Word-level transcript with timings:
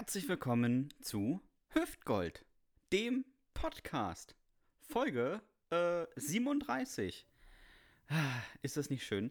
Herzlich 0.00 0.30
willkommen 0.30 0.88
zu 1.02 1.42
Hüftgold, 1.74 2.46
dem 2.90 3.26
Podcast. 3.52 4.34
Folge 4.80 5.42
äh, 5.68 6.06
37. 6.16 7.26
Ah, 8.08 8.40
Ist 8.62 8.78
das 8.78 8.88
nicht 8.88 9.04
schön? 9.04 9.30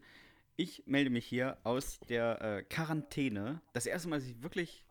Ich 0.58 0.84
melde 0.86 1.10
mich 1.10 1.26
hier 1.26 1.58
aus 1.63 2.00
der 2.02 2.40
äh, 2.44 2.62
Quarantäne. 2.62 3.63
Das 3.74 3.88
erste 3.88 4.10
Mal, 4.10 4.20
dass 4.20 4.28
ich 4.28 4.44
wirklich, 4.44 4.86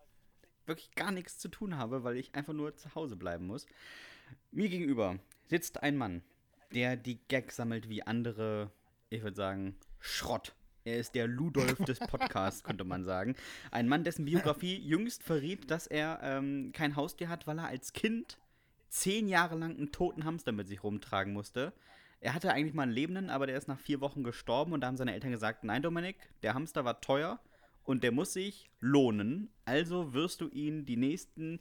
wirklich 0.65 0.91
gar 0.95 1.13
nichts 1.13 1.37
zu 1.37 1.47
tun 1.47 1.77
habe, 1.77 2.03
weil 2.03 2.17
ich 2.17 2.35
einfach 2.35 2.51
nur 2.51 2.75
zu 2.75 2.93
Hause 2.93 3.15
bleiben 3.15 3.47
muss. 3.47 3.65
Mir 4.51 4.67
gegenüber 4.67 5.17
sitzt 5.47 5.81
ein 5.81 5.95
Mann, 5.95 6.23
der 6.73 6.97
die 6.97 7.25
Gags 7.29 7.55
sammelt 7.55 7.87
wie 7.87 8.03
andere, 8.03 8.69
ich 9.09 9.23
würde 9.23 9.37
sagen, 9.37 9.77
Schrott. 10.01 10.53
Er 10.85 10.97
ist 10.97 11.15
der 11.15 11.27
Ludolf 11.27 11.77
des 11.85 11.99
Podcasts, 11.99 12.63
könnte 12.63 12.83
man 12.83 13.03
sagen. 13.03 13.35
Ein 13.71 13.87
Mann, 13.87 14.03
dessen 14.03 14.25
Biografie 14.25 14.77
jüngst 14.77 15.23
verriet, 15.23 15.69
dass 15.69 15.87
er 15.87 16.19
ähm, 16.23 16.71
kein 16.73 16.95
Haustier 16.95 17.29
hat, 17.29 17.47
weil 17.47 17.59
er 17.59 17.67
als 17.67 17.93
Kind 17.93 18.37
zehn 18.89 19.27
Jahre 19.27 19.55
lang 19.55 19.75
einen 19.75 19.91
toten 19.91 20.25
Hamster 20.25 20.51
mit 20.51 20.67
sich 20.67 20.83
rumtragen 20.83 21.33
musste. 21.33 21.73
Er 22.21 22.33
hatte 22.33 22.51
eigentlich 22.51 22.73
mal 22.73 22.83
einen 22.83 22.91
Lebenden, 22.91 23.29
aber 23.29 23.47
der 23.47 23.57
ist 23.57 23.67
nach 23.67 23.79
vier 23.79 24.01
Wochen 24.01 24.23
gestorben 24.23 24.73
und 24.73 24.81
da 24.81 24.87
haben 24.87 24.97
seine 24.97 25.13
Eltern 25.13 25.31
gesagt, 25.31 25.63
nein 25.63 25.81
Dominik, 25.81 26.17
der 26.43 26.53
Hamster 26.53 26.83
war 26.83 26.99
teuer 27.01 27.39
und 27.83 28.03
der 28.03 28.11
muss 28.11 28.33
sich 28.33 28.69
lohnen, 28.79 29.49
also 29.65 30.13
wirst 30.13 30.41
du 30.41 30.49
ihn 30.49 30.85
die 30.85 30.97
nächsten 30.97 31.59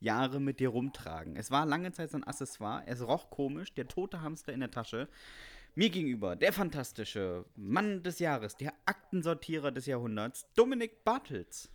Jahre 0.00 0.40
mit 0.40 0.60
dir 0.60 0.68
rumtragen. 0.68 1.36
Es 1.36 1.50
war 1.50 1.64
lange 1.64 1.92
Zeit 1.92 2.10
so 2.10 2.18
ein 2.18 2.24
Accessoire, 2.24 2.82
es 2.86 3.06
roch 3.06 3.30
komisch, 3.30 3.72
der 3.72 3.88
tote 3.88 4.20
Hamster 4.20 4.52
in 4.52 4.60
der 4.60 4.70
Tasche. 4.70 5.08
Mir 5.78 5.90
gegenüber 5.90 6.36
der 6.36 6.54
fantastische 6.54 7.44
Mann 7.54 8.02
des 8.02 8.18
Jahres, 8.18 8.56
der 8.56 8.72
Aktensortierer 8.86 9.70
des 9.70 9.84
Jahrhunderts, 9.84 10.46
Dominik 10.54 11.04
Bartels. 11.04 11.68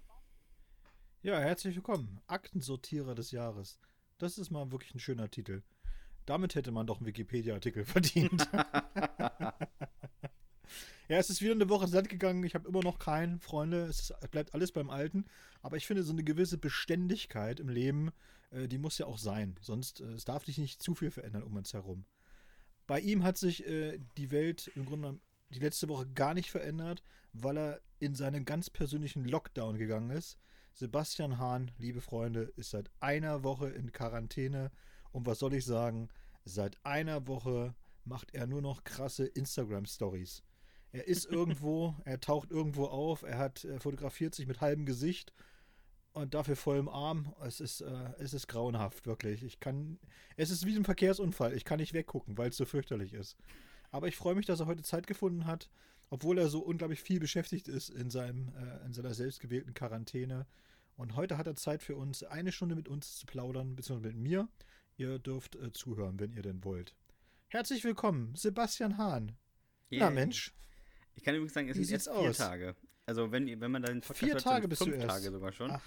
Ja, 1.21 1.37
herzlich 1.39 1.75
willkommen. 1.75 2.19
Aktensortierer 2.25 3.13
des 3.13 3.29
Jahres. 3.29 3.77
Das 4.17 4.39
ist 4.39 4.49
mal 4.49 4.71
wirklich 4.71 4.95
ein 4.95 4.99
schöner 4.99 5.29
Titel. 5.29 5.61
Damit 6.25 6.55
hätte 6.55 6.71
man 6.71 6.87
doch 6.87 6.97
einen 6.97 7.05
Wikipedia-Artikel 7.05 7.85
verdient. 7.85 8.49
ja, 8.53 9.53
es 11.07 11.29
ist 11.29 11.43
wieder 11.43 11.51
eine 11.51 11.69
Woche 11.69 11.85
ins 11.85 11.93
Land 11.93 12.09
gegangen. 12.09 12.43
Ich 12.43 12.55
habe 12.55 12.67
immer 12.67 12.81
noch 12.81 12.97
keinen, 12.97 13.39
Freunde. 13.39 13.83
Es 13.83 14.11
bleibt 14.31 14.55
alles 14.55 14.71
beim 14.71 14.89
Alten. 14.89 15.25
Aber 15.61 15.77
ich 15.77 15.85
finde, 15.85 16.01
so 16.01 16.11
eine 16.11 16.23
gewisse 16.23 16.57
Beständigkeit 16.57 17.59
im 17.59 17.69
Leben, 17.69 18.09
äh, 18.49 18.67
die 18.67 18.79
muss 18.79 18.97
ja 18.97 19.05
auch 19.05 19.19
sein. 19.19 19.59
Sonst, 19.61 20.01
äh, 20.01 20.05
es 20.05 20.25
darf 20.25 20.43
sich 20.43 20.57
nicht 20.57 20.81
zu 20.81 20.95
viel 20.95 21.11
verändern 21.11 21.43
um 21.43 21.55
uns 21.55 21.75
herum. 21.75 22.03
Bei 22.91 22.99
ihm 22.99 23.23
hat 23.23 23.37
sich 23.37 23.65
äh, 23.65 23.99
die 24.17 24.31
Welt 24.31 24.69
im 24.75 24.85
Grunde 24.85 25.17
die 25.51 25.59
letzte 25.59 25.87
Woche 25.87 26.07
gar 26.07 26.33
nicht 26.33 26.51
verändert, 26.51 27.03
weil 27.31 27.57
er 27.57 27.81
in 27.99 28.15
seinen 28.15 28.43
ganz 28.43 28.69
persönlichen 28.69 29.23
Lockdown 29.23 29.77
gegangen 29.77 30.09
ist. 30.09 30.37
Sebastian 30.73 31.37
Hahn, 31.37 31.71
liebe 31.77 32.01
Freunde, 32.01 32.51
ist 32.57 32.71
seit 32.71 32.91
einer 32.99 33.45
Woche 33.45 33.69
in 33.69 33.93
Quarantäne. 33.93 34.71
Und 35.13 35.25
was 35.25 35.39
soll 35.39 35.53
ich 35.53 35.63
sagen? 35.63 36.09
Seit 36.43 36.85
einer 36.85 37.27
Woche 37.27 37.75
macht 38.03 38.33
er 38.33 38.45
nur 38.45 38.61
noch 38.61 38.83
krasse 38.83 39.25
Instagram-Stories. 39.25 40.43
Er 40.91 41.07
ist 41.07 41.25
irgendwo, 41.31 41.95
er 42.03 42.19
taucht 42.19 42.51
irgendwo 42.51 42.87
auf, 42.87 43.23
er 43.23 43.37
hat 43.37 43.63
er 43.63 43.79
fotografiert 43.79 44.35
sich 44.35 44.47
mit 44.47 44.59
halbem 44.59 44.85
Gesicht 44.85 45.31
und 46.13 46.33
dafür 46.33 46.55
vollem 46.55 46.89
Arm. 46.89 47.33
Es 47.41 47.59
ist, 47.59 47.81
äh, 47.81 48.13
es 48.19 48.33
ist 48.33 48.47
grauenhaft, 48.47 49.05
wirklich. 49.05 49.43
Ich 49.43 49.59
kann, 49.59 49.99
es 50.37 50.49
ist 50.49 50.65
wie 50.65 50.75
ein 50.75 50.85
Verkehrsunfall. 50.85 51.53
Ich 51.53 51.65
kann 51.65 51.79
nicht 51.79 51.93
weggucken, 51.93 52.37
weil 52.37 52.49
es 52.49 52.57
so 52.57 52.65
fürchterlich 52.65 53.13
ist. 53.13 53.37
Aber 53.91 54.07
ich 54.07 54.15
freue 54.15 54.35
mich, 54.35 54.45
dass 54.45 54.59
er 54.59 54.67
heute 54.67 54.83
Zeit 54.83 55.07
gefunden 55.07 55.45
hat, 55.45 55.69
obwohl 56.09 56.37
er 56.37 56.47
so 56.49 56.59
unglaublich 56.59 57.01
viel 57.01 57.19
beschäftigt 57.19 57.67
ist 57.67 57.89
in, 57.89 58.09
seinem, 58.09 58.53
äh, 58.55 58.85
in 58.85 58.93
seiner 58.93 59.13
selbstgewählten 59.13 59.73
Quarantäne. 59.73 60.47
Und 60.95 61.15
heute 61.15 61.37
hat 61.37 61.47
er 61.47 61.55
Zeit 61.55 61.83
für 61.83 61.95
uns, 61.95 62.23
eine 62.23 62.51
Stunde 62.51 62.75
mit 62.75 62.87
uns 62.87 63.15
zu 63.15 63.25
plaudern, 63.25 63.75
beziehungsweise 63.75 64.13
mit 64.13 64.21
mir. 64.21 64.49
Ihr 64.97 65.19
dürft 65.19 65.55
äh, 65.55 65.71
zuhören, 65.71 66.19
wenn 66.19 66.31
ihr 66.31 66.41
denn 66.41 66.63
wollt. 66.63 66.95
Herzlich 67.47 67.83
willkommen, 67.83 68.35
Sebastian 68.35 68.97
Hahn. 68.97 69.37
Yeah. 69.91 70.05
Na 70.05 70.09
Mensch, 70.09 70.53
Ich 71.15 71.23
kann 71.23 71.35
übrigens 71.35 71.53
sagen, 71.53 71.69
es 71.69 71.77
Wie 71.77 71.83
sind 71.83 71.93
jetzt 71.95 72.05
sieht's 72.05 72.17
vier 72.17 72.29
aus? 72.29 72.37
Tage. 72.37 72.75
Also 73.05 73.31
wenn, 73.31 73.59
wenn 73.59 73.71
man 73.71 73.81
dann 73.81 74.01
Podcast 74.01 74.19
Vier 74.19 74.33
hört, 74.33 74.43
Tage 74.43 74.61
sind 74.61 74.69
bist 74.69 74.81
du 74.81 74.85
fünf 74.85 74.97
erst. 74.97 75.07
Tage 75.09 75.31
sogar 75.31 75.51
schon. 75.51 75.71
Ach, 75.71 75.81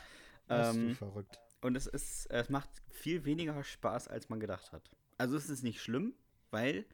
bist 0.48 0.74
Ähm, 0.74 0.88
du 0.88 0.94
verrückt. 0.94 1.38
Und 1.60 1.76
es 1.76 1.86
ist, 1.86 2.26
es 2.30 2.50
macht 2.50 2.68
viel 2.90 3.24
weniger 3.24 3.62
Spaß, 3.64 4.08
als 4.08 4.28
man 4.28 4.40
gedacht 4.40 4.72
hat. 4.72 4.90
Also 5.16 5.36
es 5.36 5.48
ist 5.48 5.62
nicht 5.62 5.80
schlimm, 5.80 6.14
weil 6.50 6.84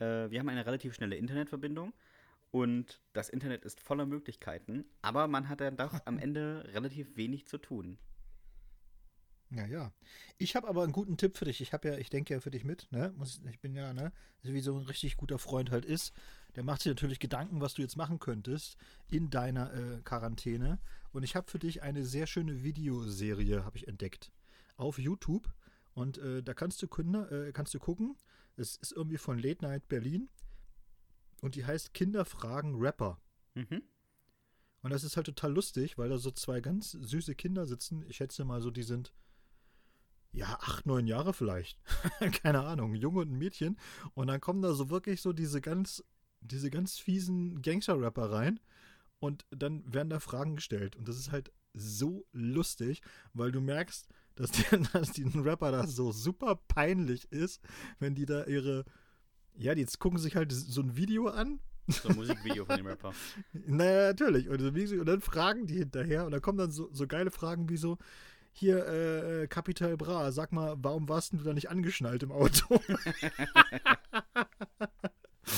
äh, 0.00 0.30
wir 0.30 0.40
haben 0.40 0.48
eine 0.48 0.66
relativ 0.66 0.94
schnelle 0.94 1.16
Internetverbindung 1.16 1.92
und 2.50 3.00
das 3.12 3.28
Internet 3.28 3.64
ist 3.64 3.80
voller 3.80 4.06
Möglichkeiten, 4.06 4.84
aber 5.02 5.28
man 5.28 5.48
hat 5.48 5.60
dann 5.60 5.76
doch 5.76 6.00
am 6.06 6.18
Ende 6.26 6.64
relativ 6.72 7.16
wenig 7.16 7.46
zu 7.46 7.58
tun. 7.58 7.98
Ja, 9.50 9.66
ja. 9.66 9.92
Ich 10.38 10.54
habe 10.54 10.68
aber 10.68 10.84
einen 10.84 10.92
guten 10.92 11.16
Tipp 11.16 11.36
für 11.36 11.44
dich. 11.44 11.60
Ich 11.60 11.72
habe 11.72 11.88
ja, 11.88 11.98
ich 11.98 12.08
denke 12.08 12.34
ja 12.34 12.40
für 12.40 12.52
dich 12.52 12.64
mit, 12.64 12.86
ne? 12.92 13.12
Muss, 13.16 13.40
ich 13.48 13.58
bin 13.60 13.74
ja, 13.74 13.92
ne? 13.92 14.12
Also 14.42 14.54
wie 14.54 14.60
so 14.60 14.76
ein 14.78 14.86
richtig 14.86 15.16
guter 15.16 15.38
Freund 15.38 15.70
halt 15.72 15.84
ist. 15.84 16.14
Der 16.56 16.64
macht 16.64 16.82
sich 16.82 16.90
natürlich 16.90 17.18
Gedanken, 17.18 17.60
was 17.60 17.74
du 17.74 17.82
jetzt 17.82 17.96
machen 17.96 18.18
könntest 18.18 18.76
in 19.08 19.30
deiner 19.30 19.72
äh, 19.72 20.00
Quarantäne. 20.02 20.78
Und 21.12 21.22
ich 21.22 21.36
habe 21.36 21.50
für 21.50 21.58
dich 21.58 21.82
eine 21.82 22.04
sehr 22.04 22.26
schöne 22.26 22.62
Videoserie, 22.62 23.64
habe 23.64 23.76
ich 23.76 23.88
entdeckt. 23.88 24.32
Auf 24.76 24.98
YouTube. 24.98 25.52
Und 25.94 26.18
äh, 26.18 26.42
da 26.42 26.54
kannst 26.54 26.82
du, 26.82 26.88
Kinder, 26.88 27.30
äh, 27.30 27.52
kannst 27.52 27.74
du 27.74 27.78
gucken. 27.78 28.16
Es 28.56 28.76
ist 28.76 28.92
irgendwie 28.92 29.18
von 29.18 29.38
Late 29.38 29.64
Night 29.64 29.88
Berlin. 29.88 30.28
Und 31.40 31.54
die 31.54 31.64
heißt 31.64 31.94
Kinder 31.94 32.24
fragen 32.24 32.76
Rapper. 32.76 33.20
Mhm. 33.54 33.82
Und 34.82 34.90
das 34.90 35.04
ist 35.04 35.16
halt 35.16 35.26
total 35.26 35.52
lustig, 35.52 35.98
weil 35.98 36.08
da 36.08 36.18
so 36.18 36.30
zwei 36.30 36.60
ganz 36.60 36.92
süße 36.92 37.34
Kinder 37.34 37.66
sitzen. 37.66 38.04
Ich 38.08 38.16
schätze 38.16 38.44
mal 38.44 38.62
so, 38.62 38.70
die 38.70 38.82
sind 38.82 39.12
ja 40.32 40.46
acht, 40.60 40.86
neun 40.86 41.06
Jahre 41.06 41.32
vielleicht. 41.32 41.78
Keine 42.42 42.62
Ahnung, 42.62 42.94
Junge 42.94 43.20
und 43.20 43.32
ein 43.32 43.38
Mädchen. 43.38 43.78
Und 44.14 44.28
dann 44.28 44.40
kommen 44.40 44.62
da 44.62 44.72
so 44.72 44.90
wirklich 44.90 45.20
so 45.20 45.32
diese 45.32 45.60
ganz, 45.60 46.04
diese 46.40 46.70
ganz 46.70 46.98
fiesen 46.98 47.62
Gangster-Rapper 47.62 48.30
rein. 48.30 48.60
Und 49.18 49.44
dann 49.50 49.82
werden 49.92 50.10
da 50.10 50.18
Fragen 50.18 50.56
gestellt. 50.56 50.96
Und 50.96 51.06
das 51.06 51.18
ist 51.18 51.30
halt 51.30 51.52
so 51.74 52.26
lustig, 52.32 53.02
weil 53.34 53.52
du 53.52 53.60
merkst, 53.60 54.08
dass, 54.34 54.50
der, 54.50 54.78
dass 54.92 55.12
diesen 55.12 55.42
Rapper 55.42 55.70
das 55.70 55.94
so 55.94 56.12
super 56.12 56.56
peinlich 56.56 57.30
ist, 57.30 57.60
wenn 57.98 58.14
die 58.14 58.26
da 58.26 58.44
ihre. 58.44 58.84
Ja, 59.56 59.74
die 59.74 59.82
jetzt 59.82 59.98
gucken 59.98 60.18
sich 60.18 60.36
halt 60.36 60.52
so 60.52 60.80
ein 60.80 60.96
Video 60.96 61.26
an 61.26 61.60
So 61.88 62.08
ein 62.08 62.16
Musikvideo 62.16 62.64
von 62.64 62.76
dem 62.76 62.86
Rapper. 62.86 63.12
naja, 63.52 64.08
natürlich. 64.08 64.48
Und, 64.48 64.62
und 64.62 65.06
dann 65.06 65.20
fragen 65.20 65.66
die 65.66 65.78
hinterher 65.78 66.24
und 66.24 66.30
da 66.30 66.40
kommen 66.40 66.58
dann 66.58 66.70
so, 66.70 66.88
so 66.92 67.06
geile 67.06 67.30
Fragen 67.30 67.68
wie 67.68 67.76
so, 67.76 67.98
hier, 68.52 68.86
äh, 68.86 69.46
Capital 69.48 69.96
Bra, 69.96 70.32
sag 70.32 70.52
mal, 70.52 70.76
warum 70.78 71.08
warst 71.08 71.32
du 71.32 71.38
da 71.38 71.52
nicht 71.52 71.70
angeschnallt 71.70 72.22
im 72.22 72.32
Auto? 72.32 72.80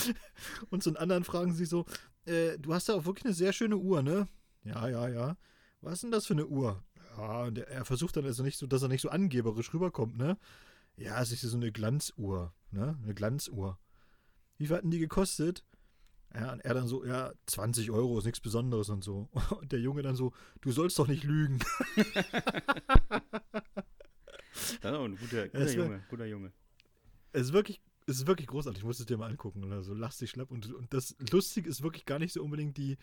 und 0.70 0.82
zu 0.82 0.90
den 0.90 0.96
anderen 0.96 1.24
fragen 1.24 1.52
sie 1.52 1.64
so, 1.64 1.84
äh, 2.24 2.58
du 2.58 2.74
hast 2.74 2.88
ja 2.88 2.94
auch 2.94 3.04
wirklich 3.04 3.24
eine 3.24 3.34
sehr 3.34 3.52
schöne 3.52 3.76
Uhr, 3.76 4.02
ne? 4.02 4.28
Ja, 4.64 4.88
ja, 4.88 5.08
ja. 5.08 5.36
Was 5.80 5.94
ist 5.94 6.02
denn 6.04 6.12
das 6.12 6.26
für 6.26 6.34
eine 6.34 6.46
Uhr? 6.46 6.82
Ja, 7.16 7.42
und 7.44 7.58
er, 7.58 7.68
er 7.68 7.84
versucht 7.84 8.16
dann 8.16 8.24
also 8.24 8.42
nicht 8.42 8.58
so, 8.58 8.66
dass 8.66 8.82
er 8.82 8.88
nicht 8.88 9.02
so 9.02 9.10
angeberisch 9.10 9.72
rüberkommt, 9.74 10.16
ne? 10.16 10.38
Ja, 10.96 11.20
es 11.20 11.32
ist 11.32 11.40
so 11.42 11.56
eine 11.56 11.72
Glanzuhr, 11.72 12.54
ne? 12.70 12.98
Eine 13.02 13.14
Glanzuhr. 13.14 13.78
Wie 14.58 14.66
viel 14.66 14.76
hatten 14.76 14.90
die 14.90 14.98
gekostet? 14.98 15.64
Ja, 16.34 16.52
und 16.52 16.60
er 16.60 16.74
dann 16.74 16.86
so, 16.86 17.04
ja, 17.04 17.32
20 17.46 17.90
Euro 17.90 18.18
ist 18.18 18.24
nichts 18.24 18.40
Besonderes 18.40 18.88
und 18.88 19.04
so. 19.04 19.28
Und 19.60 19.72
der 19.72 19.80
Junge 19.80 20.02
dann 20.02 20.16
so, 20.16 20.32
du 20.62 20.72
sollst 20.72 20.98
doch 20.98 21.08
nicht 21.08 21.24
lügen. 21.24 21.58
Das 24.80 24.92
ist 24.92 24.96
auch 24.96 25.04
ein 25.04 25.16
guter, 25.16 25.48
guter 25.48 25.72
Junge, 25.72 26.04
guter 26.08 26.26
Junge. 26.26 26.52
Es 27.32 27.42
ist 27.42 27.52
wirklich, 27.52 27.82
es 28.06 28.18
ist 28.18 28.26
wirklich 28.26 28.48
großartig. 28.48 28.80
Ich 28.80 28.86
muss 28.86 29.00
es 29.00 29.06
dir 29.06 29.16
mal 29.16 29.30
angucken 29.30 29.64
oder 29.64 29.82
so. 29.82 29.94
Lass 29.94 30.18
dich 30.18 30.30
schlapp. 30.30 30.50
Und, 30.50 30.72
und 30.72 30.92
das 30.92 31.16
Lustige 31.30 31.68
ist 31.68 31.82
wirklich 31.82 32.04
gar 32.04 32.18
nicht 32.18 32.32
so 32.32 32.42
unbedingt 32.42 32.76
die, 32.76 32.96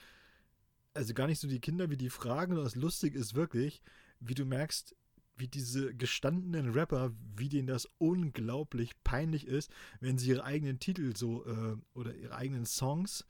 also 0.93 1.13
gar 1.13 1.27
nicht 1.27 1.39
so 1.39 1.47
die 1.47 1.59
Kinder, 1.59 1.89
wie 1.89 1.97
die 1.97 2.09
fragen, 2.09 2.53
sondern 2.53 2.65
das 2.65 2.75
Lustige 2.75 3.17
ist 3.17 3.35
wirklich, 3.35 3.81
wie 4.19 4.35
du 4.35 4.45
merkst, 4.45 4.95
wie 5.37 5.47
diese 5.47 5.95
gestandenen 5.95 6.71
Rapper, 6.71 7.13
wie 7.35 7.49
denen 7.49 7.67
das 7.67 7.87
unglaublich 7.97 9.01
peinlich 9.03 9.47
ist, 9.47 9.71
wenn 10.01 10.17
sie 10.17 10.29
ihre 10.29 10.43
eigenen 10.43 10.79
Titel 10.79 11.15
so 11.15 11.45
äh, 11.45 11.77
oder 11.93 12.13
ihre 12.15 12.35
eigenen 12.35 12.65
Songs 12.65 13.25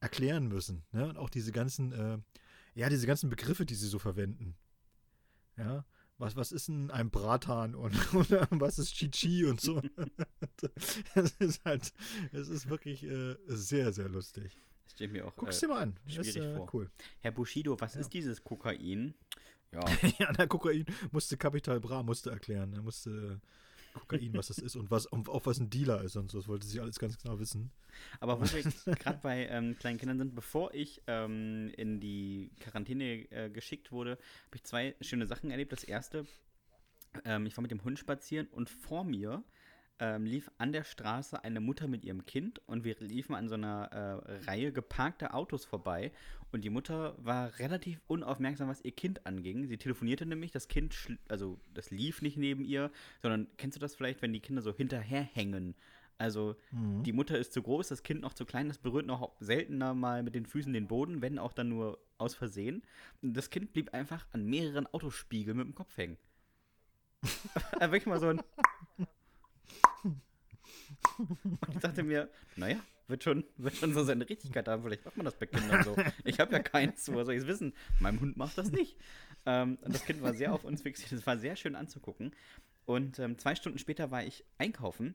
erklären 0.00 0.48
müssen. 0.48 0.84
Ne? 0.92 1.08
Und 1.08 1.16
auch 1.16 1.30
diese 1.30 1.52
ganzen, 1.52 1.92
äh, 1.92 2.18
ja, 2.74 2.90
diese 2.90 3.06
ganzen 3.06 3.30
Begriffe, 3.30 3.64
die 3.64 3.74
sie 3.74 3.88
so 3.88 3.98
verwenden. 3.98 4.54
Ja, 5.56 5.86
was, 6.18 6.36
was 6.36 6.52
ist 6.52 6.68
denn 6.68 6.90
ein 6.90 7.10
Bratan 7.10 7.74
und, 7.74 7.94
oder 8.14 8.46
was 8.50 8.78
ist 8.78 8.94
Chichi 8.94 9.44
und 9.44 9.60
so. 9.60 9.80
Es 11.14 11.32
ist 11.38 11.64
halt, 11.64 11.92
es 12.32 12.48
ist 12.48 12.68
wirklich 12.68 13.02
äh, 13.04 13.36
sehr, 13.46 13.92
sehr 13.92 14.08
lustig. 14.08 14.56
Das 14.84 14.92
steht 14.92 15.12
mir 15.12 15.26
auch 15.26 15.34
Guck's 15.36 15.58
äh, 15.58 15.60
dir 15.60 15.68
mal 15.68 15.82
an. 15.82 15.96
Das 16.04 16.14
schwierig 16.14 16.36
äh, 16.36 16.56
vor. 16.56 16.70
cool. 16.74 16.90
Herr 17.20 17.32
Bushido, 17.32 17.80
was 17.80 17.94
Ja. 17.94 18.00
ist 18.00 18.10
dieses 18.14 18.42
Kokain? 18.44 19.14
Ja, 19.72 19.84
ja, 20.18 20.32
der 20.32 20.46
Kokain 20.46 20.84
musste 21.10 21.36
Capital 21.36 21.80
Bra 21.80 22.02
musste 22.02 22.30
erklären. 22.30 22.72
Er 22.72 22.82
musste, 22.82 23.40
Kokain, 23.94 24.34
was 24.34 24.48
das 24.48 24.58
ist 24.58 24.76
und 24.76 24.90
was, 24.90 25.06
auf 25.06 25.46
was 25.46 25.58
ein 25.58 25.70
Dealer 25.70 26.02
ist 26.02 26.16
und 26.16 26.30
so. 26.30 26.38
Das 26.38 26.48
wollte 26.48 26.66
sie 26.66 26.80
alles 26.80 26.98
ganz 26.98 27.16
genau 27.18 27.38
wissen. 27.38 27.70
Aber 28.20 28.40
wo 28.40 28.44
wir 28.44 28.94
gerade 28.96 29.20
bei 29.22 29.46
ähm, 29.46 29.76
kleinen 29.78 29.98
Kindern 29.98 30.18
sind, 30.18 30.34
bevor 30.34 30.74
ich 30.74 31.02
ähm, 31.06 31.70
in 31.76 32.00
die 32.00 32.50
Quarantäne 32.60 33.30
äh, 33.30 33.50
geschickt 33.50 33.92
wurde, 33.92 34.12
habe 34.46 34.56
ich 34.56 34.64
zwei 34.64 34.94
schöne 35.00 35.26
Sachen 35.26 35.50
erlebt. 35.50 35.72
Das 35.72 35.84
erste, 35.84 36.26
ähm, 37.24 37.46
ich 37.46 37.56
war 37.56 37.62
mit 37.62 37.70
dem 37.70 37.84
Hund 37.84 37.98
spazieren 37.98 38.48
und 38.48 38.68
vor 38.68 39.04
mir 39.04 39.44
ähm, 40.00 40.26
lief 40.26 40.50
an 40.58 40.72
der 40.72 40.84
Straße 40.84 41.42
eine 41.44 41.60
Mutter 41.60 41.86
mit 41.86 42.04
ihrem 42.04 42.24
Kind 42.26 42.60
und 42.66 42.84
wir 42.84 42.96
liefen 42.98 43.34
an 43.34 43.48
so 43.48 43.54
einer 43.54 43.90
äh, 43.92 44.44
Reihe 44.44 44.72
geparkter 44.72 45.34
Autos 45.34 45.64
vorbei 45.64 46.12
und 46.52 46.62
die 46.62 46.70
Mutter 46.70 47.16
war 47.18 47.58
relativ 47.58 48.00
unaufmerksam, 48.06 48.68
was 48.68 48.84
ihr 48.84 48.92
Kind 48.92 49.26
anging. 49.26 49.66
Sie 49.66 49.76
telefonierte 49.76 50.26
nämlich, 50.26 50.52
das 50.52 50.68
Kind, 50.68 50.94
also 51.28 51.58
das 51.72 51.90
lief 51.90 52.22
nicht 52.22 52.36
neben 52.36 52.64
ihr, 52.64 52.90
sondern 53.22 53.48
kennst 53.56 53.76
du 53.76 53.80
das 53.80 53.94
vielleicht, 53.94 54.22
wenn 54.22 54.32
die 54.32 54.40
Kinder 54.40 54.62
so 54.62 54.72
hinterherhängen? 54.72 55.74
Also 56.16 56.56
mhm. 56.70 57.02
die 57.02 57.12
Mutter 57.12 57.38
ist 57.38 57.52
zu 57.52 57.62
groß, 57.62 57.88
das 57.88 58.02
Kind 58.02 58.20
noch 58.20 58.34
zu 58.34 58.44
klein, 58.44 58.68
das 58.68 58.78
berührt 58.78 59.06
noch 59.06 59.32
seltener 59.40 59.94
mal 59.94 60.22
mit 60.22 60.34
den 60.34 60.46
Füßen 60.46 60.72
den 60.72 60.86
Boden, 60.86 61.22
wenn 61.22 61.38
auch 61.38 61.52
dann 61.52 61.68
nur 61.68 61.98
aus 62.18 62.34
Versehen. 62.34 62.82
Das 63.20 63.50
Kind 63.50 63.72
blieb 63.72 63.92
einfach 63.92 64.26
an 64.32 64.44
mehreren 64.46 64.86
Autospiegeln 64.86 65.56
mit 65.56 65.66
dem 65.66 65.74
Kopf 65.74 65.96
hängen. 65.96 66.18
Wirklich 67.80 68.06
mal 68.06 68.20
so 68.20 68.28
ein 68.28 68.40
und 71.18 71.74
ich 71.74 71.78
dachte 71.78 72.02
mir, 72.02 72.28
naja, 72.56 72.78
wird 73.06 73.22
schon, 73.22 73.44
wird 73.56 73.76
schon 73.76 73.92
so 73.92 74.02
seine 74.04 74.28
Richtigkeit 74.28 74.66
haben. 74.66 74.82
Vielleicht 74.82 75.04
macht 75.04 75.16
man 75.16 75.26
das 75.26 75.36
bei 75.36 75.46
Kindern 75.46 75.84
so. 75.84 75.96
Ich 76.24 76.40
habe 76.40 76.52
ja 76.52 76.58
keins, 76.60 77.08
woher 77.12 77.24
soll 77.24 77.34
ich 77.34 77.42
es 77.42 77.46
wissen? 77.46 77.74
Mein 78.00 78.18
Hund 78.20 78.36
macht 78.36 78.56
das 78.56 78.70
nicht. 78.70 78.96
Ähm, 79.46 79.78
und 79.82 79.94
das 79.94 80.04
Kind 80.04 80.22
war 80.22 80.32
sehr 80.32 80.52
auf 80.52 80.64
uns 80.64 80.82
fixiert. 80.82 81.12
Es 81.12 81.26
war 81.26 81.36
sehr 81.36 81.56
schön 81.56 81.74
anzugucken. 81.76 82.34
Und 82.86 83.18
ähm, 83.18 83.38
zwei 83.38 83.54
Stunden 83.54 83.78
später 83.78 84.10
war 84.10 84.24
ich 84.24 84.44
einkaufen 84.58 85.14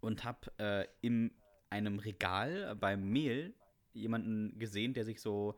und 0.00 0.24
habe 0.24 0.52
äh, 0.58 0.86
in 1.00 1.32
einem 1.70 1.98
Regal 1.98 2.76
beim 2.76 3.08
Mehl 3.08 3.54
jemanden 3.92 4.58
gesehen, 4.58 4.94
der 4.94 5.04
sich 5.04 5.20
so, 5.20 5.56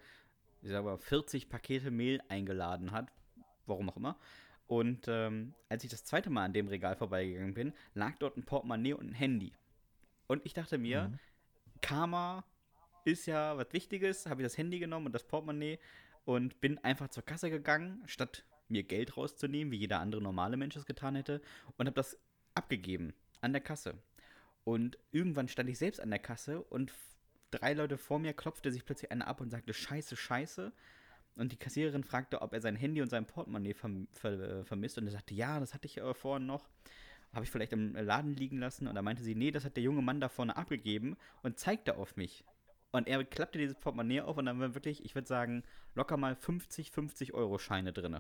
ich 0.62 0.70
sag 0.70 0.84
mal, 0.84 0.96
40 0.96 1.48
Pakete 1.48 1.90
Mehl 1.90 2.20
eingeladen 2.28 2.92
hat. 2.92 3.10
Warum 3.66 3.90
auch 3.90 3.96
immer. 3.96 4.18
Und 4.68 5.06
ähm, 5.08 5.54
als 5.68 5.82
ich 5.82 5.90
das 5.90 6.04
zweite 6.04 6.30
Mal 6.30 6.44
an 6.44 6.52
dem 6.52 6.68
Regal 6.68 6.94
vorbeigegangen 6.94 7.54
bin, 7.54 7.72
lag 7.94 8.16
dort 8.18 8.36
ein 8.36 8.44
Portemonnaie 8.44 8.92
und 8.92 9.10
ein 9.10 9.14
Handy. 9.14 9.52
Und 10.26 10.44
ich 10.44 10.52
dachte 10.52 10.78
mir, 10.78 11.08
mhm. 11.08 11.18
Karma 11.80 12.44
ist 13.04 13.26
ja 13.26 13.56
was 13.56 13.72
Wichtiges, 13.72 14.26
habe 14.26 14.42
ich 14.42 14.46
das 14.46 14.58
Handy 14.58 14.78
genommen 14.78 15.06
und 15.06 15.12
das 15.12 15.26
Portemonnaie 15.26 15.78
und 16.26 16.60
bin 16.60 16.78
einfach 16.78 17.08
zur 17.08 17.24
Kasse 17.24 17.48
gegangen, 17.50 18.02
statt 18.06 18.44
mir 18.68 18.82
Geld 18.82 19.16
rauszunehmen, 19.16 19.72
wie 19.72 19.78
jeder 19.78 20.00
andere 20.00 20.20
normale 20.20 20.58
Mensch 20.58 20.76
es 20.76 20.84
getan 20.84 21.16
hätte, 21.16 21.40
und 21.78 21.86
habe 21.86 21.96
das 21.96 22.18
abgegeben 22.54 23.14
an 23.40 23.52
der 23.52 23.62
Kasse. 23.62 23.94
Und 24.64 24.98
irgendwann 25.10 25.48
stand 25.48 25.70
ich 25.70 25.78
selbst 25.78 26.00
an 26.00 26.10
der 26.10 26.18
Kasse 26.18 26.62
und 26.62 26.92
drei 27.50 27.72
Leute 27.72 27.96
vor 27.96 28.18
mir 28.18 28.34
klopfte 28.34 28.70
sich 28.70 28.84
plötzlich 28.84 29.10
einer 29.10 29.26
ab 29.26 29.40
und 29.40 29.50
sagte, 29.50 29.72
scheiße, 29.72 30.16
scheiße. 30.16 30.72
Und 31.38 31.52
die 31.52 31.56
Kassiererin 31.56 32.02
fragte, 32.02 32.42
ob 32.42 32.52
er 32.52 32.60
sein 32.60 32.74
Handy 32.74 33.00
und 33.00 33.08
sein 33.08 33.24
Portemonnaie 33.24 33.72
verm 33.72 34.08
ver 34.12 34.64
vermisst. 34.64 34.98
Und 34.98 35.06
er 35.06 35.12
sagte, 35.12 35.34
ja, 35.34 35.60
das 35.60 35.72
hatte 35.72 35.86
ich 35.86 35.98
äh, 35.98 36.12
vorhin 36.12 36.46
noch. 36.46 36.68
Habe 37.32 37.44
ich 37.44 37.50
vielleicht 37.50 37.72
im 37.72 37.94
Laden 37.94 38.34
liegen 38.34 38.58
lassen. 38.58 38.88
Und 38.88 38.96
da 38.96 39.02
meinte 39.02 39.22
sie, 39.22 39.36
nee, 39.36 39.52
das 39.52 39.64
hat 39.64 39.76
der 39.76 39.84
junge 39.84 40.02
Mann 40.02 40.20
da 40.20 40.28
vorne 40.28 40.56
abgegeben 40.56 41.16
und 41.42 41.56
zeigte 41.56 41.96
auf 41.96 42.16
mich. 42.16 42.44
Und 42.90 43.06
er 43.06 43.22
klappte 43.24 43.58
dieses 43.58 43.76
Portemonnaie 43.76 44.22
auf 44.22 44.36
und 44.36 44.46
dann 44.46 44.58
waren 44.58 44.74
wirklich, 44.74 45.04
ich 45.04 45.14
würde 45.14 45.28
sagen, 45.28 45.62
locker 45.94 46.16
mal 46.16 46.34
50, 46.34 46.90
50 46.90 47.34
Euro 47.34 47.58
Scheine 47.58 47.92
drin. 47.92 48.18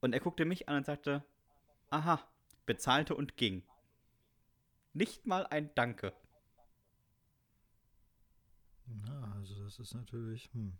Und 0.00 0.12
er 0.14 0.20
guckte 0.20 0.46
mich 0.46 0.68
an 0.68 0.76
und 0.76 0.86
sagte, 0.86 1.22
aha, 1.90 2.26
bezahlte 2.64 3.14
und 3.14 3.36
ging. 3.36 3.62
Nicht 4.94 5.26
mal 5.26 5.46
ein 5.46 5.70
Danke. 5.74 6.14
Na, 8.86 9.34
also 9.34 9.64
das 9.64 9.78
ist 9.78 9.94
natürlich, 9.94 10.48
hm. 10.54 10.78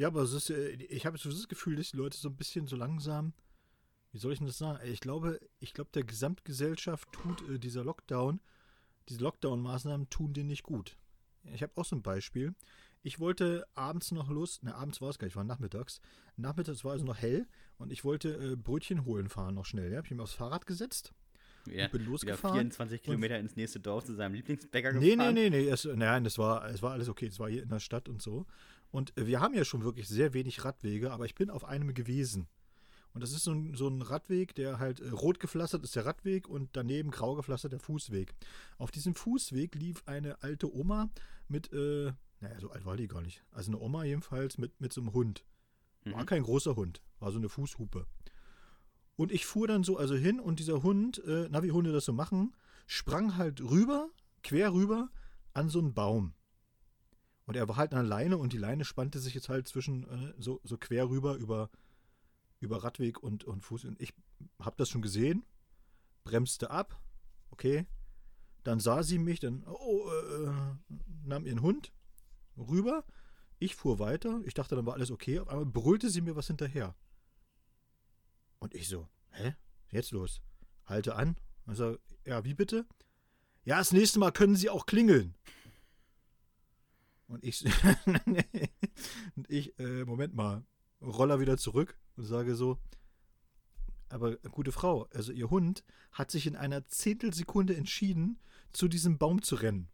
Ja, 0.00 0.06
aber 0.06 0.22
es 0.22 0.32
ist, 0.32 0.48
ich 0.48 1.04
habe 1.04 1.18
so 1.18 1.28
das 1.28 1.46
Gefühl, 1.46 1.76
dass 1.76 1.90
die 1.90 1.98
Leute 1.98 2.16
so 2.16 2.30
ein 2.30 2.36
bisschen 2.36 2.66
so 2.66 2.74
langsam, 2.74 3.34
wie 4.12 4.18
soll 4.18 4.32
ich 4.32 4.38
denn 4.38 4.46
das 4.46 4.56
sagen? 4.56 4.80
Ich 4.88 5.00
glaube, 5.00 5.38
ich 5.58 5.74
glaube, 5.74 5.90
der 5.92 6.04
Gesamtgesellschaft 6.04 7.12
tut 7.12 7.46
äh, 7.50 7.58
dieser 7.58 7.84
Lockdown, 7.84 8.40
diese 9.10 9.20
Lockdown-Maßnahmen 9.22 10.08
tun 10.08 10.32
denen 10.32 10.48
nicht 10.48 10.62
gut. 10.62 10.96
Ich 11.52 11.62
habe 11.62 11.74
auch 11.74 11.84
so 11.84 11.96
ein 11.96 12.02
Beispiel. 12.02 12.54
Ich 13.02 13.20
wollte 13.20 13.66
abends 13.74 14.10
noch 14.10 14.30
los, 14.30 14.62
ne, 14.62 14.74
abends 14.74 15.02
war 15.02 15.10
es 15.10 15.18
gar 15.18 15.26
nicht, 15.26 15.36
war 15.36 15.44
nachmittags. 15.44 16.00
Nachmittags 16.34 16.82
war 16.82 16.92
also 16.92 17.04
noch 17.04 17.18
hell 17.18 17.46
und 17.76 17.92
ich 17.92 18.02
wollte 18.02 18.52
äh, 18.52 18.56
Brötchen 18.56 19.04
holen 19.04 19.28
fahren 19.28 19.54
noch 19.54 19.66
schnell. 19.66 19.90
Ja? 19.90 19.98
Habe 19.98 20.06
ich 20.06 20.14
mir 20.14 20.22
aufs 20.22 20.32
Fahrrad 20.32 20.64
gesetzt 20.64 21.12
ja, 21.66 21.88
bin 21.88 22.04
losgefahren. 22.04 22.56
24 22.56 23.02
Kilometer 23.02 23.38
ins 23.38 23.56
nächste 23.56 23.80
Dorf 23.80 24.04
zu 24.04 24.14
seinem 24.14 24.34
Lieblingsbäcker 24.34 24.92
gefahren. 24.92 25.34
Nee, 25.34 25.48
nee, 25.48 25.50
nee, 25.50 25.64
nee. 25.64 25.68
Es, 25.68 25.84
nein, 25.84 26.24
das 26.24 26.38
war, 26.38 26.68
es 26.70 26.82
war 26.82 26.92
alles 26.92 27.08
okay. 27.08 27.26
Es 27.26 27.38
war 27.38 27.48
hier 27.48 27.62
in 27.62 27.68
der 27.68 27.80
Stadt 27.80 28.08
und 28.08 28.22
so. 28.22 28.46
Und 28.90 29.12
wir 29.16 29.40
haben 29.40 29.54
ja 29.54 29.64
schon 29.64 29.84
wirklich 29.84 30.08
sehr 30.08 30.34
wenig 30.34 30.64
Radwege, 30.64 31.12
aber 31.12 31.24
ich 31.24 31.34
bin 31.34 31.50
auf 31.50 31.64
einem 31.64 31.94
gewesen. 31.94 32.48
Und 33.12 33.22
das 33.22 33.32
ist 33.32 33.44
so 33.44 33.52
ein, 33.52 33.74
so 33.74 33.88
ein 33.88 34.02
Radweg, 34.02 34.54
der 34.54 34.78
halt 34.78 35.00
äh, 35.00 35.08
rot 35.10 35.40
gepflastert 35.40 35.82
ist, 35.82 35.96
der 35.96 36.06
Radweg, 36.06 36.48
und 36.48 36.70
daneben 36.74 37.10
grau 37.10 37.34
gepflastert 37.34 37.72
der 37.72 37.80
Fußweg. 37.80 38.34
Auf 38.78 38.90
diesem 38.90 39.14
Fußweg 39.14 39.74
lief 39.74 40.02
eine 40.06 40.42
alte 40.42 40.72
Oma 40.72 41.10
mit, 41.48 41.72
äh, 41.72 42.12
naja, 42.40 42.60
so 42.60 42.70
alt 42.70 42.84
war 42.84 42.96
die 42.96 43.08
gar 43.08 43.20
nicht. 43.20 43.42
Also 43.50 43.70
eine 43.70 43.80
Oma 43.80 44.04
jedenfalls 44.04 44.58
mit, 44.58 44.80
mit 44.80 44.92
so 44.92 45.00
einem 45.00 45.12
Hund. 45.12 45.44
War 46.04 46.22
mhm. 46.22 46.26
kein 46.26 46.42
großer 46.42 46.76
Hund, 46.76 47.02
war 47.18 47.32
so 47.32 47.38
eine 47.38 47.48
Fußhupe. 47.48 48.06
Und 49.16 49.32
ich 49.32 49.44
fuhr 49.44 49.66
dann 49.66 49.84
so 49.84 49.98
also 49.98 50.14
hin 50.14 50.40
und 50.40 50.60
dieser 50.60 50.82
Hund, 50.82 51.22
äh, 51.24 51.48
na 51.50 51.62
wie 51.62 51.72
Hunde 51.72 51.92
das 51.92 52.06
so 52.06 52.12
machen, 52.12 52.54
sprang 52.86 53.36
halt 53.36 53.60
rüber, 53.60 54.08
quer 54.42 54.72
rüber 54.72 55.10
an 55.52 55.68
so 55.68 55.78
einen 55.78 55.92
Baum. 55.92 56.32
Und 57.50 57.56
er 57.56 57.66
war 57.66 57.74
halt 57.74 57.92
an 57.94 58.04
der 58.04 58.08
Leine 58.08 58.38
und 58.38 58.52
die 58.52 58.58
Leine 58.58 58.84
spannte 58.84 59.18
sich 59.18 59.34
jetzt 59.34 59.48
halt 59.48 59.66
zwischen 59.66 60.04
äh, 60.04 60.34
so, 60.38 60.60
so 60.62 60.78
quer 60.78 61.08
rüber 61.08 61.34
über, 61.34 61.68
über 62.60 62.84
Radweg 62.84 63.20
und, 63.20 63.42
und 63.42 63.62
Fuß. 63.62 63.86
Und 63.86 64.00
ich 64.00 64.14
habe 64.60 64.76
das 64.76 64.88
schon 64.88 65.02
gesehen, 65.02 65.44
bremste 66.22 66.70
ab, 66.70 67.02
okay. 67.50 67.88
Dann 68.62 68.78
sah 68.78 69.02
sie 69.02 69.18
mich, 69.18 69.40
dann 69.40 69.64
oh, 69.66 70.08
äh, 70.08 70.52
nahm 71.24 71.44
ihren 71.44 71.60
Hund 71.60 71.92
rüber. 72.56 73.04
Ich 73.58 73.74
fuhr 73.74 73.98
weiter. 73.98 74.40
Ich 74.44 74.54
dachte, 74.54 74.76
dann 74.76 74.86
war 74.86 74.94
alles 74.94 75.10
okay. 75.10 75.40
Auf 75.40 75.48
einmal 75.48 75.66
brüllte 75.66 76.08
sie 76.08 76.20
mir 76.20 76.36
was 76.36 76.46
hinterher. 76.46 76.94
Und 78.60 78.76
ich 78.76 78.86
so, 78.86 79.08
hä? 79.30 79.56
Jetzt 79.90 80.12
los. 80.12 80.40
Halte 80.84 81.16
an. 81.16 81.36
Also, 81.66 81.98
ja, 82.24 82.44
wie 82.44 82.54
bitte? 82.54 82.86
Ja, 83.64 83.78
das 83.78 83.90
nächste 83.90 84.20
Mal 84.20 84.30
können 84.30 84.54
Sie 84.54 84.70
auch 84.70 84.86
klingeln. 84.86 85.34
Und 87.30 87.44
ich, 87.44 87.64
und 89.36 89.48
ich, 89.48 89.78
äh, 89.78 90.04
Moment 90.04 90.34
mal, 90.34 90.64
Roller 91.00 91.40
wieder 91.40 91.56
zurück 91.56 91.98
und 92.16 92.24
sage 92.24 92.54
so, 92.56 92.78
aber 94.08 94.36
gute 94.36 94.72
Frau, 94.72 95.06
also 95.14 95.32
Ihr 95.32 95.48
Hund 95.48 95.84
hat 96.10 96.30
sich 96.30 96.46
in 96.46 96.56
einer 96.56 96.86
Zehntelsekunde 96.86 97.76
entschieden, 97.76 98.40
zu 98.72 98.88
diesem 98.88 99.18
Baum 99.18 99.42
zu 99.42 99.54
rennen 99.54 99.88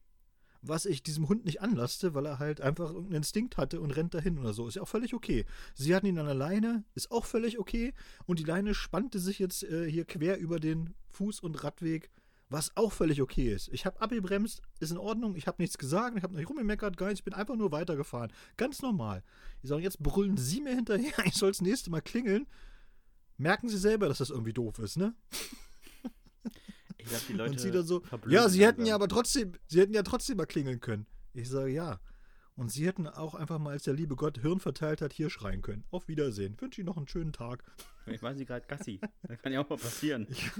was 0.69 0.87
ich 0.87 1.03
diesem 1.03 1.29
Hund 1.29 1.45
nicht 1.45 1.61
anlasste, 1.61 2.15
weil 2.15 2.27
er 2.27 2.39
halt 2.39 2.61
einfach 2.61 2.89
irgendeinen 2.89 3.17
Instinkt 3.17 3.57
hatte 3.57 3.81
und 3.81 3.93
rennt 3.93 4.15
dahin 4.15 4.39
oder 4.39 4.53
so. 4.53 4.67
Ist 4.67 4.77
ja 4.77 4.83
auch 4.83 4.89
völlig 4.89 5.15
okay. 5.15 5.45
Sie 5.75 5.95
hatten 5.95 6.07
ihn 6.07 6.19
an 6.19 6.27
der 6.27 6.35
Leine, 6.35 6.85
ist 6.95 7.11
auch 7.11 7.25
völlig 7.25 7.59
okay. 7.59 7.95
Und 8.27 8.39
die 8.39 8.45
Leine 8.45 8.75
spannte 8.75 9.19
sich 9.19 9.39
jetzt 9.39 9.63
äh, 9.65 9.89
hier 9.91 10.05
quer 10.05 10.39
über 10.39 10.59
den 10.59 10.95
Fuß- 11.17 11.41
und 11.41 11.63
Radweg, 11.63 12.11
was 12.49 12.77
auch 12.77 12.93
völlig 12.93 13.21
okay 13.21 13.53
ist. 13.53 13.69
Ich 13.73 13.87
habe 13.87 14.01
abgebremst, 14.01 14.63
ist 14.79 14.93
in 14.93 14.99
Ordnung, 14.99 15.35
ich 15.35 15.47
habe 15.47 15.61
nichts 15.61 15.79
gesagt, 15.79 16.17
ich 16.17 16.23
habe 16.23 16.35
nicht 16.35 16.49
rumgemeckert, 16.49 16.97
gar 16.97 17.07
nichts, 17.07 17.21
ich 17.21 17.25
bin 17.25 17.35
einfach 17.35 17.57
nur 17.57 17.73
weitergefahren. 17.73 18.33
Ganz 18.57 18.83
normal. 18.83 19.23
Ich 19.63 19.69
sage, 19.69 19.83
jetzt 19.83 20.03
brüllen 20.03 20.37
Sie 20.37 20.61
mir 20.61 20.75
hinterher, 20.75 21.13
ich 21.25 21.35
soll 21.35 21.51
das 21.51 21.61
nächste 21.61 21.91
Mal 21.91 22.03
klingeln. 22.03 22.47
Merken 23.37 23.69
Sie 23.69 23.79
selber, 23.79 24.09
dass 24.09 24.19
das 24.19 24.31
irgendwie 24.31 24.53
doof 24.53 24.79
ist, 24.79 24.97
ne? 24.97 25.15
Ich 26.99 27.11
glaube, 27.11 27.25
die 27.29 27.33
Leute. 27.35 27.51
Und 27.53 27.61
sie 27.61 27.71
dann 27.71 27.87
so, 27.87 28.03
ja, 28.27 28.49
sie 28.49 28.67
hätten 28.67 28.85
ja 28.85 28.97
aber 28.97 29.07
trotzdem, 29.07 29.53
sie 29.69 29.81
hätten 29.81 29.95
ja 29.95 30.03
trotzdem 30.03 30.39
mal 30.39 30.47
klingeln 30.47 30.81
können. 30.81 31.07
Ich 31.35 31.49
sage 31.49 31.71
ja. 31.71 32.01
Und 32.57 32.71
sie 32.71 32.87
hätten 32.87 33.07
auch 33.07 33.35
einfach 33.35 33.59
mal, 33.59 33.73
als 33.73 33.85
der 33.85 33.93
liebe 33.93 34.17
Gott 34.17 34.39
Hirn 34.39 34.61
verteilt 34.61 35.03
hat, 35.03 35.13
hier 35.13 35.29
schreien 35.29 35.61
können. 35.61 35.85
Auf 35.91 36.09
Wiedersehen. 36.09 36.59
Wünsche 36.59 36.81
Ihnen 36.81 36.87
noch 36.87 36.97
einen 36.97 37.07
schönen 37.07 37.35
Tag. 37.35 37.63
Ich 38.07 38.23
weiß 38.23 38.37
nicht, 38.37 38.47
gerade 38.47 38.67
Gassi. 38.67 38.99
Das 39.25 39.43
kann 39.43 39.53
ja 39.53 39.61
auch 39.61 39.69
mal 39.69 39.77
passieren. 39.77 40.27
Ich, 40.31 40.51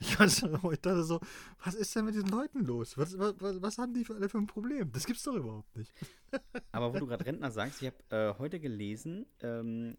ich, 0.00 0.10
ich, 0.10 0.16
dachte 0.16 1.04
so, 1.04 1.20
was 1.62 1.74
ist 1.74 1.94
denn 1.94 2.06
mit 2.06 2.14
diesen 2.14 2.30
Leuten 2.30 2.64
los? 2.64 2.98
Was, 2.98 3.16
was, 3.18 3.34
was 3.38 3.78
haben 3.78 3.94
die 3.94 4.04
für, 4.04 4.16
alle 4.16 4.28
für 4.28 4.38
ein 4.38 4.48
Problem? 4.48 4.90
Das 4.90 5.06
gibt's 5.06 5.22
doch 5.22 5.34
überhaupt 5.34 5.76
nicht. 5.76 5.92
Aber 6.72 6.92
wo 6.92 6.98
du 6.98 7.06
gerade 7.06 7.24
Rentner 7.24 7.52
sagst, 7.52 7.82
ich 7.82 7.92
habe 7.92 8.34
äh, 8.34 8.38
heute 8.38 8.58
gelesen, 8.58 9.26
ähm, 9.40 9.96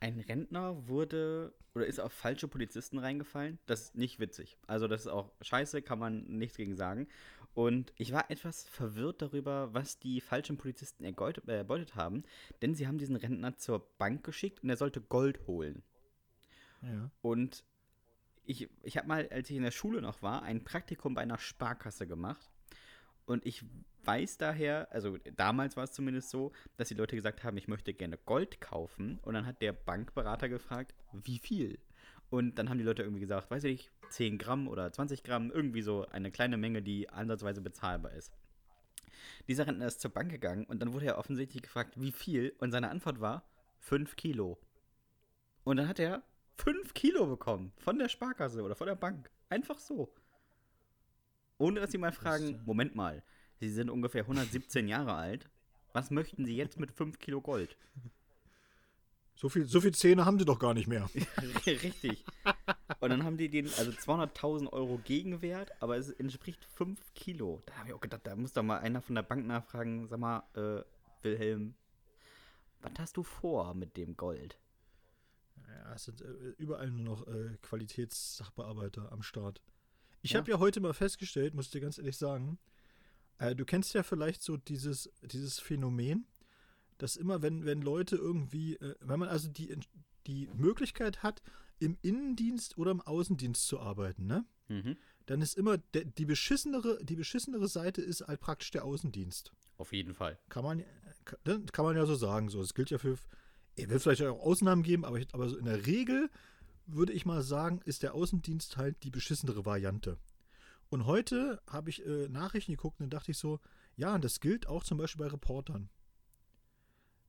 ein 0.00 0.18
Rentner 0.18 0.88
wurde 0.88 1.52
oder 1.74 1.86
ist 1.86 2.00
auf 2.00 2.12
falsche 2.12 2.48
Polizisten 2.48 2.98
reingefallen. 2.98 3.58
Das 3.66 3.82
ist 3.82 3.94
nicht 3.94 4.18
witzig. 4.18 4.58
Also 4.66 4.88
das 4.88 5.02
ist 5.02 5.06
auch 5.08 5.30
scheiße, 5.40 5.82
kann 5.82 5.98
man 5.98 6.24
nichts 6.24 6.56
gegen 6.56 6.74
sagen. 6.74 7.06
Und 7.58 7.92
ich 7.96 8.12
war 8.12 8.30
etwas 8.30 8.68
verwirrt 8.68 9.20
darüber, 9.20 9.74
was 9.74 9.98
die 9.98 10.20
falschen 10.20 10.56
Polizisten 10.58 11.02
erbeutet 11.02 11.96
haben, 11.96 12.22
denn 12.62 12.76
sie 12.76 12.86
haben 12.86 12.98
diesen 12.98 13.16
Rentner 13.16 13.56
zur 13.56 13.80
Bank 13.98 14.22
geschickt 14.22 14.62
und 14.62 14.70
er 14.70 14.76
sollte 14.76 15.00
Gold 15.00 15.44
holen. 15.48 15.82
Ja. 16.82 17.10
Und 17.20 17.64
ich, 18.44 18.68
ich 18.84 18.96
habe 18.96 19.08
mal, 19.08 19.28
als 19.30 19.50
ich 19.50 19.56
in 19.56 19.64
der 19.64 19.72
Schule 19.72 20.00
noch 20.00 20.22
war, 20.22 20.44
ein 20.44 20.62
Praktikum 20.62 21.14
bei 21.14 21.22
einer 21.22 21.38
Sparkasse 21.38 22.06
gemacht. 22.06 22.48
Und 23.26 23.44
ich 23.44 23.64
weiß 24.04 24.38
daher, 24.38 24.86
also 24.92 25.18
damals 25.34 25.76
war 25.76 25.82
es 25.82 25.90
zumindest 25.90 26.30
so, 26.30 26.52
dass 26.76 26.86
die 26.86 26.94
Leute 26.94 27.16
gesagt 27.16 27.42
haben, 27.42 27.56
ich 27.56 27.66
möchte 27.66 27.92
gerne 27.92 28.18
Gold 28.18 28.60
kaufen. 28.60 29.18
Und 29.22 29.34
dann 29.34 29.46
hat 29.46 29.62
der 29.62 29.72
Bankberater 29.72 30.48
gefragt, 30.48 30.94
wie 31.12 31.40
viel? 31.40 31.80
Und 32.30 32.58
dann 32.58 32.68
haben 32.68 32.78
die 32.78 32.84
Leute 32.84 33.02
irgendwie 33.02 33.20
gesagt, 33.20 33.50
weiß 33.50 33.64
ich, 33.64 33.90
10 34.10 34.38
Gramm 34.38 34.68
oder 34.68 34.92
20 34.92 35.22
Gramm, 35.22 35.50
irgendwie 35.50 35.82
so 35.82 36.06
eine 36.06 36.30
kleine 36.30 36.56
Menge, 36.56 36.82
die 36.82 37.08
ansatzweise 37.08 37.60
bezahlbar 37.60 38.12
ist. 38.12 38.32
Dieser 39.48 39.66
Rentner 39.66 39.86
ist 39.86 40.00
zur 40.00 40.10
Bank 40.10 40.30
gegangen 40.30 40.64
und 40.66 40.80
dann 40.80 40.92
wurde 40.92 41.06
er 41.06 41.18
offensichtlich 41.18 41.62
gefragt, 41.62 41.94
wie 41.96 42.12
viel? 42.12 42.54
Und 42.58 42.70
seine 42.70 42.90
Antwort 42.90 43.20
war 43.20 43.48
5 43.78 44.16
Kilo. 44.16 44.58
Und 45.64 45.78
dann 45.78 45.88
hat 45.88 45.98
er 45.98 46.22
5 46.56 46.92
Kilo 46.94 47.26
bekommen 47.26 47.72
von 47.78 47.98
der 47.98 48.08
Sparkasse 48.08 48.62
oder 48.62 48.74
von 48.74 48.86
der 48.86 48.94
Bank. 48.94 49.30
Einfach 49.48 49.78
so. 49.78 50.14
Ohne 51.56 51.80
dass 51.80 51.90
sie 51.90 51.98
mal 51.98 52.12
fragen, 52.12 52.60
Moment 52.64 52.94
mal, 52.94 53.22
Sie 53.60 53.70
sind 53.70 53.90
ungefähr 53.90 54.22
117 54.22 54.86
Jahre 54.86 55.14
alt. 55.14 55.50
Was 55.92 56.10
möchten 56.10 56.44
Sie 56.44 56.56
jetzt 56.56 56.78
mit 56.78 56.92
5 56.92 57.18
Kilo 57.18 57.40
Gold? 57.40 57.76
So 59.40 59.48
viel, 59.48 59.66
so 59.66 59.80
viel 59.80 59.94
Zähne 59.94 60.24
haben 60.24 60.36
die 60.36 60.44
doch 60.44 60.58
gar 60.58 60.74
nicht 60.74 60.88
mehr. 60.88 61.08
Richtig. 61.66 62.24
Und 62.98 63.10
dann 63.10 63.22
haben 63.22 63.36
die 63.36 63.48
den, 63.48 63.66
also 63.66 63.92
200.000 63.92 64.72
Euro 64.72 64.98
Gegenwert, 64.98 65.70
aber 65.80 65.96
es 65.96 66.10
entspricht 66.10 66.64
5 66.64 67.14
Kilo. 67.14 67.62
Da 67.66 67.74
habe 67.76 67.88
ich 67.88 67.94
auch 67.94 68.00
gedacht, 68.00 68.22
da 68.24 68.34
muss 68.34 68.52
doch 68.52 68.64
mal 68.64 68.78
einer 68.80 69.00
von 69.00 69.14
der 69.14 69.22
Bank 69.22 69.46
nachfragen, 69.46 70.08
sag 70.08 70.18
mal, 70.18 70.42
äh, 70.54 70.82
Wilhelm, 71.22 71.76
was 72.80 72.90
hast 72.98 73.16
du 73.16 73.22
vor 73.22 73.74
mit 73.74 73.96
dem 73.96 74.16
Gold? 74.16 74.58
Ja, 75.68 75.94
es 75.94 76.06
sind 76.06 76.20
äh, 76.20 76.24
überall 76.58 76.90
nur 76.90 77.04
noch 77.04 77.26
äh, 77.28 77.56
Qualitätssachbearbeiter 77.62 79.12
am 79.12 79.22
Start. 79.22 79.62
Ich 80.22 80.32
Ja. 80.32 80.40
habe 80.40 80.50
ja 80.50 80.58
heute 80.58 80.80
mal 80.80 80.94
festgestellt, 80.94 81.54
muss 81.54 81.66
ich 81.66 81.70
dir 81.70 81.80
ganz 81.80 81.98
ehrlich 81.98 82.16
sagen, 82.16 82.58
äh, 83.38 83.54
du 83.54 83.64
kennst 83.64 83.94
ja 83.94 84.02
vielleicht 84.02 84.42
so 84.42 84.56
dieses, 84.56 85.12
dieses 85.22 85.60
Phänomen, 85.60 86.26
dass 86.98 87.16
immer, 87.16 87.42
wenn, 87.42 87.64
wenn 87.64 87.80
Leute 87.80 88.16
irgendwie, 88.16 88.74
äh, 88.76 88.94
wenn 89.00 89.20
man 89.20 89.28
also 89.28 89.48
die, 89.48 89.76
die 90.26 90.48
Möglichkeit 90.54 91.22
hat, 91.22 91.42
im 91.78 91.96
Innendienst 92.02 92.76
oder 92.76 92.90
im 92.90 93.00
Außendienst 93.00 93.66
zu 93.66 93.80
arbeiten, 93.80 94.26
ne? 94.26 94.44
Mhm. 94.68 94.96
Dann 95.26 95.40
ist 95.40 95.56
immer 95.56 95.78
der, 95.78 96.04
die 96.04 96.24
beschissenere, 96.24 97.02
die 97.04 97.16
beschissenere 97.16 97.68
Seite 97.68 98.02
ist 98.02 98.26
halt 98.26 98.40
praktisch 98.40 98.70
der 98.70 98.84
Außendienst. 98.84 99.52
Auf 99.76 99.92
jeden 99.92 100.14
Fall. 100.14 100.38
Kann 100.48 100.64
man, 100.64 100.84
kann, 101.24 101.66
kann 101.66 101.84
man 101.84 101.96
ja 101.96 102.04
so 102.06 102.14
sagen. 102.14 102.48
So, 102.48 102.60
es 102.60 102.74
gilt 102.74 102.90
ja 102.90 102.98
für. 102.98 103.16
Er 103.76 103.88
wird 103.88 104.02
vielleicht 104.02 104.22
auch 104.22 104.40
Ausnahmen 104.40 104.82
geben, 104.82 105.04
aber, 105.04 105.18
ich, 105.18 105.32
aber 105.32 105.48
so 105.48 105.56
in 105.56 105.66
der 105.66 105.86
Regel 105.86 106.28
würde 106.86 107.12
ich 107.12 107.26
mal 107.26 107.42
sagen, 107.42 107.80
ist 107.84 108.02
der 108.02 108.14
Außendienst 108.14 108.76
halt 108.76 109.02
die 109.04 109.10
beschissenere 109.10 109.64
Variante. 109.64 110.18
Und 110.88 111.06
heute 111.06 111.60
habe 111.68 111.90
ich 111.90 112.04
äh, 112.04 112.28
Nachrichten 112.28 112.72
geguckt 112.72 112.98
und 112.98 113.04
dann 113.04 113.10
dachte 113.10 113.30
ich 113.30 113.38
so, 113.38 113.60
ja, 113.96 114.14
und 114.14 114.24
das 114.24 114.40
gilt 114.40 114.66
auch 114.66 114.82
zum 114.82 114.98
Beispiel 114.98 115.24
bei 115.24 115.30
Reportern. 115.30 115.90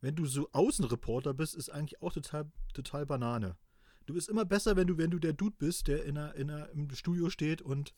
Wenn 0.01 0.15
du 0.15 0.25
so 0.25 0.49
Außenreporter 0.51 1.33
bist, 1.33 1.55
ist 1.55 1.69
eigentlich 1.69 2.01
auch 2.01 2.13
total, 2.13 2.51
total 2.73 3.05
Banane. 3.05 3.57
Du 4.05 4.13
bist 4.13 4.29
immer 4.29 4.45
besser, 4.45 4.75
wenn 4.75 4.87
du, 4.87 4.97
wenn 4.97 5.11
du 5.11 5.19
der 5.19 5.33
Dude 5.33 5.55
bist, 5.57 5.87
der 5.87 6.05
in 6.05 6.17
einer, 6.17 6.35
in 6.35 6.49
einer, 6.49 6.69
im 6.69 6.89
Studio 6.91 7.29
steht 7.29 7.61
und, 7.61 7.93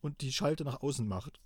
und 0.00 0.20
die 0.20 0.32
Schalte 0.32 0.64
nach 0.64 0.82
außen 0.82 1.06
macht. 1.06 1.40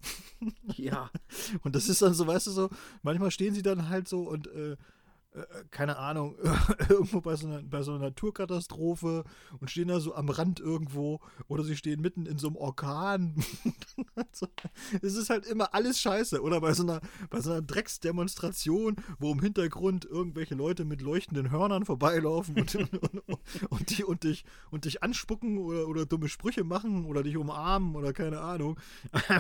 Ja. 0.77 1.11
Und 1.63 1.75
das 1.75 1.89
ist 1.89 2.03
dann 2.03 2.15
so, 2.15 2.27
weißt 2.27 2.47
du, 2.47 2.51
so, 2.53 2.71
manchmal 3.03 3.31
stehen 3.31 3.55
sie 3.55 3.63
dann 3.63 3.89
halt 3.89 4.09
so 4.09 4.23
und, 4.23 4.47
äh, 4.49 4.77
keine 5.71 5.99
Ahnung, 5.99 6.37
irgendwo 6.89 7.21
bei 7.21 7.37
so, 7.37 7.47
einer, 7.47 7.63
bei 7.63 7.83
so 7.83 7.93
einer 7.93 8.07
Naturkatastrophe 8.07 9.25
und 9.61 9.71
stehen 9.71 9.89
da 9.89 10.01
so 10.01 10.15
am 10.15 10.29
Rand 10.29 10.61
irgendwo 10.61 11.21
oder 11.49 11.65
sie 11.65 11.77
stehen 11.77 12.01
mitten 12.01 12.27
in 12.27 12.39
so 12.39 12.49
einem 12.49 12.57
Orkan. 12.57 13.35
Es 15.03 15.15
ist 15.15 15.31
halt 15.31 15.47
immer 15.47 15.75
alles 15.75 16.01
scheiße. 16.01 16.43
Oder 16.43 16.61
bei 16.61 16.73
so 16.73 16.83
einer, 16.83 17.01
bei 17.31 17.41
so 17.41 17.51
einer 17.51 17.63
Drecksdemonstration, 17.63 18.97
wo 19.19 19.33
im 19.33 19.41
Hintergrund 19.41 20.05
irgendwelche 20.05 20.55
Leute 20.55 20.85
mit 20.85 21.03
leuchtenden 21.03 21.51
Hörnern 21.51 21.85
vorbeilaufen 21.85 22.57
und, 22.57 22.75
und, 22.75 22.95
und, 22.95 23.39
und, 23.71 23.91
die, 23.91 24.05
und, 24.05 24.25
dich, 24.25 24.45
und 24.71 24.85
dich 24.85 25.03
anspucken 25.03 25.59
oder, 25.59 25.89
oder 25.89 26.07
dumme 26.07 26.29
Sprüche 26.29 26.65
machen 26.65 27.05
oder 27.05 27.23
dich 27.23 27.37
umarmen 27.37 27.97
oder 27.97 28.13
keine 28.13 28.41
Ahnung. 28.41 28.79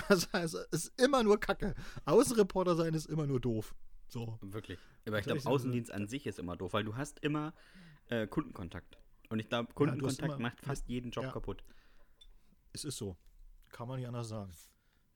Das 0.08 0.28
heißt, 0.32 0.54
es 0.70 0.84
ist 0.86 1.00
immer 1.00 1.22
nur 1.22 1.38
Kacke. 1.38 1.74
Außenreporter 2.04 2.76
sein 2.76 2.94
ist 2.94 3.06
immer 3.06 3.26
nur 3.26 3.40
doof. 3.40 3.74
So. 4.08 4.38
Wirklich. 4.40 4.78
Aber 5.06 5.18
ich 5.18 5.24
Soll 5.24 5.34
glaube, 5.38 5.50
Außendienst 5.50 5.92
an 5.92 6.08
sich 6.08 6.26
ist 6.26 6.38
immer 6.38 6.56
doof, 6.56 6.72
weil 6.72 6.84
du 6.84 6.96
hast 6.96 7.18
immer 7.20 7.54
äh, 8.08 8.26
Kundenkontakt. 8.26 8.98
Und 9.28 9.38
ich 9.38 9.48
glaube, 9.48 9.72
Kundenkontakt 9.74 10.32
immer- 10.34 10.38
macht 10.38 10.60
fast 10.60 10.88
jeden 10.88 11.10
Job 11.10 11.24
Ja. 11.24 11.30
kaputt. 11.32 11.62
Es 12.72 12.84
ist 12.84 12.96
so. 12.96 13.16
Kann 13.70 13.86
man 13.88 13.98
nicht 13.98 14.08
anders 14.08 14.28
sagen. 14.28 14.50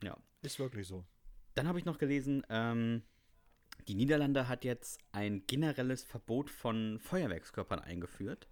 Ja. 0.02 0.16
Ist 0.42 0.58
wirklich 0.58 0.86
so. 0.86 1.06
Dann 1.54 1.66
habe 1.68 1.78
ich 1.78 1.84
noch 1.84 1.98
gelesen, 1.98 2.44
ähm, 2.50 3.02
die 3.88 3.94
Niederlande 3.94 4.48
hat 4.48 4.64
jetzt 4.64 5.00
ein 5.12 5.46
generelles 5.46 6.02
Verbot 6.02 6.50
von 6.50 6.98
Feuerwerkskörpern 6.98 7.78
eingeführt. 7.80 8.48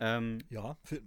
Ähm, 0.00 0.38
Ja. 0.48 0.78
Für, 0.84 1.02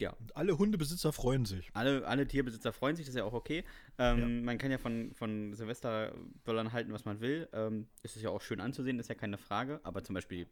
ja, 0.00 0.10
und 0.14 0.34
alle 0.36 0.58
Hundebesitzer 0.58 1.12
freuen 1.12 1.44
sich. 1.44 1.70
alle, 1.74 2.06
alle 2.06 2.26
Tierbesitzer 2.26 2.72
freuen 2.72 2.96
sich, 2.96 3.06
das 3.06 3.14
ist 3.14 3.18
ja 3.18 3.24
auch 3.24 3.32
okay. 3.34 3.64
Ähm, 3.98 4.44
Man 4.44 4.58
kann 4.58 4.70
ja 4.70 4.78
von, 4.78 5.12
von 5.14 5.54
Silvesterböllern 5.54 6.72
halten, 6.72 6.92
was 6.92 7.04
man 7.04 7.20
will. 7.20 7.48
Ähm, 7.52 7.86
es 8.02 8.16
ist 8.16 8.22
ja 8.22 8.30
auch 8.30 8.40
schön 8.40 8.60
anzusehen, 8.60 8.98
ist 8.98 9.08
ja 9.08 9.14
keine 9.14 9.38
Frage. 9.38 9.78
Aber 9.84 10.02
zum 10.02 10.14
Beispiel 10.14 10.46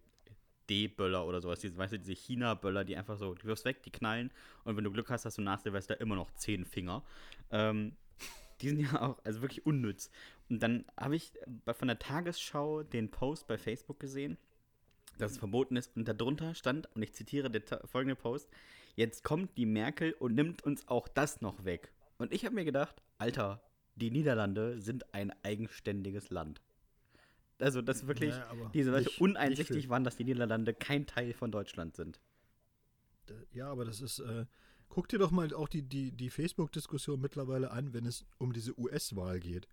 D-Böller 0.69 1.27
oder 1.27 1.41
sowas, 1.41 1.61
diese, 1.61 1.77
weißt 1.79 1.95
du, 1.95 1.99
diese 1.99 2.13
China-Böller, 2.13 2.85
die 2.85 2.97
einfach 2.97 3.17
so, 3.17 3.35
du 3.35 3.45
wirfst 3.47 3.65
weg, 3.65 3.83
die 3.85 3.91
knallen 3.91 4.31
und 4.65 4.77
wenn 4.77 4.85
du 4.85 4.93
Glück 4.93 5.09
hast, 5.09 5.25
hast 5.25 5.39
du 5.39 5.43
nach 5.43 5.61
Silvester 5.61 5.99
immer 6.01 6.15
noch 6.15 6.31
zehn 6.33 6.67
Finger. 6.67 7.03
Ähm, 7.51 7.97
die 8.61 8.69
sind 8.69 8.81
ja 8.81 9.01
auch, 9.01 9.19
also 9.25 9.41
wirklich 9.41 9.65
unnütz. 9.65 10.11
Und 10.51 10.63
dann 10.63 10.85
habe 10.99 11.17
ich 11.17 11.33
von 11.75 11.89
der 11.89 11.99
Tagesschau 11.99 12.83
den 12.83 13.11
Post 13.11 13.47
bei 13.47 13.57
Facebook 13.57 13.99
gesehen, 13.99 14.37
dass 15.17 15.33
es 15.33 15.39
verboten 15.39 15.77
ist 15.77 15.97
und 15.97 16.07
darunter 16.07 16.55
stand, 16.55 16.87
und 16.95 17.03
ich 17.03 17.13
zitiere 17.15 17.51
den 17.51 17.65
ta- 17.65 17.81
folgenden 17.87 18.17
Post, 18.19 18.49
jetzt 18.99 19.23
kommt 19.23 19.57
die 19.57 19.65
Merkel 19.65 20.13
und 20.15 20.35
nimmt 20.35 20.63
uns 20.65 20.87
auch 20.89 21.07
das 21.07 21.41
noch 21.41 21.65
weg. 21.65 21.93
Und 22.19 22.33
ich 22.33 22.45
habe 22.45 22.57
mir 22.57 22.65
gedacht, 22.65 23.01
Alter, 23.17 23.63
die 23.95 24.11
Niederlande 24.11 24.81
sind 24.81 25.15
ein 25.15 25.33
eigenständiges 25.45 26.31
Land. 26.31 26.61
Also, 27.61 27.81
dass 27.81 28.07
wirklich 28.09 28.31
Ja, 28.35 28.49
aber 28.49 28.71
diese 28.75 28.91
Leute 28.91 29.05
nicht- 29.05 29.21
uneinsichtig 29.21 29.77
nicht 29.77 29.89
waren, 29.89 30.03
dass 30.03 30.17
die 30.17 30.25
Niederlande 30.25 30.75
kein 30.75 31.07
Teil 31.07 31.33
von 31.33 31.53
Deutschland 31.53 31.95
sind. 31.95 32.21
Ja, 33.53 33.71
aber 33.71 33.85
das 33.85 34.01
ist. 34.01 34.19
Äh, 34.21 34.47
guck 34.89 35.09
dir 35.09 35.19
doch 35.19 35.31
mal 35.31 35.53
auch 35.55 35.69
die, 35.69 35.83
die, 35.83 36.11
die 36.13 36.31
Facebook-Diskussion 36.31 37.21
mittlerweile 37.21 37.71
an, 37.71 37.93
wenn 37.93 38.05
es 38.07 38.27
um 38.39 38.53
diese 38.53 38.79
US-Wahl 38.79 39.39
geht. 39.39 39.69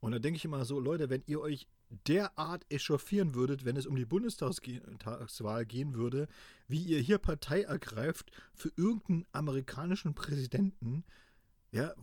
Und 0.00 0.12
da 0.12 0.18
denke 0.18 0.36
ich 0.36 0.44
immer 0.44 0.64
so, 0.66 0.78
Leute, 0.80 1.08
wenn 1.08 1.22
ihr 1.26 1.40
euch 1.40 1.66
derart 1.90 2.64
echauffieren 2.70 3.34
würdet, 3.34 3.64
wenn 3.64 3.76
es 3.76 3.86
um 3.86 3.96
die 3.96 4.04
Bundestagswahl 4.04 5.66
gehen 5.66 5.94
würde, 5.94 6.28
wie 6.66 6.82
ihr 6.82 7.00
hier 7.00 7.18
Partei 7.18 7.62
ergreift 7.62 8.30
für 8.54 8.72
irgendeinen 8.76 9.26
amerikanischen 9.32 10.14
Präsidenten, 10.14 11.04
ja, 11.70 11.94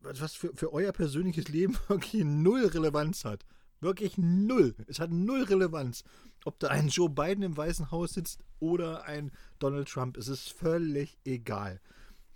was 0.00 0.34
für, 0.34 0.54
für 0.54 0.72
euer 0.72 0.92
persönliches 0.92 1.48
Leben 1.48 1.76
wirklich 1.88 2.24
null 2.24 2.66
Relevanz 2.66 3.24
hat. 3.24 3.44
Wirklich 3.80 4.16
null. 4.16 4.76
Es 4.86 5.00
hat 5.00 5.10
null 5.10 5.42
Relevanz. 5.42 6.04
Ob 6.44 6.58
da 6.60 6.68
ein 6.68 6.88
Joe 6.88 7.10
Biden 7.10 7.42
im 7.42 7.56
Weißen 7.56 7.90
Haus 7.90 8.14
sitzt 8.14 8.40
oder 8.60 9.04
ein 9.04 9.32
Donald 9.58 9.88
Trump, 9.88 10.16
es 10.16 10.28
ist 10.28 10.52
völlig 10.52 11.18
egal 11.24 11.80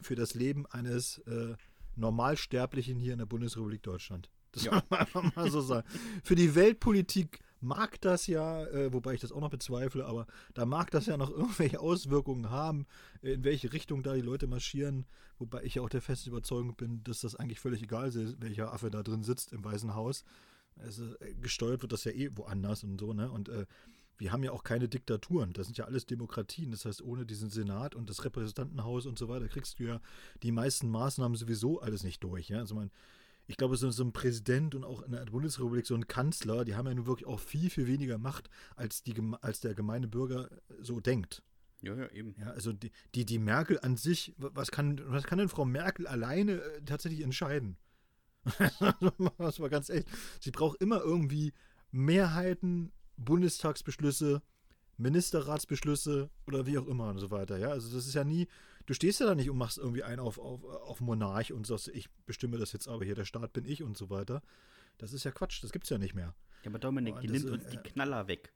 für 0.00 0.16
das 0.16 0.34
Leben 0.34 0.66
eines 0.66 1.18
äh, 1.18 1.54
Normalsterblichen 1.94 2.98
hier 2.98 3.12
in 3.12 3.20
der 3.20 3.26
Bundesrepublik 3.26 3.82
Deutschland. 3.82 4.28
Das 4.56 4.64
Ja. 4.64 4.72
soll 4.72 4.82
man 4.90 5.00
einfach 5.00 5.36
mal 5.36 5.50
so 5.50 5.60
sagen. 5.60 5.86
Für 6.24 6.34
die 6.34 6.54
Weltpolitik 6.54 7.40
mag 7.60 8.00
das 8.00 8.26
ja, 8.26 8.64
äh, 8.66 8.92
wobei 8.92 9.14
ich 9.14 9.20
das 9.20 9.32
auch 9.32 9.40
noch 9.40 9.50
bezweifle, 9.50 10.04
aber 10.06 10.26
da 10.54 10.66
mag 10.66 10.90
das 10.90 11.06
ja 11.06 11.16
noch 11.16 11.30
irgendwelche 11.36 11.80
Auswirkungen 11.80 12.50
haben, 12.50 12.86
in 13.22 13.44
welche 13.44 13.72
Richtung 13.72 14.02
da 14.02 14.14
die 14.14 14.20
Leute 14.22 14.46
marschieren, 14.46 15.06
wobei 15.38 15.62
ich 15.62 15.74
ja 15.76 15.82
auch 15.82 15.88
der 15.88 16.02
festen 16.02 16.30
Überzeugung 16.30 16.74
bin, 16.76 17.02
dass 17.04 17.20
das 17.20 17.34
eigentlich 17.36 17.60
völlig 17.60 17.82
egal 17.82 18.08
ist, 18.08 18.40
welcher 18.40 18.72
Affe 18.72 18.90
da 18.90 19.02
drin 19.02 19.22
sitzt 19.22 19.52
im 19.52 19.64
Weißen 19.64 19.94
Haus. 19.94 20.24
Also 20.78 21.04
äh, 21.20 21.34
gesteuert 21.34 21.82
wird 21.82 21.92
das 21.92 22.04
ja 22.04 22.12
eh 22.12 22.30
woanders 22.34 22.84
und 22.84 22.98
so, 23.00 23.12
ne? 23.12 23.30
Und 23.30 23.48
äh, 23.48 23.66
wir 24.18 24.32
haben 24.32 24.42
ja 24.42 24.52
auch 24.52 24.62
keine 24.62 24.88
Diktaturen. 24.88 25.52
Das 25.52 25.66
sind 25.66 25.76
ja 25.76 25.84
alles 25.84 26.06
Demokratien. 26.06 26.70
Das 26.70 26.86
heißt, 26.86 27.02
ohne 27.02 27.26
diesen 27.26 27.50
Senat 27.50 27.94
und 27.94 28.08
das 28.08 28.24
Repräsentantenhaus 28.24 29.04
und 29.04 29.18
so 29.18 29.28
weiter 29.28 29.46
kriegst 29.48 29.78
du 29.78 29.84
ja 29.84 30.00
die 30.42 30.52
meisten 30.52 30.88
Maßnahmen 30.88 31.36
sowieso 31.36 31.80
alles 31.80 32.02
nicht 32.02 32.24
durch. 32.24 32.48
Ja? 32.48 32.60
Also 32.60 32.74
man, 32.74 32.90
ich 33.46 33.56
glaube, 33.56 33.76
so, 33.76 33.90
so 33.90 34.02
ein 34.04 34.12
Präsident 34.12 34.74
und 34.74 34.84
auch 34.84 35.02
in 35.02 35.12
der 35.12 35.24
Bundesrepublik 35.26 35.86
so 35.86 35.94
ein 35.94 36.08
Kanzler, 36.08 36.64
die 36.64 36.74
haben 36.74 36.86
ja 36.86 36.94
nun 36.94 37.06
wirklich 37.06 37.26
auch 37.26 37.40
viel, 37.40 37.70
viel 37.70 37.86
weniger 37.86 38.18
Macht, 38.18 38.50
als, 38.76 39.02
die, 39.02 39.14
als 39.40 39.60
der 39.60 39.74
gemeine 39.74 40.08
Bürger 40.08 40.48
so 40.80 41.00
denkt. 41.00 41.42
Ja, 41.82 41.94
ja, 41.94 42.08
eben. 42.10 42.34
Ja, 42.38 42.48
also 42.50 42.72
die, 42.72 42.90
die, 43.14 43.24
die 43.26 43.38
Merkel 43.38 43.78
an 43.80 43.96
sich, 43.96 44.34
wa- 44.38 44.50
was 44.54 44.70
kann, 44.70 45.00
was 45.06 45.24
kann 45.24 45.38
denn 45.38 45.48
Frau 45.48 45.64
Merkel 45.64 46.06
alleine 46.06 46.54
äh, 46.60 46.82
tatsächlich 46.84 47.20
entscheiden? 47.22 47.76
das 49.38 49.60
war 49.60 49.68
ganz 49.68 49.90
echt. 49.90 50.08
Sie 50.40 50.50
braucht 50.50 50.80
immer 50.80 51.00
irgendwie 51.00 51.52
Mehrheiten, 51.90 52.92
Bundestagsbeschlüsse, 53.16 54.42
Ministerratsbeschlüsse 54.98 56.30
oder 56.46 56.66
wie 56.66 56.78
auch 56.78 56.86
immer 56.86 57.08
und 57.10 57.18
so 57.18 57.30
weiter. 57.30 57.58
Ja, 57.58 57.68
also 57.70 57.94
das 57.94 58.06
ist 58.06 58.14
ja 58.14 58.24
nie, 58.24 58.48
du 58.86 58.94
stehst 58.94 59.20
ja 59.20 59.26
da 59.26 59.34
nicht 59.34 59.50
und 59.50 59.58
machst 59.58 59.78
irgendwie 59.78 60.02
einen 60.02 60.20
auf, 60.20 60.38
auf, 60.38 60.64
auf 60.64 61.00
Monarch 61.00 61.52
und 61.52 61.66
sagst, 61.66 61.88
ich 61.88 62.10
bestimme 62.26 62.58
das 62.58 62.72
jetzt 62.72 62.88
aber 62.88 63.04
hier, 63.04 63.14
der 63.14 63.24
Staat 63.24 63.52
bin 63.52 63.64
ich 63.64 63.82
und 63.82 63.96
so 63.96 64.10
weiter. 64.10 64.42
Das 64.98 65.12
ist 65.12 65.24
ja 65.24 65.30
Quatsch, 65.30 65.62
das 65.62 65.72
gibt's 65.72 65.90
ja 65.90 65.98
nicht 65.98 66.14
mehr. 66.14 66.34
Ja, 66.62 66.70
aber 66.70 66.78
Dominik, 66.78 67.14
Oh, 67.16 67.20
die 67.20 67.26
das 67.26 67.42
nimmt 67.42 67.50
uns 67.52 67.66
die 67.68 67.76
äh, 67.76 67.82
Knaller 67.82 68.28
weg. 68.28 68.52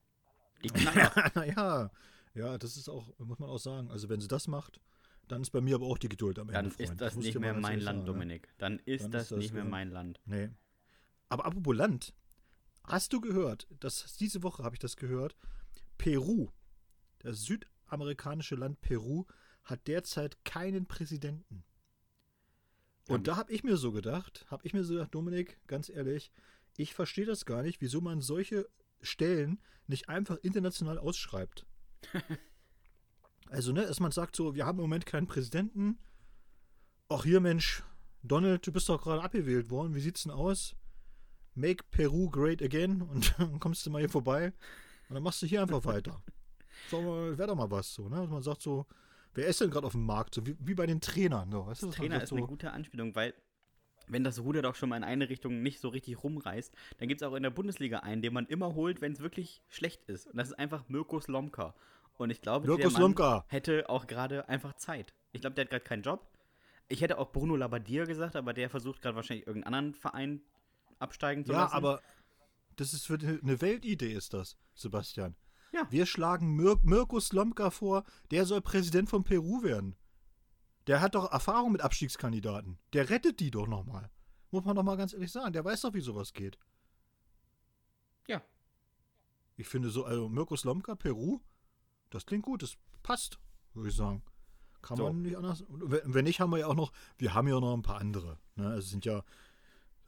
Die 0.64 0.68
Knaller. 0.70 1.30
naja, 1.34 1.90
ja, 2.34 2.58
das 2.58 2.76
ist 2.76 2.88
auch, 2.88 3.12
muss 3.18 3.38
man 3.38 3.50
auch 3.50 3.58
sagen. 3.58 3.90
Also 3.90 4.08
wenn 4.08 4.20
sie 4.20 4.28
das 4.28 4.49
macht, 4.49 4.80
dann 5.28 5.42
ist 5.42 5.50
bei 5.50 5.60
mir 5.60 5.76
aber 5.76 5.87
auch 5.87 5.99
die 5.99 6.08
Geduld 6.08 6.38
am 6.38 6.49
Dann 6.49 6.64
Ende, 6.66 6.70
Freund. 6.70 6.90
ist 6.90 7.00
das 7.00 7.12
ich 7.16 7.20
nicht 7.20 7.38
mehr 7.38 7.54
mein 7.54 7.80
Land, 7.80 7.82
sagen, 7.84 7.99
ne? 8.00 8.04
Dominik. 8.04 8.49
Dann 8.58 8.78
ist 8.80 9.04
Dann 9.04 9.10
das 9.12 9.22
ist 9.25 9.30
das, 9.32 9.38
nicht 9.38 9.52
mehr 9.54 9.64
mein 9.64 9.90
Land. 9.90 10.20
Nee. 10.25 10.50
Aber 11.28 11.44
apropos 11.44 11.76
Land, 11.76 12.14
hast 12.84 13.12
du 13.12 13.20
gehört, 13.20 13.68
dass 13.80 14.16
diese 14.16 14.42
Woche 14.42 14.64
habe 14.64 14.75
ich 14.75 14.80
das 14.80 14.96
gehört, 14.96 15.37
Peru, 15.99 16.49
das 17.20 17.42
südamerikanische 17.44 18.54
Land 18.56 18.80
Peru, 18.80 19.25
hat 19.70 19.86
derzeit 19.86 20.44
keinen 20.44 20.86
Präsidenten. 20.86 21.64
Und 23.08 23.26
Ja. 23.26 23.34
da 23.34 23.36
habe 23.38 23.52
ich 23.52 23.64
mir 23.64 23.76
so 23.76 23.92
gedacht, 23.92 24.44
habe 24.50 24.66
ich 24.66 24.74
mir 24.74 24.84
so 24.84 24.94
gedacht, 24.94 25.14
Dominik, 25.14 25.58
ganz 25.66 25.88
ehrlich, 25.88 26.32
ich 26.76 26.94
verstehe 26.94 27.26
das 27.26 27.44
gar 27.44 27.62
nicht, 27.62 27.80
wieso 27.80 28.00
man 28.00 28.20
solche 28.20 28.68
Stellen 29.00 29.60
nicht 29.86 30.08
einfach 30.08 30.36
international 30.42 30.98
ausschreibt. 30.98 31.66
also, 33.48 33.72
ne, 33.72 33.86
dass 33.86 34.00
man 34.00 34.12
sagt 34.12 34.36
so, 34.36 34.54
wir 34.54 34.66
haben 34.66 34.78
im 34.78 34.82
Moment 34.82 35.06
keinen 35.06 35.26
Präsidenten. 35.26 35.98
Ach 37.08 37.24
hier, 37.24 37.40
Mensch, 37.40 37.82
Donald, 38.22 38.66
du 38.66 38.72
bist 38.72 38.88
doch 38.88 39.02
gerade 39.02 39.22
abgewählt 39.22 39.70
worden. 39.70 39.94
Wie 39.94 40.00
sieht's 40.00 40.22
denn 40.22 40.32
aus? 40.32 40.76
Make 41.54 41.84
Peru 41.90 42.30
great 42.30 42.62
again 42.62 43.02
und 43.10 43.34
dann 43.38 43.58
kommst 43.58 43.84
du 43.84 43.90
mal 43.90 43.98
hier 43.98 44.08
vorbei 44.08 44.52
und 45.08 45.14
dann 45.14 45.22
machst 45.22 45.42
du 45.42 45.46
hier 45.46 45.62
einfach 45.62 45.84
weiter. 45.84 46.22
So, 46.88 46.98
wäre 47.36 47.48
doch 47.48 47.56
mal 47.56 47.70
was 47.70 47.92
so, 47.92 48.08
ne? 48.08 48.16
Dass 48.16 48.30
man 48.30 48.42
sagt 48.42 48.62
so, 48.62 48.86
wer 49.34 49.46
ist 49.46 49.60
denn 49.60 49.70
gerade 49.70 49.87
auf 49.87 49.92
dem 49.92 50.04
Markt? 50.04 50.34
So 50.34 50.46
wie, 50.46 50.56
wie 50.60 50.75
bei 50.75 50.87
den 50.87 51.00
Trainern, 51.00 51.50
so, 51.50 51.66
weißt 51.66 51.82
du? 51.82 51.90
Trainer 51.90 52.22
ist 52.22 52.32
eine 52.32 52.42
so, 52.42 52.46
gute 52.46 52.72
Anspielung, 52.72 53.14
weil 53.14 53.34
wenn 54.08 54.25
das 54.25 54.40
Ruder 54.40 54.62
doch 54.62 54.75
schon 54.75 54.88
mal 54.88 54.96
in 54.96 55.04
eine 55.04 55.28
Richtung 55.28 55.62
nicht 55.62 55.80
so 55.80 55.88
richtig 55.88 56.22
rumreißt, 56.22 56.75
dann 56.99 57.08
gibt 57.08 57.22
es 57.22 57.26
auch 57.28 57.34
in 57.34 57.42
der 57.42 57.50
Bundesliga 57.50 58.00
einen, 58.00 58.22
den 58.22 58.32
man 58.32 58.46
immer 58.46 58.75
holt, 58.75 59.00
wenn 59.00 59.12
es 59.12 59.20
wirklich 59.20 59.62
schlecht 59.68 60.04
ist. 60.04 60.26
Und 60.26 60.37
das 60.37 60.49
ist 60.49 60.58
einfach 60.58 60.88
Mirko 60.88 61.20
Slomka. 61.20 61.75
Und 62.16 62.30
ich 62.30 62.42
glaube, 62.42 62.66
Mirko 62.66 62.82
der 62.82 62.90
Mann 62.90 62.96
Slomka. 62.96 63.44
hätte 63.49 63.88
auch 63.88 64.06
gerade 64.06 64.49
einfach 64.49 64.75
Zeit. 64.75 65.14
Ich 65.32 65.40
glaube, 65.40 65.54
der 65.54 65.64
hat 65.64 65.70
gerade 65.70 65.84
keinen 65.84 66.02
Job. 66.02 66.26
Ich 66.88 67.02
hätte 67.02 67.18
auch 67.18 67.30
Bruno 67.30 67.54
Labbadia 67.54 68.04
gesagt, 68.04 68.34
aber 68.34 68.52
der 68.52 68.68
versucht 68.68 69.00
gerade 69.00 69.14
wahrscheinlich 69.14 69.46
irgendeinen 69.46 69.75
anderen 69.75 69.94
Verein 69.94 70.42
absteigen 70.99 71.44
zu 71.44 71.52
Ja, 71.52 71.60
lassen. 71.62 71.75
aber 71.76 72.02
das 72.76 72.92
ist 72.92 73.06
für 73.06 73.14
eine 73.14 73.60
Weltidee, 73.60 74.12
ist 74.12 74.34
das, 74.34 74.56
Sebastian. 74.75 75.37
Ja. 75.72 75.86
Wir 75.90 76.06
schlagen 76.06 76.56
Mir 76.56 76.78
Mirko 76.82 77.20
Slomka 77.20 77.70
vor, 77.70 78.04
der 78.30 78.44
soll 78.44 78.60
Präsident 78.60 79.08
von 79.08 79.24
Peru 79.24 79.62
werden. 79.62 79.96
Der 80.86 81.00
hat 81.00 81.14
doch 81.14 81.30
Erfahrung 81.30 81.72
mit 81.72 81.82
Abstiegskandidaten. 81.82 82.78
Der 82.92 83.10
rettet 83.10 83.38
die 83.40 83.50
doch 83.50 83.66
nochmal. 83.66 84.10
Muss 84.50 84.64
man 84.64 84.74
doch 84.74 84.82
mal 84.82 84.96
ganz 84.96 85.12
ehrlich 85.12 85.30
sagen. 85.30 85.52
Der 85.52 85.64
weiß 85.64 85.82
doch, 85.82 85.94
wie 85.94 86.00
sowas 86.00 86.32
geht. 86.32 86.58
Ja. 88.26 88.42
Ich 89.56 89.68
finde 89.68 89.90
so, 89.90 90.04
also 90.04 90.28
Mirko 90.28 90.56
Slomka, 90.56 90.94
Peru, 90.96 91.40
das 92.10 92.26
klingt 92.26 92.44
gut, 92.44 92.62
das 92.62 92.76
passt, 93.02 93.38
würde 93.74 93.90
ich 93.90 93.94
sagen. 93.96 94.22
Kann 94.82 94.96
So. 94.96 95.04
man 95.04 95.22
nicht 95.22 95.36
anders. 95.36 95.64
Wenn 95.68 96.24
nicht, 96.24 96.40
haben 96.40 96.50
wir 96.50 96.58
ja 96.58 96.66
auch 96.66 96.74
noch, 96.74 96.92
wir 97.18 97.34
haben 97.34 97.46
ja 97.46 97.60
noch 97.60 97.74
ein 97.74 97.82
paar 97.82 98.00
andere. 98.00 98.38
Ne? 98.56 98.72
Es 98.74 98.90
sind 98.90 99.04
ja, 99.04 99.22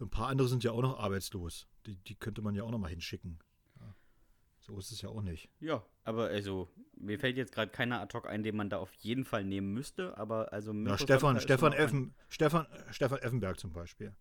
ein 0.00 0.10
paar 0.10 0.28
andere 0.28 0.48
sind 0.48 0.64
ja 0.64 0.72
auch 0.72 0.82
noch 0.82 0.98
arbeitslos. 0.98 1.68
Die, 1.86 1.96
die 1.96 2.14
könnte 2.14 2.42
man 2.42 2.54
ja 2.54 2.64
auch 2.64 2.70
noch 2.70 2.78
mal 2.78 2.88
hinschicken. 2.88 3.38
So 4.64 4.78
ist 4.78 4.92
es 4.92 5.02
ja 5.02 5.08
auch 5.08 5.22
nicht. 5.22 5.48
Ja, 5.60 5.84
aber 6.04 6.28
also, 6.28 6.68
mir 6.96 7.18
fällt 7.18 7.36
jetzt 7.36 7.52
gerade 7.52 7.70
keiner 7.70 8.00
ad 8.00 8.16
hoc 8.16 8.28
ein, 8.28 8.42
den 8.44 8.56
man 8.56 8.70
da 8.70 8.78
auf 8.78 8.92
jeden 8.94 9.24
Fall 9.24 9.44
nehmen 9.44 9.72
müsste, 9.72 10.16
aber 10.16 10.52
also 10.52 10.72
Mirko 10.72 10.98
Stefan, 11.02 11.40
Stefan 11.40 11.72
Effen, 11.72 12.14
Stefan, 12.28 12.66
Stefan 12.90 13.18
Effenberg 13.18 13.58
zum 13.58 13.72
Beispiel. 13.72 14.14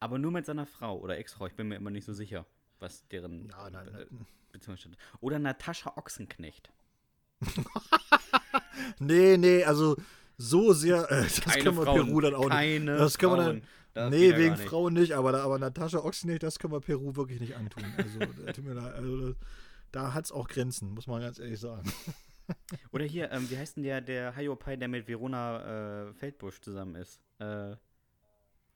Aber 0.00 0.18
nur 0.18 0.30
mit 0.32 0.46
seiner 0.46 0.66
Frau 0.66 0.98
oder 0.98 1.18
Ex-Frau, 1.18 1.46
ich 1.46 1.54
bin 1.54 1.68
mir 1.68 1.76
immer 1.76 1.90
nicht 1.90 2.04
so 2.04 2.14
sicher, 2.14 2.46
was 2.78 3.06
deren 3.08 3.48
Ja, 3.50 3.68
nein, 3.70 3.88
äh, 3.88 3.90
nein. 3.92 4.26
Beziehung 4.52 4.76
stand. 4.78 4.96
Oder 5.20 5.38
Natascha 5.38 5.92
Ochsenknecht. 5.96 6.72
Nee, 8.98 9.36
nee, 9.36 9.64
also 9.64 9.96
so 10.38 10.72
sehr, 10.72 11.10
äh, 11.10 11.22
das 11.22 11.40
Keine 11.40 11.72
man 11.72 11.84
Frauen, 11.84 12.06
Peru 12.06 12.20
dann 12.20 12.34
auch 12.34 12.48
keine 12.48 12.92
nicht. 12.92 13.00
Das 13.00 13.18
kann 13.18 13.30
man 13.30 13.40
Frauen. 13.40 13.62
dann, 13.94 14.10
Das 14.12 14.18
nee, 14.20 14.36
wegen 14.36 14.54
nicht. 14.54 14.68
Frauen 14.68 14.94
nicht, 14.94 15.12
aber, 15.12 15.40
aber 15.42 15.58
Natascha 15.58 15.98
Ochsenknecht, 15.98 16.42
das 16.42 16.58
können 16.58 16.72
wir 16.72 16.80
Peru 16.80 17.16
wirklich 17.16 17.40
nicht 17.40 17.56
antun. 17.56 17.84
Also, 17.96 18.20
äh, 18.44 18.52
tut 18.52 18.64
mir 18.64 18.74
leid, 18.74 18.94
also 18.94 19.34
da 19.96 20.12
hat 20.12 20.26
es 20.26 20.32
auch 20.32 20.46
Grenzen, 20.46 20.90
muss 20.90 21.06
man 21.06 21.22
ganz 21.22 21.38
ehrlich 21.38 21.58
sagen. 21.58 21.90
Oder 22.92 23.06
hier, 23.06 23.32
ähm, 23.32 23.48
wie 23.50 23.56
heißt 23.56 23.76
denn 23.76 23.82
der, 23.82 24.02
der 24.02 24.36
Hayopai, 24.36 24.76
der 24.76 24.88
mit 24.88 25.08
Verona 25.08 26.08
äh, 26.08 26.12
Feldbusch 26.12 26.60
zusammen 26.60 26.96
ist? 26.96 27.18
Äh, 27.38 27.76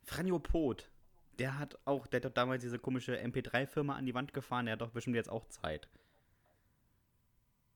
Franjo 0.02 0.38
Pot. 0.38 0.90
Der 1.38 1.58
hat 1.58 1.78
auch, 1.84 2.06
der 2.06 2.18
hat 2.18 2.24
doch 2.24 2.32
damals 2.32 2.62
diese 2.62 2.78
komische 2.78 3.20
MP3-Firma 3.20 3.96
an 3.96 4.06
die 4.06 4.14
Wand 4.14 4.32
gefahren, 4.32 4.64
der 4.64 4.72
hat 4.72 4.80
doch 4.80 4.92
bestimmt 4.92 5.14
jetzt 5.14 5.28
auch 5.28 5.46
Zeit. 5.48 5.90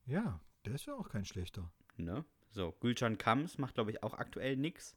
Ja, 0.07 0.41
der 0.65 0.75
ist 0.75 0.87
ja 0.87 0.95
auch 0.95 1.11
kein 1.11 1.27
schlechter. 1.27 1.71
Ne? 1.99 2.25
So, 2.51 2.73
Gülcan 2.81 3.19
Kams 3.19 3.59
macht, 3.59 3.75
glaube 3.75 3.91
ich, 3.91 4.03
auch 4.03 4.15
aktuell 4.15 4.57
nix. 4.57 4.97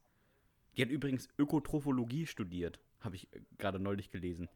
Die 0.77 0.81
hat 0.81 0.89
übrigens 0.89 1.27
Ökotrophologie 1.37 2.25
studiert. 2.25 2.79
Habe 3.01 3.17
ich 3.17 3.33
äh, 3.33 3.41
gerade 3.57 3.79
neulich 3.79 4.09
gelesen. 4.09 4.47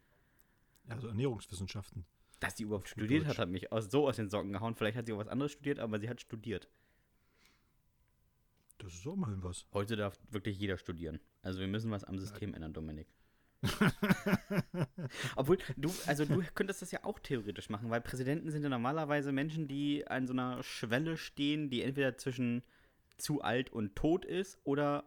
Also 0.88 1.10
Ernährungswissenschaften. 1.10 2.06
Dass 2.42 2.58
sie 2.58 2.64
überhaupt 2.64 2.90
studiert 2.90 3.26
hat, 3.28 3.38
hat 3.38 3.50
mich 3.50 3.72
aus, 3.72 3.90
so 3.90 4.10
aus 4.10 4.18
den 4.18 4.30
Socken 4.30 4.52
gehauen. 4.52 4.76
Vielleicht 4.76 4.98
hat 4.98 5.06
sie 5.06 5.14
auch 5.14 5.20
was 5.20 5.30
anderes 5.30 5.54
studiert, 5.54 5.80
aber 5.80 6.00
sie 6.00 6.10
hat 6.10 6.20
studiert. 6.20 6.68
Das 8.80 8.94
ist 8.94 9.08
auch 9.08 9.14
immerhin 9.14 9.44
was. 9.44 9.68
Heute 9.74 9.96
darf 9.96 10.20
wirklich 10.32 10.58
jeder 10.60 10.78
studieren. 10.78 11.20
Also 11.44 11.60
wir 11.60 11.68
müssen 11.68 11.92
was 11.92 12.04
am 12.04 12.18
System 12.18 12.54
ändern, 12.56 12.74
Dominik. 12.74 13.08
Obwohl, 15.36 15.60
du, 15.78 15.94
also 16.08 16.26
du 16.26 16.44
könntest 16.56 16.82
das 16.82 16.90
ja 16.90 17.04
auch 17.04 17.20
theoretisch 17.20 17.70
machen, 17.70 17.92
weil 17.92 18.02
Präsidenten 18.02 18.50
sind 18.50 18.64
ja 18.64 18.70
normalerweise 18.70 19.32
Menschen, 19.32 19.68
die 19.68 20.08
an 20.08 20.26
so 20.26 20.34
einer 20.34 20.64
Schwelle 20.64 21.16
stehen, 21.16 21.70
die 21.70 21.84
entweder 21.84 22.18
zwischen 22.18 22.64
zu 23.18 23.42
alt 23.42 23.72
und 23.72 23.96
tot 23.96 24.26
ist 24.26 24.60
oder 24.64 25.04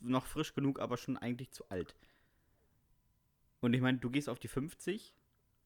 noch 0.00 0.24
frisch 0.24 0.54
genug, 0.54 0.80
aber 0.80 0.96
schon 0.96 1.18
eigentlich 1.18 1.50
zu 1.50 1.68
alt. 1.68 1.94
Und 3.60 3.74
ich 3.74 3.82
meine, 3.82 3.98
du 3.98 4.10
gehst 4.10 4.30
auf 4.30 4.38
die 4.38 4.48
50, 4.48 5.12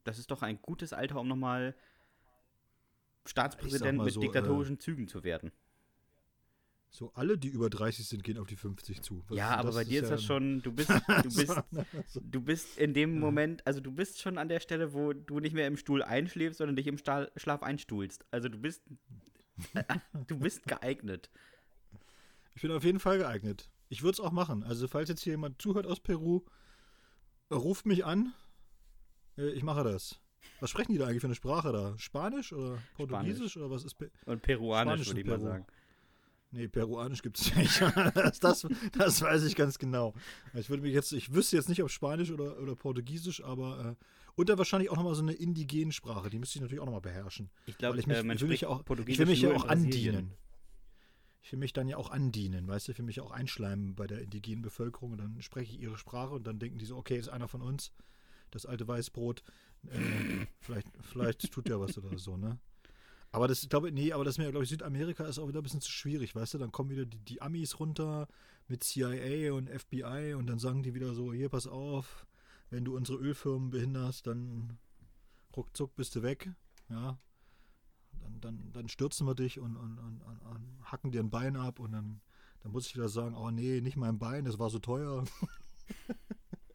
das 0.04 0.18
ist 0.18 0.30
doch 0.30 0.42
ein 0.42 0.60
gutes 0.62 0.92
Alter, 0.92 1.20
um 1.20 1.28
nochmal 1.28 1.74
Staatspräsident 3.26 4.02
mit 4.02 4.14
so, 4.14 4.20
diktatorischen 4.20 4.78
Zügen 4.80 5.08
zu 5.08 5.22
werden. 5.24 5.52
So 6.92 7.12
alle, 7.14 7.38
die 7.38 7.48
über 7.48 7.70
30 7.70 8.08
sind, 8.08 8.24
gehen 8.24 8.36
auf 8.38 8.48
die 8.48 8.56
50 8.56 9.02
zu. 9.02 9.22
Was- 9.28 9.36
Ja, 9.38 9.50
aber 9.56 9.72
bei 9.72 9.84
dir 9.84 10.02
ist 10.02 10.10
das 10.10 10.22
ja- 10.22 10.26
schon, 10.26 10.60
du 10.62 10.72
bist, 10.72 10.90
du 11.22 11.22
bist, 11.36 11.62
du 12.20 12.40
bist 12.40 12.78
in 12.78 12.94
dem 12.94 13.20
Moment, 13.20 13.64
also 13.66 13.80
du 13.80 13.92
bist 13.92 14.20
schon 14.20 14.38
an 14.38 14.48
der 14.48 14.58
Stelle, 14.60 14.92
wo 14.92 15.12
du 15.12 15.38
nicht 15.38 15.52
mehr 15.54 15.68
im 15.68 15.76
Stuhl 15.76 16.02
einschläfst, 16.02 16.58
sondern 16.58 16.74
dich 16.76 16.86
im 16.88 16.98
Stahl, 16.98 17.30
Schlaf 17.36 17.62
einstuhlst. 17.62 18.24
Also 18.32 18.48
du 18.48 18.58
bist, 18.58 18.82
äh, 19.74 19.84
du 20.26 20.38
bist 20.38 20.64
geeignet. 20.66 21.30
Ich 22.56 22.62
bin 22.62 22.72
auf 22.72 22.82
jeden 22.82 22.98
Fall 22.98 23.18
geeignet. 23.18 23.70
Ich 23.88 24.02
würde 24.02 24.14
es 24.14 24.20
auch 24.20 24.32
machen. 24.32 24.62
Also, 24.64 24.86
falls 24.88 25.08
jetzt 25.08 25.22
hier 25.22 25.32
jemand 25.34 25.60
zuhört 25.62 25.86
aus 25.86 26.00
Peru, 26.00 26.42
äh, 27.50 27.54
ruft 27.54 27.86
mich 27.86 28.04
an. 28.04 28.32
Äh, 29.40 29.50
Ich 29.52 29.62
mache 29.62 29.84
das. 29.84 30.18
Was 30.60 30.70
sprechen 30.70 30.92
die 30.92 30.98
da 30.98 31.06
eigentlich 31.06 31.20
für 31.20 31.26
eine 31.26 31.34
Sprache 31.34 31.72
da? 31.72 31.98
Spanisch 31.98 32.52
oder 32.52 32.78
Portugiesisch 32.96 33.56
oder 33.56 33.70
was 33.70 33.84
ist? 33.84 33.94
Pe 33.94 34.10
Und 34.26 34.42
peruanisch, 34.42 34.92
Spanisch 34.92 35.08
würde 35.08 35.20
ich 35.20 35.26
mal 35.26 35.36
Peru. 35.38 35.46
sagen. 35.48 35.66
Nee, 36.52 36.66
Peruanisch 36.68 37.22
gibt 37.22 37.38
es 37.38 37.54
nicht. 37.56 37.80
das, 38.14 38.40
das, 38.40 38.66
das 38.98 39.22
weiß 39.22 39.44
ich 39.44 39.54
ganz 39.54 39.78
genau. 39.78 40.14
Ich 40.54 40.68
würde 40.68 40.82
mich 40.82 40.92
jetzt, 40.92 41.12
ich 41.12 41.32
wüsste 41.32 41.56
jetzt 41.56 41.68
nicht, 41.68 41.82
ob 41.82 41.90
Spanisch 41.90 42.30
oder, 42.30 42.58
oder 42.58 42.74
Portugiesisch, 42.74 43.42
aber 43.44 43.96
äh, 43.98 44.04
und 44.34 44.48
dann 44.48 44.58
wahrscheinlich 44.58 44.90
auch 44.90 44.96
nochmal 44.96 45.14
so 45.14 45.22
eine 45.22 45.32
indigene 45.32 45.92
Sprache. 45.92 46.28
Die 46.30 46.38
müsste 46.38 46.58
ich 46.58 46.62
natürlich 46.62 46.80
auch 46.80 46.86
nochmal 46.86 47.00
beherrschen. 47.02 47.50
Ich 47.66 47.78
glaube, 47.78 47.98
ich 47.98 48.06
mich- 48.06 48.16
äh, 48.16 48.22
man 48.22 48.36
ich 48.36 48.42
will 48.42 48.48
mich 48.48 48.66
auch- 48.66 48.82
Ich 49.06 49.18
will 49.18 49.26
mich 49.26 49.42
ja 49.42 49.52
auch 49.54 49.66
andienen. 49.66 50.32
Ich 51.42 51.52
will 51.52 51.58
mich 51.58 51.72
dann 51.72 51.88
ja 51.88 51.96
auch 51.96 52.10
andienen, 52.10 52.66
weißt 52.68 52.88
du? 52.88 52.92
Ich 52.92 52.98
will 52.98 53.06
mich 53.06 53.20
auch 53.20 53.30
einschleimen 53.30 53.94
bei 53.94 54.06
der 54.06 54.20
indigenen 54.22 54.62
Bevölkerung 54.62 55.12
und 55.12 55.18
dann 55.18 55.40
spreche 55.42 55.72
ich 55.72 55.80
ihre 55.80 55.96
Sprache 55.98 56.34
und 56.34 56.46
dann 56.46 56.58
denken 56.58 56.78
die 56.78 56.84
so, 56.84 56.96
okay, 56.96 57.16
ist 57.16 57.28
einer 57.28 57.48
von 57.48 57.62
uns, 57.62 57.92
das 58.50 58.66
alte 58.66 58.86
Weißbrot, 58.86 59.42
äh, 59.88 60.46
vielleicht, 60.60 60.88
vielleicht 61.02 61.52
tut 61.52 61.68
der 61.68 61.80
was 61.80 61.96
oder 61.96 62.18
so, 62.18 62.36
ne? 62.36 62.58
Aber 63.32 63.46
das, 63.46 63.68
glaube, 63.68 63.92
nee, 63.92 64.12
aber 64.12 64.24
das 64.24 64.38
mir, 64.38 64.50
glaube 64.50 64.64
ich, 64.64 64.70
Südamerika 64.70 65.24
ist 65.24 65.38
auch 65.38 65.46
wieder 65.46 65.60
ein 65.60 65.62
bisschen 65.62 65.80
zu 65.80 65.90
schwierig, 65.90 66.34
weißt 66.34 66.54
du? 66.54 66.58
Dann 66.58 66.72
kommen 66.72 66.90
wieder 66.90 67.06
die, 67.06 67.18
die 67.18 67.42
Amis 67.42 67.78
runter 67.78 68.26
mit 68.66 68.82
CIA 68.82 69.52
und 69.52 69.68
FBI 69.68 70.34
und 70.34 70.48
dann 70.48 70.58
sagen 70.58 70.82
die 70.82 70.94
wieder 70.94 71.14
so, 71.14 71.32
hier, 71.32 71.48
pass 71.48 71.68
auf, 71.68 72.26
wenn 72.70 72.84
du 72.84 72.96
unsere 72.96 73.18
Ölfirmen 73.18 73.70
behinderst, 73.70 74.26
dann 74.26 74.78
ruckzuck 75.56 75.94
bist 75.94 76.16
du 76.16 76.22
weg, 76.22 76.50
ja. 76.88 77.18
Dann, 78.20 78.40
dann, 78.40 78.72
dann 78.72 78.88
stürzen 78.88 79.26
wir 79.26 79.34
dich 79.34 79.60
und, 79.60 79.76
und, 79.76 79.98
und, 79.98 80.22
und, 80.22 80.42
und 80.42 80.90
hacken 80.90 81.12
dir 81.12 81.20
ein 81.20 81.30
Bein 81.30 81.56
ab 81.56 81.78
und 81.78 81.92
dann, 81.92 82.20
dann 82.60 82.72
muss 82.72 82.86
ich 82.86 82.96
wieder 82.96 83.08
sagen, 83.08 83.36
oh 83.36 83.50
nee, 83.50 83.80
nicht 83.80 83.96
mein 83.96 84.18
Bein, 84.18 84.44
das 84.44 84.58
war 84.58 84.70
so 84.70 84.78
teuer. 84.80 85.24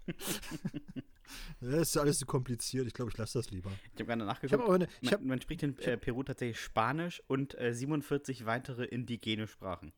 Das 1.62 1.74
ist 1.90 1.98
alles 1.98 2.20
zu 2.20 2.26
kompliziert. 2.26 2.88
Ich 2.88 2.94
glaube, 2.94 3.12
ich 3.12 3.18
lasse 3.18 3.40
das 3.40 3.50
lieber. 3.52 3.72
Ich 3.94 4.00
habe 4.02 4.06
gerade 4.06 4.22
Ich 4.22 4.28
nachgeguckt. 4.28 4.54
habe 4.54 4.64
aber 4.64 4.76
eine, 4.76 4.88
ich 5.02 5.12
man, 5.12 5.14
hab, 5.14 5.22
man 5.26 5.42
spricht 5.42 5.64
in 5.64 5.78
äh, 5.80 5.98
Peru 5.98 6.24
tatsächlich 6.24 6.60
Spanisch 6.60 7.22
und 7.28 7.58
äh, 7.60 7.74
47 7.74 8.46
weitere 8.46 8.86
indigene 8.86 9.48
Sprachen. 9.48 9.92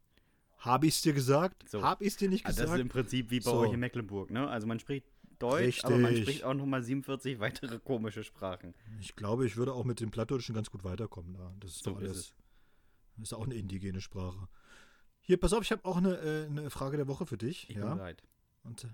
hab 0.59 0.83
ich's 0.83 1.01
dir 1.01 1.13
gesagt? 1.13 1.67
So. 1.69 1.81
Hab 1.83 2.01
ich's 2.01 2.17
dir 2.17 2.29
nicht 2.29 2.45
Also 2.45 2.57
das 2.57 2.65
ist 2.65 2.71
gesagt? 2.71 2.81
im 2.81 2.89
Prinzip 2.89 3.31
wie 3.31 3.39
bei 3.39 3.51
So. 3.51 3.57
euch 3.59 3.73
in 3.73 3.79
Mecklenburg, 3.79 4.31
ne? 4.31 4.47
Also 4.47 4.67
man 4.67 4.79
spricht 4.79 5.05
Deutsch, 5.39 5.83
aber 5.85 5.97
man 5.97 6.05
Richtig. 6.05 6.23
spricht 6.23 6.43
auch 6.45 6.55
nochmal 6.55 6.81
47 6.81 7.39
weitere 7.39 7.77
komische 7.79 8.23
Sprachen. 8.23 8.73
Ich 8.99 9.15
glaube, 9.15 9.45
ich 9.45 9.55
würde 9.55 9.73
auch 9.73 9.83
mit 9.85 9.99
dem 9.99 10.09
Plattdeutschen 10.09 10.55
ganz 10.55 10.71
gut 10.71 10.83
weiterkommen. 10.83 11.33
Da. 11.35 11.53
Das 11.59 11.71
ist 11.75 11.83
So 11.83 11.91
doch 11.91 12.01
ist 12.01 12.07
alles. 12.07 12.17
es. 12.19 12.33
Das 13.17 13.23
ist 13.29 13.33
auch 13.33 13.45
eine 13.45 13.53
indigene 13.55 14.01
Sprache. 14.01 14.47
Hier, 15.21 15.37
pass 15.37 15.53
auf, 15.53 15.61
ich 15.61 15.71
habe 15.71 15.83
auch 15.85 15.97
eine, 15.97 16.15
äh, 16.17 16.45
eine 16.45 16.69
Frage 16.69 16.97
der 16.97 17.07
Woche 17.07 17.25
für 17.27 17.37
dich. 17.37 17.69
Ich 17.69 17.75
ja? 17.75 17.85
bin 17.85 17.97
bereit. 17.97 18.23
Und 18.63 18.83
äh, 18.85 18.87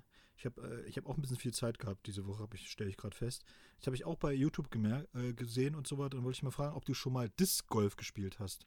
ich 0.44 0.46
habe 0.46 0.84
äh, 0.84 0.90
ich 0.90 0.98
hab 0.98 1.06
auch 1.08 1.16
ein 1.16 1.22
bisschen 1.22 1.38
viel 1.38 1.54
Zeit 1.54 1.80
gehabt 1.80 2.06
diese 2.06 2.28
Woche, 2.28 2.48
ich, 2.54 2.70
stelle 2.70 2.90
ich 2.90 2.98
gerade 2.98 3.16
fest. 3.16 3.46
Das 3.78 3.88
habe 3.88 3.96
ich 3.96 4.04
auch 4.06 4.18
bei 4.18 4.34
YouTube 4.34 4.70
gemer 4.72 5.06
äh, 5.16 5.34
gesehen 5.34 5.76
und 5.76 5.88
so 5.88 5.98
weiter. 5.98 6.10
Dann 6.18 6.24
wollte 6.24 6.36
ich 6.38 6.44
mal 6.44 6.52
fragen, 6.52 6.76
ob 6.76 6.86
du 6.86 6.94
schon 6.94 7.14
mal 7.14 7.30
Disc 7.40 7.68
Golf 7.68 7.96
gespielt 7.96 8.40
hast. 8.40 8.66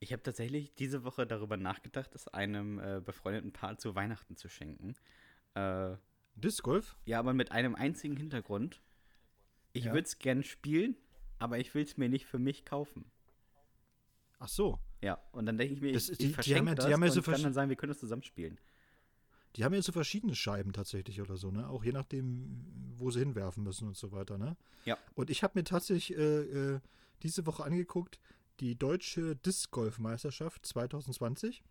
Ich 0.00 0.12
habe 0.12 0.22
tatsächlich 0.22 0.74
diese 0.74 1.04
Woche 1.04 1.26
darüber 1.26 1.56
nachgedacht, 1.56 2.14
es 2.14 2.28
einem 2.28 2.78
äh, 2.78 3.00
befreundeten 3.04 3.52
Paar 3.52 3.76
zu 3.78 3.94
Weihnachten 3.94 4.36
zu 4.36 4.48
schenken. 4.48 4.94
Äh, 5.54 5.96
Disc 6.34 6.62
Golf? 6.62 6.96
ja, 7.04 7.18
aber 7.18 7.34
mit 7.34 7.52
einem 7.52 7.74
einzigen 7.74 8.16
Hintergrund. 8.16 8.80
Ich 9.74 9.84
Ja. 9.84 9.92
würde 9.92 10.06
es 10.06 10.18
gern 10.18 10.42
spielen, 10.42 10.96
aber 11.38 11.58
ich 11.58 11.74
will 11.74 11.84
es 11.84 11.96
mir 11.98 12.08
nicht 12.08 12.26
für 12.26 12.38
mich 12.38 12.64
kaufen. 12.64 13.04
Ach 14.38 14.48
so. 14.48 14.78
Ja, 15.02 15.18
und 15.32 15.46
dann 15.46 15.56
denke 15.58 15.74
ich 15.74 15.80
mir, 15.80 15.92
Das 15.92 16.08
ich, 16.08 16.18
die- 16.18 16.24
ich 16.24 16.28
die 16.30 16.34
verschenke 16.34 16.58
haben 16.60 16.66
ja- 16.68 16.72
die 16.74 16.76
das 16.76 16.84
haben 16.92 17.02
ja 17.02 17.08
und 17.08 17.12
so 17.14 17.22
kann 17.22 17.34
verschi- 17.34 17.42
dann 17.42 17.52
sagen, 17.52 17.68
wir 17.68 17.76
können 17.76 17.90
das 17.92 18.00
zusammen 18.00 18.22
spielen. 18.22 18.58
Die 19.56 19.64
haben 19.64 19.74
ja 19.74 19.82
so 19.82 19.92
verschiedene 19.92 20.34
Scheiben 20.34 20.72
tatsächlich 20.72 21.20
oder 21.20 21.36
so, 21.36 21.50
ne? 21.50 21.68
Auch 21.68 21.84
je 21.84 21.92
nachdem, 21.92 22.64
wo 22.96 23.10
sie 23.10 23.20
hinwerfen 23.20 23.62
müssen 23.62 23.88
und 23.88 23.96
so 23.96 24.12
weiter, 24.12 24.38
ne? 24.38 24.56
Ja. 24.84 24.96
Und 25.14 25.30
ich 25.30 25.42
habe 25.42 25.58
mir 25.58 25.64
tatsächlich 25.64 26.16
äh, 26.18 26.74
äh, 26.74 26.80
diese 27.22 27.46
Woche 27.46 27.64
angeguckt, 27.64 28.18
die 28.60 28.76
deutsche 28.76 29.36
Disc 29.36 29.70
Golf 29.70 29.98
Meisterschaft 29.98 30.64
2020. 30.66 31.62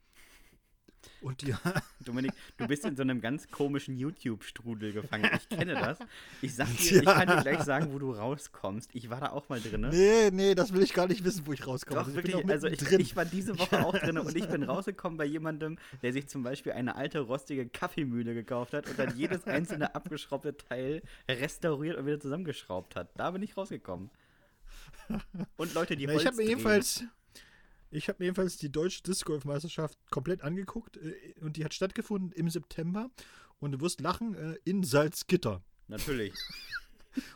Und 1.21 1.41
die, 1.41 1.53
Dominik, 2.05 2.31
du 2.57 2.67
bist 2.67 2.83
in 2.85 2.95
so 2.95 3.01
einem 3.01 3.21
ganz 3.21 3.49
komischen 3.49 3.97
YouTube-Strudel 3.97 4.91
gefangen. 4.93 5.29
Ich 5.35 5.49
kenne 5.49 5.73
das. 5.73 5.99
Ich 6.41 6.55
sag 6.55 6.67
dir, 6.77 6.99
ich 7.01 7.05
Ja. 7.05 7.13
kann 7.13 7.27
dir 7.27 7.41
gleich 7.41 7.63
sagen, 7.63 7.91
wo 7.93 7.99
du 7.99 8.11
rauskommst. 8.11 8.89
Ich 8.93 9.09
war 9.09 9.19
da 9.19 9.29
auch 9.31 9.47
mal 9.49 9.59
drin. 9.61 9.87
nee, 9.89 10.29
nee, 10.31 10.55
das 10.55 10.73
will 10.73 10.81
ich 10.81 10.93
gar 10.93 11.07
nicht 11.07 11.23
wissen, 11.23 11.45
wo 11.45 11.53
ich 11.53 11.65
rauskomme. 11.65 11.99
Doch, 12.01 12.07
ich 12.07 12.15
wirklich. 12.15 12.35
Also 12.49 12.67
ich, 12.67 12.71
mittendrin. 12.73 12.99
ich 13.01 13.15
war 13.15 13.25
diese 13.25 13.57
Woche 13.59 13.85
auch 13.85 13.97
drin 13.97 14.17
und 14.17 14.35
ich 14.35 14.47
bin 14.47 14.63
rausgekommen 14.63 15.17
bei 15.17 15.25
jemandem, 15.25 15.77
der 16.01 16.13
sich 16.13 16.27
zum 16.27 16.43
Beispiel 16.43 16.71
eine 16.73 16.95
alte 16.95 17.19
rostige 17.19 17.67
Kaffeemühle 17.67 18.33
gekauft 18.33 18.73
hat 18.73 18.87
und 18.89 18.97
dann 18.97 19.15
jedes 19.17 19.45
einzelne 19.45 19.93
abgeschraubte 19.95 20.57
Teil 20.57 21.01
restauriert 21.29 21.97
und 21.97 22.05
wieder 22.05 22.19
zusammengeschraubt 22.19 22.95
hat. 22.95 23.09
Da 23.15 23.31
bin 23.31 23.41
ich 23.43 23.55
rausgekommen. 23.57 24.09
Und 25.57 25.73
Leute, 25.73 25.95
die 25.95 26.05
Na, 26.07 26.13
Holz 26.13 26.21
ich 26.23 26.27
habe 26.27 26.37
mir 26.37 26.47
jedenfalls, 26.47 27.03
ich 27.91 28.07
habe 28.07 28.17
mir 28.19 28.25
jedenfalls 28.25 28.57
die 28.57 28.71
deutsche 28.71 29.03
Disc 29.03 29.25
Golf 29.25 29.45
Meisterschaft 29.45 29.97
komplett 30.09 30.41
angeguckt 30.41 30.97
äh, 30.97 31.33
und 31.41 31.57
die 31.57 31.65
hat 31.65 31.73
stattgefunden 31.73 32.31
im 32.31 32.49
September 32.49 33.09
und 33.59 33.73
du 33.73 33.81
wirst 33.81 34.01
lachen 34.01 34.35
äh, 34.35 34.55
in 34.63 34.83
Salzgitter. 34.83 35.61
Natürlich. 35.87 36.33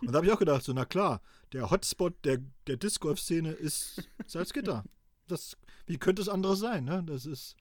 Und 0.01 0.13
da 0.13 0.15
habe 0.15 0.25
ich 0.25 0.31
auch 0.31 0.39
gedacht, 0.39 0.63
so 0.63 0.71
na 0.71 0.85
klar, 0.85 1.21
der 1.51 1.69
Hotspot 1.69 2.13
der, 2.23 2.37
der 2.67 2.77
Disc 2.77 3.01
Golf 3.01 3.19
Szene 3.19 3.51
ist 3.51 4.07
Salzgitter. 4.25 4.85
Das, 5.27 5.57
wie 5.85 5.97
könnte 5.97 6.21
es 6.21 6.29
anderes 6.29 6.59
sein? 6.59 6.85
Ne? 6.85 7.03
Das 7.05 7.25
ist, 7.25 7.57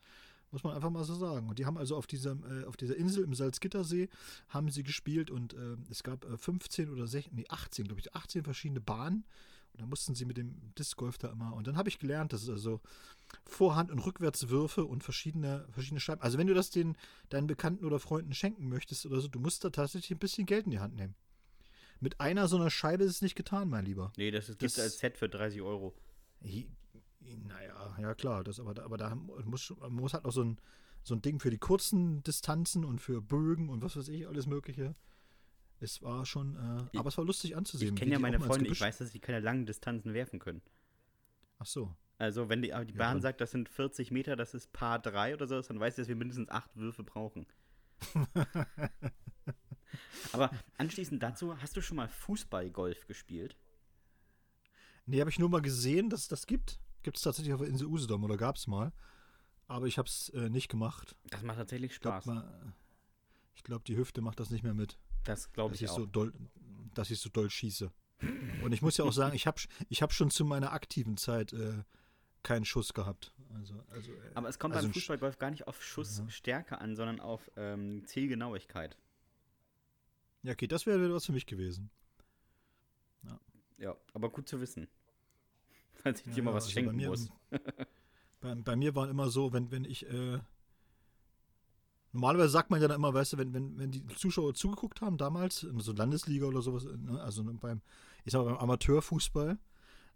muss 0.53 0.63
man 0.63 0.75
einfach 0.75 0.91
mal 0.91 1.03
so 1.03 1.17
sagen. 1.17 1.49
Und 1.49 1.59
die 1.59 1.67
haben 1.67 1.77
also 1.77 1.97
auf 1.97 2.07
dieser, 2.07 2.37
äh, 2.49 2.65
auf 2.67 2.77
dieser 2.77 2.97
Insel 2.97 3.25
im 3.25 3.35
Salzgittersee 3.35 4.09
haben 4.49 4.71
sie 4.71 4.85
gespielt 4.85 5.31
und 5.31 5.55
äh, 5.55 5.77
es 5.91 6.05
gab 6.05 6.25
äh, 6.25 6.37
15 6.37 6.91
oder 6.91 7.09
16, 7.09 7.35
nee 7.35 7.47
18, 7.49 7.87
glaube 7.87 8.01
ich, 8.01 8.15
18 8.15 8.45
verschiedene 8.45 8.81
Bahnen. 8.81 9.25
Da 9.77 9.87
mussten 9.87 10.15
sie 10.15 10.25
mit 10.25 10.37
dem 10.37 10.73
Disc 10.79 10.97
Golf 10.97 11.19
da 11.19 11.31
immer. 11.31 11.53
Und 11.55 11.67
dann 11.67 11.77
habe 11.77 11.89
ich 11.89 11.99
gelernt, 11.99 12.33
dass 12.33 12.43
es 12.43 12.49
also 12.49 12.81
Vorhand- 13.45 13.91
und 13.91 13.99
Rückwärtswürfe 13.99 14.85
und 14.85 15.03
verschiedene, 15.03 15.67
verschiedene 15.71 16.01
Scheiben. 16.01 16.23
Also 16.23 16.39
wenn 16.39 16.47
du 16.47 16.55
das 16.55 16.71
den, 16.71 16.97
deinen 17.31 17.47
Bekannten 17.49 17.85
oder 17.85 17.99
Freunden 17.99 18.35
schenken 18.35 18.69
möchtest 18.69 19.05
oder 19.07 19.21
so, 19.21 19.29
du 19.29 19.41
musst 19.41 19.65
da 19.65 19.71
tatsächlich 19.71 20.13
ein 20.13 20.19
bisschen 20.19 20.47
Geld 20.47 20.67
in 20.67 20.71
die 20.71 20.79
Hand 20.79 20.95
nehmen. 20.95 21.15
Mit 22.01 22.21
einer 22.21 22.47
so 22.49 22.57
einer 22.57 22.71
Scheibe 22.71 23.05
ist 23.05 23.11
es 23.13 23.23
nicht 23.23 23.35
getan, 23.35 23.69
mein 23.69 23.85
Lieber. 23.85 24.13
Nee, 24.17 24.31
das 24.31 24.47
gibt 24.47 24.63
es 24.63 24.75
Das- 24.75 24.85
als 24.85 24.99
Set 24.99 25.17
für 25.19 25.29
30 25.29 25.61
Euro. 25.63 25.95
Hi- 26.43 26.69
Naja, 27.49 27.97
ja 27.99 28.15
klar, 28.15 28.45
das, 28.45 28.61
aber, 28.61 28.75
da- 28.75 28.85
aber 28.85 28.99
da 28.99 29.15
muss, 29.15 29.73
man 29.81 29.93
muss 29.95 30.13
halt 30.13 30.27
auch 30.27 30.33
so 30.33 30.43
ein, 30.45 30.59
so 31.03 31.15
ein 31.15 31.23
Ding 31.23 31.41
für 31.41 31.51
die 31.51 31.59
kurzen 31.59 32.23
Distanzen 32.23 32.85
und 32.85 33.01
für 33.01 33.23
Bögen 33.23 33.71
und 33.71 33.83
was 33.83 33.97
weiß 33.97 34.09
ich, 34.09 34.29
alles 34.29 34.47
Mögliche. 34.47 34.95
Es 35.85 36.03
war 36.03 36.25
schon, 36.25 36.57
äh, 36.57 36.87
Ich- 36.93 36.99
aber 36.99 37.09
es 37.09 37.19
war 37.19 37.25
lustig 37.25 37.57
anzusehen. 37.57 37.95
Ich 37.95 38.01
kenne 38.01 38.13
ja 38.13 38.19
meine 38.19 38.41
Freunde, 38.41 38.71
ich 38.71 38.81
weiß, 38.81 38.99
dass 38.99 39.13
sie 39.13 39.21
keine 39.21 39.41
langen 39.41 39.67
Distanzen 39.67 40.15
werfen 40.15 40.39
können. 40.39 40.63
Ach 41.59 41.67
so. 41.67 41.95
Also 42.17 42.49
wenn 42.49 42.63
die, 42.63 42.69
die 42.69 42.73
Ja, 42.73 42.81
Bahn 42.83 42.97
dann- 42.97 43.21
sagt, 43.21 43.41
das 43.41 43.51
sind 43.51 43.69
40 43.69 44.11
Meter, 44.11 44.35
das 44.37 44.55
ist 44.55 44.73
Paar 44.73 44.99
3 44.99 45.35
oder 45.35 45.47
so, 45.47 45.61
dann 45.61 45.79
weiß 45.81 45.95
ich, 45.95 45.97
dass 46.03 46.09
wir 46.09 46.17
mindestens 46.17 46.49
8 46.49 46.75
Würfe 46.77 47.03
brauchen. 47.05 47.47
aber 50.33 50.51
anschließend 50.79 51.23
dazu, 51.23 51.57
hast 51.61 51.77
du 51.77 51.81
schon 51.83 51.97
mal 51.97 52.09
Fußballgolf 52.09 53.07
gespielt? 53.07 53.57
Nee, 55.07 55.21
habe 55.21 55.31
ich 55.31 55.39
nur 55.39 55.49
mal 55.51 55.61
gesehen, 55.63 56.09
dass 56.11 56.21
es 56.23 56.29
das 56.29 56.47
gibt. 56.47 56.81
Gibt 57.03 57.19
es 57.19 57.23
tatsächlich 57.23 57.53
auf 57.53 57.61
der 57.61 57.69
Insel 57.69 57.87
Usedom 57.89 58.25
oder 58.25 58.37
gab 58.39 58.57
es 58.57 58.67
mal. 58.67 58.93
Aber 59.67 59.87
ich 59.87 59.99
habe 59.99 60.09
es 60.09 60.31
äh, 60.31 60.49
nicht 60.49 60.69
gemacht. 60.69 61.17
Das 61.31 61.43
macht 61.43 61.59
tatsächlich 61.59 61.93
Ich 61.93 62.01
glaube, 62.01 62.23
Spaß. 62.23 62.45
ich 63.55 63.65
glaub, 63.65 63.85
die 63.85 63.97
Hüfte 63.97 64.21
macht 64.23 64.41
das 64.41 64.51
nicht 64.51 64.63
mehr 64.63 64.75
mit. 64.75 64.99
Das 65.25 65.53
glaube 65.53 65.73
dass 65.73 65.83
ich 65.83 65.89
auch. 65.89 65.97
so 65.97 66.07
doll, 66.07 66.33
dass 66.95 67.11
ich 67.11 67.21
so 67.21 67.29
doll 67.29 67.51
schieße. 67.51 67.91
Und 68.63 68.73
ich 68.73 68.83
muss 68.83 68.97
ja 68.97 69.05
auch 69.05 69.13
sagen, 69.13 69.35
ich 69.35 69.47
habe 69.47 69.61
ich 69.89 70.03
hab 70.03 70.13
schon 70.13 70.31
zu 70.31 70.45
meiner 70.45 70.73
aktiven 70.73 71.17
Zeit 71.17 71.53
äh, 71.53 71.83
keinen 72.43 72.65
Schuss 72.65 72.95
gehabt. 72.95 73.33
Also, 73.55 73.75
also, 73.91 74.13
äh, 74.13 74.17
aber 74.35 74.49
es 74.49 74.59
kommt 74.59 74.75
also 74.75 74.89
beim 74.89 74.95
Fußballgolf 74.95 75.39
gar 75.39 75.51
nicht 75.51 75.67
auf 75.67 75.83
Schussstärke 75.83 76.81
an, 76.81 76.97
sondern 76.97 77.21
auf 77.21 77.51
ähm, 77.57 78.05
Zielgenauigkeit. 78.07 78.97
Ja, 80.43 80.53
okay, 80.53 80.67
das 80.67 80.87
wäre 80.87 81.13
was 81.13 81.27
für 81.27 81.33
mich 81.33 81.47
gewesen. 81.47 81.91
Ja, 83.79 83.97
aber 84.13 84.31
gut 84.31 84.49
zu 84.49 84.61
wissen. 84.61 84.89
Falls 85.93 86.21
ich 86.21 86.27
Ja, 86.27 86.35
dir 86.35 86.43
mal 86.43 86.51
ja, 86.53 86.57
was 86.57 86.65
also 86.65 86.75
schenken 86.75 86.91
bei 86.91 86.97
mir, 86.97 87.09
muss. 87.09 87.29
Bei, 88.41 88.55
bei 88.55 88.77
mir 88.77 88.95
war 88.95 89.09
immer 89.09 89.31
so, 89.31 89.53
wenn, 89.53 89.71
wenn 89.71 89.85
ich. 89.85 90.07
Äh, 90.09 90.41
normalerweise 92.15 92.51
sagt 92.51 92.71
man 92.71 92.81
ja 92.81 92.89
dann 92.89 92.97
immer, 92.97 93.13
weißt 93.13 93.35
du, 93.35 93.39
wenn, 93.39 93.53
wenn, 93.53 93.77
wenn 93.77 93.91
die 93.91 94.07
Zuschauer 94.07 94.55
zugeguckt 94.55 95.01
haben 95.01 95.19
damals, 95.19 95.65
in 95.65 95.81
so 95.81 95.93
Landesliga 95.93 96.47
oder 96.47 96.63
sowas, 96.63 96.85
ne, 96.85 97.21
also 97.21 97.43
beim, 97.45 97.83
ich 98.25 98.33
sag 98.33 98.45
mal, 98.45 98.53
beim 98.53 98.59
Amateurfußball, 98.59 99.59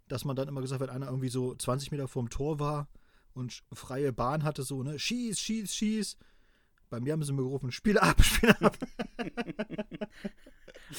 dass 0.07 0.25
man 0.25 0.35
dann 0.35 0.47
immer 0.47 0.61
gesagt, 0.61 0.81
wenn 0.81 0.89
einer 0.89 1.07
irgendwie 1.07 1.29
so 1.29 1.53
20 1.53 1.91
Meter 1.91 2.07
vorm 2.07 2.29
Tor 2.29 2.59
war 2.59 2.87
und 3.33 3.63
freie 3.73 4.13
Bahn 4.13 4.43
hatte, 4.43 4.63
so, 4.63 4.81
ne, 4.81 4.97
schieß, 4.97 5.39
schieß, 5.39 5.75
schieß. 5.75 6.17
Bei 6.89 6.99
mir 6.99 7.13
haben 7.13 7.21
sie 7.21 7.33
mir 7.33 7.43
gerufen, 7.43 7.71
Spiel 7.71 7.99
ab, 7.99 8.19
Spiel 8.23 8.49
ab. 8.49 8.77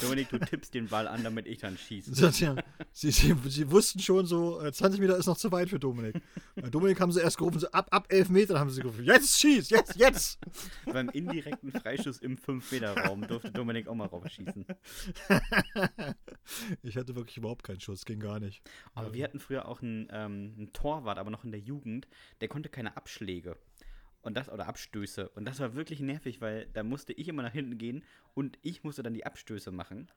Dominik, 0.01 0.29
du 0.29 0.39
tippst 0.39 0.75
den 0.75 0.89
Ball 0.89 1.09
an, 1.09 1.25
damit 1.25 1.47
ich 1.47 1.59
dann 1.59 1.77
schieße. 1.77 2.13
Tja, 2.31 2.57
sie, 2.93 3.11
sie, 3.11 3.35
sie 3.47 3.71
wussten 3.71 4.01
schon 4.01 4.27
so, 4.27 4.61
äh, 4.61 4.73
20 4.73 5.01
Meter 5.01 5.17
ist 5.17 5.27
noch 5.27 5.37
zu 5.37 5.51
weit 5.53 5.69
für 5.69 5.79
Dominik. 5.79 6.21
Bei 6.55 6.71
Dominik 6.71 7.01
haben 7.01 7.13
sie 7.13 7.21
erst 7.21 7.39
gerufen, 7.39 7.59
so 7.59 7.71
ab, 7.71 7.89
ab 7.91 8.07
11 8.09 8.29
Meter 8.31 8.59
haben 8.59 8.71
sie 8.71 8.83
gerufen, 8.83 9.05
jetzt 9.05 9.41
schieß, 9.41 9.71
jetzt, 9.71 9.97
jetzt. 9.97 10.39
Beim 10.87 11.09
indirekten 11.09 11.73
Freischuss 11.73 12.19
im 12.19 12.37
5-Meter-Raum 12.37 13.27
durfte 13.27 13.51
Dominik 13.51 13.89
auch 13.89 13.95
mal 13.95 14.07
raufschießen. 14.07 14.65
Ich 16.83 16.97
hatte 16.97 17.15
wirklich 17.15 17.37
überhaupt 17.37 17.63
keinen 17.63 17.81
Schuss, 17.81 18.05
ging 18.05 18.21
gar 18.21 18.41
nicht. 18.41 18.63
Aber 18.95 19.13
wir 19.15 19.25
hatten 19.25 19.39
früher 19.39 19.67
auch 19.69 19.83
einen, 19.83 20.09
ähm, 20.11 20.55
einen 20.57 20.73
Torwart, 20.73 21.19
aber 21.19 21.31
noch 21.31 21.45
in 21.45 21.53
der 21.53 21.61
Jugend, 21.61 22.09
der 22.41 22.49
konnte 22.49 22.69
keine 22.69 22.97
Abschläge. 22.97 23.57
Und 24.23 24.37
das, 24.37 24.49
oder 24.51 24.67
Abstöße. 24.67 25.31
Und 25.31 25.47
das 25.47 25.61
war 25.61 25.75
wirklich 25.75 26.01
nervig, 26.01 26.41
weil 26.41 26.67
da 26.75 26.83
musste 26.83 27.13
ich 27.15 27.27
immer 27.29 27.43
nach 27.43 27.53
hinten 27.53 27.79
gehen 27.79 28.05
und 28.35 28.59
ich 28.63 28.85
musste 28.85 29.03
dann 29.03 29.15
die 29.15 29.25
Abstöße 29.25 29.71
machen. 29.71 30.11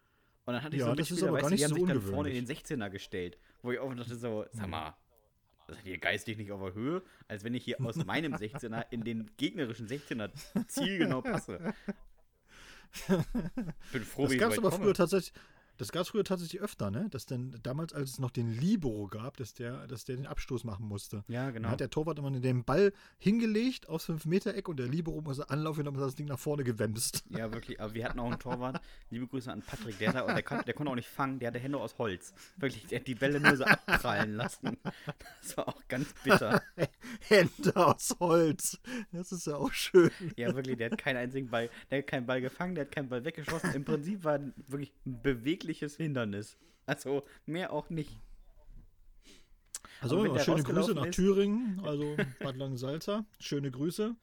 Und 0.45 0.53
dann 0.53 0.61
hatte 0.63 0.75
ich 0.75 0.81
Ja, 0.81 0.87
so 0.87 0.95
das 0.95 1.05
ist 1.09 1.21
Mitspieler, 1.21 1.29
aber 1.29 1.37
weißt 1.37 1.43
gar 1.43 1.49
du, 1.49 1.55
die 1.55 1.61
nicht 1.61 1.63
haben 1.63 1.79
so 1.79 1.85
sich 1.85 2.03
dann 2.03 2.13
vorne 2.13 2.29
in 2.31 2.45
den 2.45 2.55
16er 2.57 2.89
gestellt. 2.89 3.37
Wo 3.61 3.71
ich 3.71 3.79
auch 3.79 3.93
dachte 3.95 4.15
so, 4.15 4.45
sag 4.51 4.67
mal, 4.67 4.93
seid 5.69 5.85
ihr 5.85 5.97
geistig 5.97 6.37
nicht 6.37 6.51
auf 6.51 6.61
der 6.61 6.73
Höhe, 6.73 7.01
als 7.29 7.45
wenn 7.45 7.53
ich 7.53 7.63
hier 7.63 7.79
aus 7.79 7.95
meinem 8.05 8.33
16er 8.33 8.85
in 8.91 9.05
den 9.05 9.31
gegnerischen 9.37 9.87
16er 9.87 10.31
zielgenau 10.67 11.21
passe. 11.21 11.73
Bin 13.91 14.03
froh, 14.03 14.23
Das 14.23 14.31
wie 14.31 14.35
ich 14.35 14.39
gab 14.39 14.51
es 14.51 14.57
weit 14.57 14.59
aber 14.59 14.69
komme. 14.71 14.83
früher 14.83 14.93
tatsächlich, 14.93 15.33
das 15.77 15.91
gab 15.91 16.03
es 16.03 16.09
früher 16.09 16.23
tatsächlich 16.23 16.61
öfter, 16.61 16.91
ne? 16.91 17.07
Dass 17.09 17.25
denn 17.25 17.59
damals, 17.63 17.93
als 17.93 18.11
es 18.11 18.19
noch 18.19 18.29
den 18.29 18.51
Libero 18.51 19.07
gab, 19.07 19.37
dass 19.37 19.53
der, 19.53 19.87
dass 19.87 20.05
der 20.05 20.17
den 20.17 20.27
Abstoß 20.27 20.63
machen 20.63 20.87
musste. 20.87 21.23
Ja, 21.27 21.45
Dann 21.45 21.53
genau. 21.53 21.69
hat 21.69 21.79
der 21.79 21.89
Torwart 21.89 22.19
immer 22.19 22.31
den 22.31 22.63
Ball 22.63 22.93
hingelegt 23.17 23.89
aufs 23.89 24.09
5-Meter-Eck 24.09 24.67
und 24.69 24.77
der 24.77 24.87
Libero 24.87 25.21
muss 25.21 25.39
Anlauf 25.39 25.77
genommen 25.77 25.97
und 25.97 26.03
hat 26.03 26.09
das 26.09 26.15
Ding 26.15 26.27
nach 26.27 26.39
vorne 26.39 26.63
gewemst. 26.63 27.23
Ja, 27.29 27.51
wirklich. 27.51 27.79
Aber 27.79 27.93
wir 27.93 28.05
hatten 28.05 28.19
auch 28.19 28.29
einen 28.29 28.39
Torwart. 28.39 28.81
Liebe 29.09 29.27
Grüße 29.27 29.51
an 29.51 29.61
Patrick. 29.61 29.97
Der, 29.97 30.13
da, 30.13 30.33
der, 30.33 30.43
kon, 30.43 30.61
der 30.65 30.73
konnte 30.73 30.91
auch 30.91 30.95
nicht 30.95 31.09
fangen. 31.09 31.39
Der 31.39 31.47
hatte 31.47 31.59
Hände 31.59 31.79
aus 31.79 31.97
Holz. 31.97 32.33
Wirklich, 32.57 32.85
der 32.87 32.99
hat 32.99 33.07
die 33.07 33.15
Bälle 33.15 33.39
nur 33.39 33.55
so 33.55 33.63
abprallen 33.63 34.35
lassen. 34.35 34.77
Das 35.41 35.57
war 35.57 35.67
auch 35.67 35.81
ganz 35.87 36.13
bitter. 36.23 36.61
Hände 37.27 37.75
aus 37.75 38.15
Holz. 38.19 38.79
Das 39.11 39.31
ist 39.31 39.47
ja 39.47 39.55
auch 39.55 39.73
schön. 39.73 40.11
Ja, 40.37 40.55
wirklich, 40.55 40.77
der 40.77 40.91
hat 40.91 40.97
keinen 40.97 41.17
einzigen 41.17 41.49
Ball, 41.49 41.69
der 41.89 41.99
hat 41.99 42.07
keinen 42.07 42.25
Ball 42.25 42.41
gefangen, 42.41 42.75
der 42.75 42.85
hat 42.85 42.91
keinen 42.91 43.09
Ball 43.09 43.25
weggeschossen. 43.25 43.73
Im 43.73 43.85
Prinzip 43.85 44.23
war 44.23 44.39
wirklich 44.65 44.93
ein 45.05 45.21
bewegliches 45.63 45.95
Hindernis. 45.97 46.57
Also 46.85 47.23
mehr 47.45 47.71
auch 47.71 47.89
nicht. 47.89 48.17
Also 50.01 50.19
Aber 50.23 50.39
schöne 50.39 50.63
Grüße 50.63 50.93
nach 50.93 51.05
ist- 51.05 51.15
Thüringen, 51.15 51.79
also 51.83 52.15
Bad 52.39 52.57
Langensalza. 52.57 53.25
Schöne 53.39 53.71
Grüße. 53.71 54.15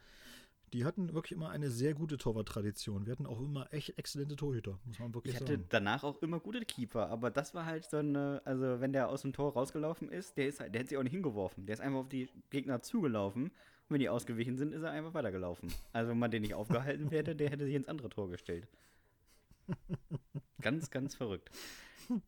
Die 0.72 0.84
hatten 0.84 1.12
wirklich 1.14 1.32
immer 1.32 1.50
eine 1.50 1.68
sehr 1.68 1.94
gute 1.94 2.16
Torwarttradition. 2.16 3.04
Wir 3.06 3.12
hatten 3.12 3.26
auch 3.26 3.40
immer 3.40 3.72
echt 3.72 3.98
exzellente 3.98 4.36
Torhüter, 4.36 4.78
muss 4.84 5.00
man 5.00 5.12
wirklich 5.12 5.34
Ich 5.34 5.40
hatte 5.40 5.54
sagen. 5.54 5.66
danach 5.70 6.04
auch 6.04 6.22
immer 6.22 6.38
gute 6.38 6.60
Keeper, 6.64 7.08
aber 7.08 7.30
das 7.30 7.54
war 7.54 7.64
halt 7.66 7.86
so 7.90 7.96
eine, 7.96 8.40
also 8.44 8.80
wenn 8.80 8.92
der 8.92 9.08
aus 9.08 9.22
dem 9.22 9.32
Tor 9.32 9.52
rausgelaufen 9.54 10.10
ist, 10.10 10.36
der 10.36 10.46
ist 10.46 10.60
halt, 10.60 10.72
der 10.74 10.82
hat 10.82 10.88
sich 10.88 10.96
auch 10.96 11.02
nicht 11.02 11.12
hingeworfen. 11.12 11.66
Der 11.66 11.72
ist 11.72 11.80
einfach 11.80 12.00
auf 12.00 12.08
die 12.08 12.28
Gegner 12.50 12.82
zugelaufen. 12.82 13.44
Und 13.44 13.50
wenn 13.88 13.98
die 14.00 14.08
ausgewichen 14.08 14.56
sind, 14.58 14.72
ist 14.72 14.82
er 14.82 14.92
einfach 14.92 15.14
weitergelaufen. 15.14 15.72
Also 15.92 16.10
wenn 16.12 16.18
man 16.20 16.30
den 16.30 16.42
nicht 16.42 16.54
aufgehalten 16.54 17.08
hätte, 17.10 17.34
der 17.34 17.50
hätte 17.50 17.64
sich 17.64 17.74
ins 17.74 17.88
andere 17.88 18.08
Tor 18.10 18.28
gestellt. 18.30 18.68
Ganz, 20.60 20.90
ganz 20.90 21.14
verrückt. 21.14 21.50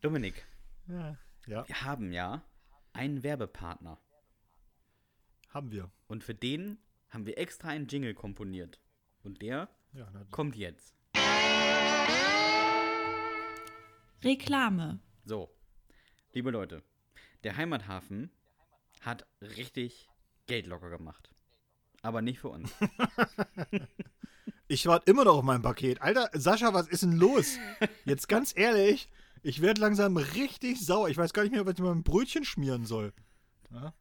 Dominik, 0.01 0.45
Ja. 0.87 1.17
ja, 1.47 1.67
wir 1.69 1.83
haben 1.83 2.13
ja 2.13 2.43
einen 2.93 3.23
Werbepartner. 3.23 3.99
haben 5.49 5.71
wir. 5.71 5.91
Und 6.07 6.25
für 6.25 6.35
den 6.35 6.79
haben 7.11 7.27
wir 7.27 7.37
extra 7.37 7.69
einen 7.69 7.87
Jingle 7.87 8.15
komponiert. 8.15 8.81
Und 9.23 9.43
der 9.43 9.69
Ja, 9.93 10.11
kommt 10.31 10.57
jetzt. 10.57 10.95
Reklame. 14.25 15.01
So, 15.25 15.51
liebe 16.33 16.51
Leute, 16.51 16.83
der 17.45 17.57
Heimathafen 17.57 18.31
hat 19.01 19.27
richtig 19.41 20.09
Geld 20.47 20.67
locker 20.67 20.91
gemacht. 20.91 21.32
Aber 22.03 22.21
nicht 22.23 22.41
für 22.41 22.49
uns. 22.51 22.71
Ich 24.69 24.87
warte 24.87 25.11
immer 25.11 25.25
noch 25.27 25.37
auf 25.37 25.43
mein 25.43 25.61
Paket. 25.61 26.01
Alter, 26.01 26.31
Sascha, 26.33 26.73
was 26.73 26.89
ist 26.89 27.03
denn 27.03 27.13
los? 27.19 27.59
Jetzt 28.07 28.27
ganz 28.27 28.57
ehrlich, 28.57 29.11
ich 29.43 29.61
werde 29.61 29.83
langsam 29.83 30.17
richtig 30.17 30.81
sauer. 30.81 31.11
Ich 31.11 31.19
weiß 31.19 31.35
gar 31.35 31.43
nicht 31.43 31.53
mehr, 31.53 31.67
was 31.67 31.75
ich 31.75 31.81
mit 31.81 31.89
meinem 31.91 32.03
Brötchen 32.03 32.43
schmieren 32.43 32.87
soll. 32.87 33.13
Ja? 33.71 33.93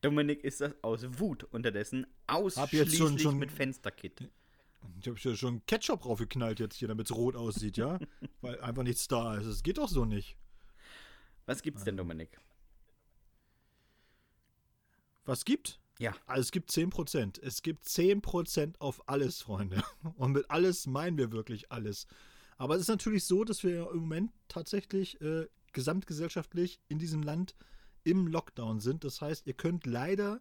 Dominik 0.00 0.42
ist 0.42 0.62
das 0.62 0.72
aus 0.82 1.04
Wut 1.18 1.44
unterdessen 1.44 2.06
ausschließlich 2.28 2.72
jetzt 2.80 2.96
schon- 2.96 3.18
schon- 3.18 3.36
mit 3.38 3.52
Fensterkit. 3.52 4.30
Ich 5.02 5.06
habe 5.08 5.36
schon 5.36 5.66
Ketchup 5.66 6.00
draufgeknallt 6.00 6.60
jetzt 6.60 6.76
hier, 6.76 6.88
damit 6.88 7.10
es 7.10 7.14
rot 7.14 7.36
aussieht, 7.36 7.76
ja? 7.76 7.98
Weil 8.40 8.58
einfach 8.62 8.84
nichts 8.84 9.06
da 9.06 9.36
ist. 9.36 9.44
Es 9.44 9.62
geht 9.62 9.76
doch 9.76 9.88
so 9.90 10.06
nicht. 10.06 10.38
Was 11.44 11.60
gibt's 11.60 11.84
denn, 11.84 11.98
Dominik? 11.98 12.40
Was 15.26 15.44
gibt? 15.44 15.78
Ja. 15.98 16.14
Also 16.26 16.42
es 16.42 16.52
gibt 16.52 16.70
10%. 16.70 17.42
Es 17.42 17.62
gibt 17.62 17.84
10% 17.84 18.78
auf 18.78 19.08
alles, 19.08 19.42
Freunde. 19.42 19.82
Und 20.16 20.32
mit 20.32 20.50
alles 20.50 20.86
meinen 20.86 21.18
wir 21.18 21.32
wirklich 21.32 21.70
alles. 21.72 22.06
Aber 22.56 22.74
es 22.74 22.82
ist 22.82 22.88
natürlich 22.88 23.24
so, 23.24 23.44
dass 23.44 23.62
wir 23.62 23.90
im 23.90 24.00
Moment 24.00 24.32
tatsächlich 24.48 25.20
äh, 25.20 25.46
gesamtgesellschaftlich 25.72 26.80
in 26.88 26.98
diesem 26.98 27.22
Land 27.22 27.54
im 28.04 28.26
Lockdown 28.26 28.80
sind. 28.80 29.04
Das 29.04 29.20
heißt, 29.20 29.46
ihr 29.46 29.54
könnt 29.54 29.86
leider 29.86 30.40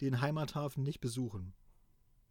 den 0.00 0.20
Heimathafen 0.20 0.82
nicht 0.82 1.00
besuchen. 1.00 1.54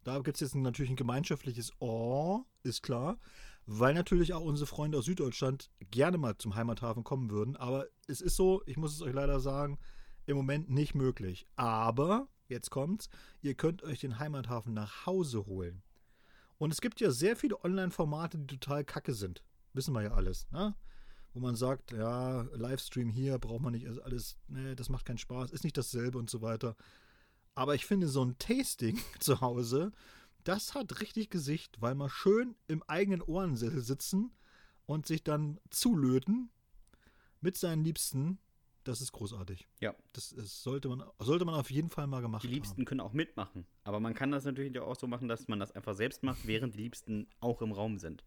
Da 0.02 0.18
gibt 0.18 0.36
es 0.36 0.40
jetzt 0.40 0.54
natürlich 0.54 0.90
ein 0.90 0.96
gemeinschaftliches 0.96 1.72
Oh, 1.78 2.44
ist 2.62 2.82
klar, 2.82 3.18
weil 3.66 3.94
natürlich 3.94 4.34
auch 4.34 4.42
unsere 4.42 4.66
Freunde 4.66 4.98
aus 4.98 5.06
Süddeutschland 5.06 5.70
gerne 5.90 6.18
mal 6.18 6.36
zum 6.36 6.54
Heimathafen 6.54 7.04
kommen 7.04 7.30
würden. 7.30 7.56
Aber 7.56 7.86
es 8.06 8.20
ist 8.20 8.36
so, 8.36 8.62
ich 8.66 8.76
muss 8.76 8.94
es 8.94 9.00
euch 9.00 9.14
leider 9.14 9.40
sagen, 9.40 9.78
im 10.26 10.36
Moment 10.36 10.68
nicht 10.68 10.94
möglich. 10.94 11.46
Aber, 11.56 12.28
jetzt 12.48 12.70
kommt's, 12.70 13.08
ihr 13.42 13.54
könnt 13.54 13.82
euch 13.82 14.00
den 14.00 14.18
Heimathafen 14.18 14.74
nach 14.74 15.06
Hause 15.06 15.46
holen. 15.46 15.82
Und 16.58 16.72
es 16.72 16.80
gibt 16.80 17.00
ja 17.00 17.10
sehr 17.10 17.36
viele 17.36 17.62
Online-Formate, 17.64 18.38
die 18.38 18.58
total 18.58 18.84
kacke 18.84 19.14
sind. 19.14 19.42
Wissen 19.72 19.92
wir 19.94 20.02
ja 20.02 20.12
alles, 20.12 20.46
ne? 20.50 20.74
Wo 21.32 21.40
man 21.40 21.56
sagt, 21.56 21.90
ja, 21.90 22.42
Livestream 22.52 23.10
hier 23.10 23.38
braucht 23.38 23.60
man 23.60 23.72
nicht, 23.72 23.88
alles, 24.04 24.38
ne, 24.46 24.76
das 24.76 24.88
macht 24.88 25.04
keinen 25.04 25.18
Spaß, 25.18 25.50
ist 25.50 25.64
nicht 25.64 25.76
dasselbe 25.76 26.16
und 26.16 26.30
so 26.30 26.42
weiter. 26.42 26.76
Aber 27.56 27.74
ich 27.74 27.86
finde, 27.86 28.06
so 28.06 28.24
ein 28.24 28.38
Tasting 28.38 29.00
zu 29.18 29.40
Hause, 29.40 29.90
das 30.44 30.74
hat 30.74 31.00
richtig 31.00 31.30
Gesicht, 31.30 31.80
weil 31.80 31.94
man 31.94 32.08
schön 32.08 32.54
im 32.68 32.82
eigenen 32.84 33.22
Ohrensessel 33.22 33.82
sitzen 33.82 34.30
und 34.86 35.06
sich 35.06 35.24
dann 35.24 35.58
zulöten 35.70 36.50
mit 37.40 37.56
seinen 37.56 37.82
Liebsten. 37.82 38.38
Das 38.84 39.00
ist 39.00 39.12
großartig. 39.12 39.66
Ja. 39.80 39.94
Das 40.12 40.30
ist, 40.32 40.62
sollte, 40.62 40.88
man, 40.88 41.02
sollte 41.18 41.46
man 41.46 41.54
auf 41.54 41.70
jeden 41.70 41.88
Fall 41.88 42.06
mal 42.06 42.20
gemacht 42.20 42.44
Die 42.44 42.48
Liebsten 42.48 42.84
können 42.84 43.00
auch 43.00 43.14
mitmachen. 43.14 43.66
Aber 43.82 43.98
man 43.98 44.14
kann 44.14 44.30
das 44.30 44.44
natürlich 44.44 44.78
auch 44.78 44.94
so 44.94 45.06
machen, 45.06 45.26
dass 45.26 45.48
man 45.48 45.58
das 45.58 45.72
einfach 45.72 45.94
selbst 45.94 46.22
macht, 46.22 46.46
während 46.46 46.74
die 46.74 46.82
Liebsten 46.82 47.26
auch 47.40 47.62
im 47.62 47.72
Raum 47.72 47.98
sind. 47.98 48.22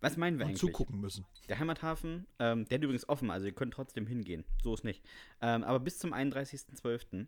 Was 0.00 0.16
meinen 0.16 0.38
wir 0.38 0.44
haben. 0.44 0.52
Und 0.52 0.60
eigentlich? 0.60 0.72
zugucken 0.72 1.00
müssen. 1.00 1.26
Der 1.48 1.58
Heimathafen, 1.58 2.26
ähm, 2.38 2.66
der 2.66 2.76
hat 2.76 2.84
übrigens 2.84 3.08
offen, 3.08 3.30
also 3.30 3.46
ihr 3.46 3.52
könnt 3.52 3.74
trotzdem 3.74 4.06
hingehen. 4.06 4.44
So 4.62 4.74
ist 4.74 4.84
nicht. 4.84 5.02
Ähm, 5.40 5.64
aber 5.64 5.80
bis 5.80 5.98
zum 5.98 6.12
31.12. 6.12 7.26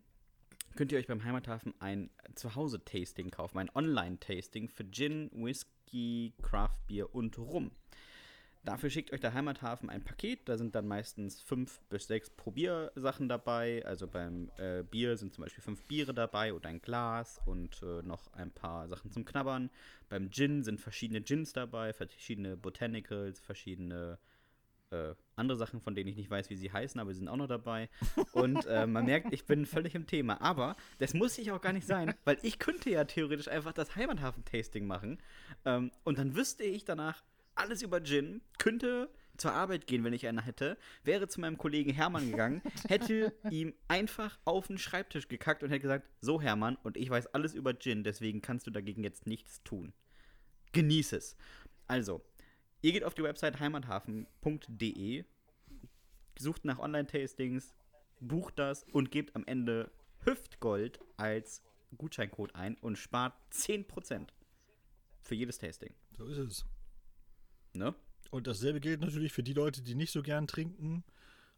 könnt 0.75 0.93
ihr 0.93 0.99
euch 0.99 1.07
beim 1.07 1.25
Heimathafen 1.25 1.75
ein 1.79 2.11
Zuhause-Tasting 2.35 3.31
kaufen, 3.31 3.59
ein 3.59 3.71
Online-Tasting 3.75 4.69
für 4.69 4.91
Gin, 4.91 5.31
Whisky, 5.33 6.35
Craft 6.43 6.87
Beer 6.87 7.15
und 7.15 7.39
Rum. 7.39 7.71
Dafür 8.67 8.91
schickt 8.91 9.13
euch 9.13 9.21
der 9.21 9.33
Heimathafen 9.33 9.89
ein 9.89 10.03
Paket. 10.03 10.49
Da 10.49 10.59
sind 10.59 10.75
dann 10.75 10.89
meistens 10.89 11.41
fünf 11.41 11.81
bis 11.89 12.09
sechs 12.09 12.31
Probiersachen 12.31 13.29
dabei. 13.29 13.87
Also 13.87 14.09
beim 14.09 14.51
äh, 14.59 14.83
Bier 14.83 15.17
sind 15.17 15.33
zum 15.33 15.45
Beispiel 15.45 15.63
fünf 15.63 15.85
Biere 15.85 16.13
dabei 16.13 16.53
oder 16.53 16.69
ein 16.69 16.83
Glas 16.83 17.41
und 17.47 17.81
äh, 17.85 18.03
noch 18.03 18.33
ein 18.33 18.51
paar 18.51 18.89
Sachen 18.89 19.13
zum 19.13 19.25
Knabbern. 19.25 19.71
Beim 20.09 20.33
Gin 20.33 20.65
sind 20.65 20.81
verschiedene 20.81 21.21
Gins 21.21 21.53
dabei, 21.53 21.93
verschiedene 21.93 22.57
Botanicals, 22.57 23.39
verschiedene 23.39 24.19
äh, 24.91 25.15
andere 25.37 25.59
Sachen, 25.59 25.81
von 25.81 25.95
denen 25.95 26.09
ich 26.09 26.17
nicht 26.17 26.31
weiß, 26.31 26.51
wie 26.51 26.57
sie 26.57 26.73
heißen, 26.73 27.01
aber 27.01 27.13
sie 27.13 27.21
sind 27.21 27.29
auch 27.29 27.37
noch 27.37 27.47
dabei. 27.47 27.89
Und 28.33 28.67
äh, 28.67 28.89
man 28.89 29.05
merkt, 29.05 29.33
ich 29.33 29.47
bin 29.47 29.65
völlig 29.65 29.95
im 29.95 30.09
Thema. 30.09 30.41
Aber 30.41 30.75
das 30.99 31.15
muss 31.15 31.39
ich 31.39 31.53
auch 31.53 31.61
gar 31.61 31.73
nicht 31.73 31.87
sein, 31.87 32.15
weil 32.25 32.39
ich 32.43 32.59
könnte 32.59 32.91
ja 32.91 33.05
theoretisch 33.05 33.47
einfach 33.47 33.73
das 33.73 33.95
Heimathafen-Tasting 33.95 34.89
machen. 34.89 35.23
Ähm, 35.65 35.93
und 36.03 36.19
dann 36.19 36.35
wüsste 36.35 36.65
ich 36.65 36.85
danach 36.85 37.23
alles 37.57 37.83
über 37.83 38.03
Gin, 38.03 38.43
könnte 38.59 39.11
zur 39.37 39.53
Arbeit 39.53 39.87
gehen, 39.87 40.05
wenn 40.05 40.13
ich 40.13 40.27
einen 40.27 40.43
hätte, 40.43 40.79
wäre 41.05 41.29
zu 41.29 41.41
meinem 41.41 41.59
Kollegen 41.59 41.93
Hermann 41.93 42.31
gegangen, 42.31 42.63
hätte 42.89 43.35
ihm 43.51 43.75
einfach 43.89 44.39
auf 44.45 44.69
den 44.69 44.79
Schreibtisch 44.79 45.29
gekackt 45.29 45.63
und 45.63 45.71
hätte 45.71 45.81
gesagt, 45.81 46.09
so 46.21 46.41
Hermann, 46.41 46.77
und 46.83 46.97
ich 46.97 47.11
weiß 47.11 47.29
alles 47.29 47.55
über 47.55 47.79
Gin, 47.79 48.05
deswegen 48.05 48.43
kannst 48.43 48.67
du 48.67 48.71
dagegen 48.71 49.03
jetzt 49.05 49.27
nichts 49.27 49.63
tun. 49.63 49.93
Genieß 50.73 51.13
es. 51.13 51.37
Also, 51.87 52.23
ihr 52.83 52.93
geht 52.93 53.05
auf 53.05 53.15
die 53.15 53.23
Website 53.23 53.61
heimathafen.de, 53.61 55.25
sucht 56.39 56.65
nach 56.65 56.79
Online-Tastings, 56.79 57.75
bucht 58.21 58.59
das 58.59 58.85
und 58.93 59.11
gebt 59.11 59.37
am 59.37 59.45
Ende 59.47 59.91
Hüftgold 60.25 61.01
als 61.17 61.63
Gutscheincode 61.97 62.55
ein 62.55 62.77
und 62.79 62.97
spart 62.97 63.35
10% 63.53 64.29
für 65.23 65.35
jedes 65.35 65.59
Tasting. 65.59 65.95
So 66.17 66.27
ist 66.27 66.39
es. 66.39 66.67
Ne? 67.77 67.95
Und 68.31 68.47
dasselbe 68.47 68.81
gilt 68.81 69.01
natürlich 69.01 69.33
für 69.33 69.43
die 69.43 69.53
Leute, 69.53 69.83
die 69.83 69.95
nicht 69.95 70.13
so 70.13 70.23
gern 70.23 70.47
trinken, 70.47 71.05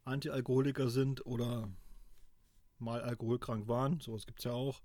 Antialkoholiker 0.05 0.91
sind 0.91 1.25
oder 1.27 1.71
mal 2.79 3.03
alkoholkrank 3.03 3.69
waren. 3.69 4.01
Sowas 4.01 4.27
gibt 4.27 4.41
es 4.41 4.45
ja 4.45 4.53
auch. 4.53 4.83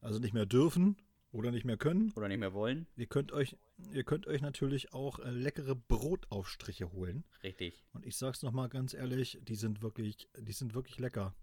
Also 0.00 0.18
nicht 0.18 0.34
mehr 0.34 0.46
dürfen 0.46 0.96
oder 1.32 1.50
nicht 1.50 1.64
mehr 1.64 1.76
können. 1.76 2.12
Oder 2.16 2.28
nicht 2.28 2.38
mehr 2.38 2.54
wollen. 2.54 2.86
Ihr 2.96 3.06
könnt 3.06 3.32
euch, 3.32 3.56
ihr 3.92 4.04
könnt 4.04 4.26
euch 4.26 4.40
natürlich 4.40 4.92
auch 4.92 5.18
äh, 5.18 5.30
leckere 5.30 5.74
Brotaufstriche 5.74 6.92
holen. 6.92 7.24
Richtig. 7.42 7.84
Und 7.92 8.06
ich 8.06 8.16
sag's 8.16 8.42
nochmal 8.42 8.68
ganz 8.68 8.94
ehrlich, 8.94 9.38
die 9.42 9.56
sind 9.56 9.82
wirklich, 9.82 10.28
die 10.38 10.52
sind 10.52 10.74
wirklich 10.74 10.98
lecker. 10.98 11.34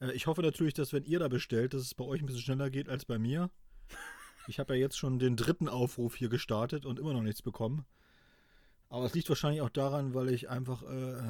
Äh, 0.00 0.12
ich 0.12 0.26
hoffe 0.26 0.42
natürlich, 0.42 0.74
dass 0.74 0.92
wenn 0.92 1.04
ihr 1.04 1.18
da 1.18 1.28
bestellt, 1.28 1.74
dass 1.74 1.82
es 1.82 1.94
bei 1.94 2.04
euch 2.04 2.20
ein 2.20 2.26
bisschen 2.26 2.42
schneller 2.42 2.70
geht 2.70 2.88
als 2.88 3.04
bei 3.04 3.18
mir. 3.18 3.50
Ich 4.48 4.58
habe 4.58 4.74
ja 4.74 4.80
jetzt 4.80 4.98
schon 4.98 5.18
den 5.18 5.36
dritten 5.36 5.68
Aufruf 5.68 6.16
hier 6.16 6.28
gestartet 6.28 6.84
und 6.84 6.98
immer 6.98 7.12
noch 7.12 7.22
nichts 7.22 7.42
bekommen. 7.42 7.84
Aber 8.92 9.06
es 9.06 9.14
liegt 9.14 9.28
wahrscheinlich 9.30 9.62
auch 9.62 9.70
daran, 9.70 10.12
weil 10.14 10.28
ich 10.28 10.50
einfach 10.50 10.82
äh, 10.82 11.22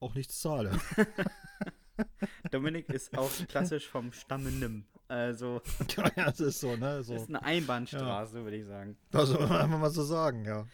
auch 0.00 0.14
nichts 0.14 0.40
zahle. 0.40 0.70
Dominik 2.50 2.88
ist 2.88 3.16
auch 3.16 3.30
klassisch 3.48 3.86
vom 3.88 4.12
Stamme 4.12 4.50
Nimm. 4.50 4.84
Also, 5.08 5.60
ja, 5.96 6.10
das 6.26 6.40
ist 6.40 6.60
so, 6.60 6.74
ne? 6.76 7.02
So. 7.02 7.14
ist 7.14 7.28
eine 7.28 7.42
Einbahnstraße, 7.42 8.42
würde 8.44 8.56
ich 8.56 8.66
sagen. 8.66 8.96
Das 9.10 9.28
soll 9.28 9.46
man 9.46 9.60
einfach 9.60 9.78
mal 9.78 9.90
so 9.90 10.02
sagen, 10.02 10.44
ja. 10.44 10.66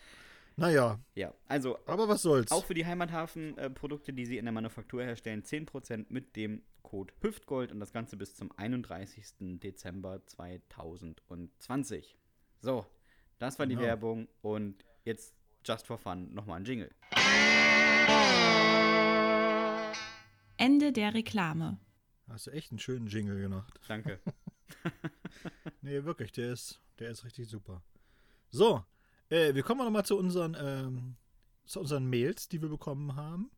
Naja, 0.56 1.00
Ja, 1.14 1.32
also 1.48 1.78
aber 1.86 2.08
was 2.08 2.22
soll's. 2.22 2.52
auch 2.52 2.64
für 2.64 2.74
die 2.74 2.86
Heimathafen-Produkte, 2.86 4.12
die 4.12 4.26
sie 4.26 4.36
in 4.38 4.44
der 4.44 4.52
Manufaktur 4.52 5.02
herstellen, 5.02 5.42
10% 5.42 6.06
mit 6.10 6.36
dem 6.36 6.62
Code 6.82 7.12
Hüftgold 7.20 7.72
und 7.72 7.80
das 7.80 7.92
Ganze 7.92 8.16
bis 8.16 8.36
zum 8.36 8.52
31. 8.56 9.58
Dezember 9.60 10.24
2020. 10.26 12.16
So, 12.60 12.86
das 13.38 13.58
war 13.58 13.66
die 13.66 13.74
Genau. 13.74 13.86
Werbung 13.86 14.28
und 14.42 14.84
jetzt 15.04 15.34
just 15.64 15.86
for 15.86 15.98
fun 15.98 16.32
nochmal 16.34 16.60
ein 16.60 16.64
Jingle. 16.64 16.90
Ende 20.56 20.92
der 20.92 21.14
Reklame. 21.14 21.78
Hast 22.28 22.46
du 22.46 22.50
echt 22.50 22.70
einen 22.70 22.78
schönen 22.78 23.06
Jingle 23.08 23.40
gemacht. 23.40 23.80
Danke. 23.88 24.20
Nee, 25.82 26.04
wirklich, 26.04 26.30
der 26.30 26.52
ist, 26.52 26.80
der 27.00 27.10
ist 27.10 27.24
richtig 27.24 27.48
super. 27.48 27.82
So, 28.50 28.84
äh, 29.30 29.52
wir 29.52 29.64
kommen 29.64 29.84
nochmal 29.84 30.04
zu 30.04 30.16
unseren, 30.16 30.56
ähm, 30.58 31.16
zu 31.64 31.80
unseren 31.80 32.06
Mails, 32.08 32.48
die 32.48 32.62
wir 32.62 32.68
bekommen 32.68 33.16
haben. 33.16 33.50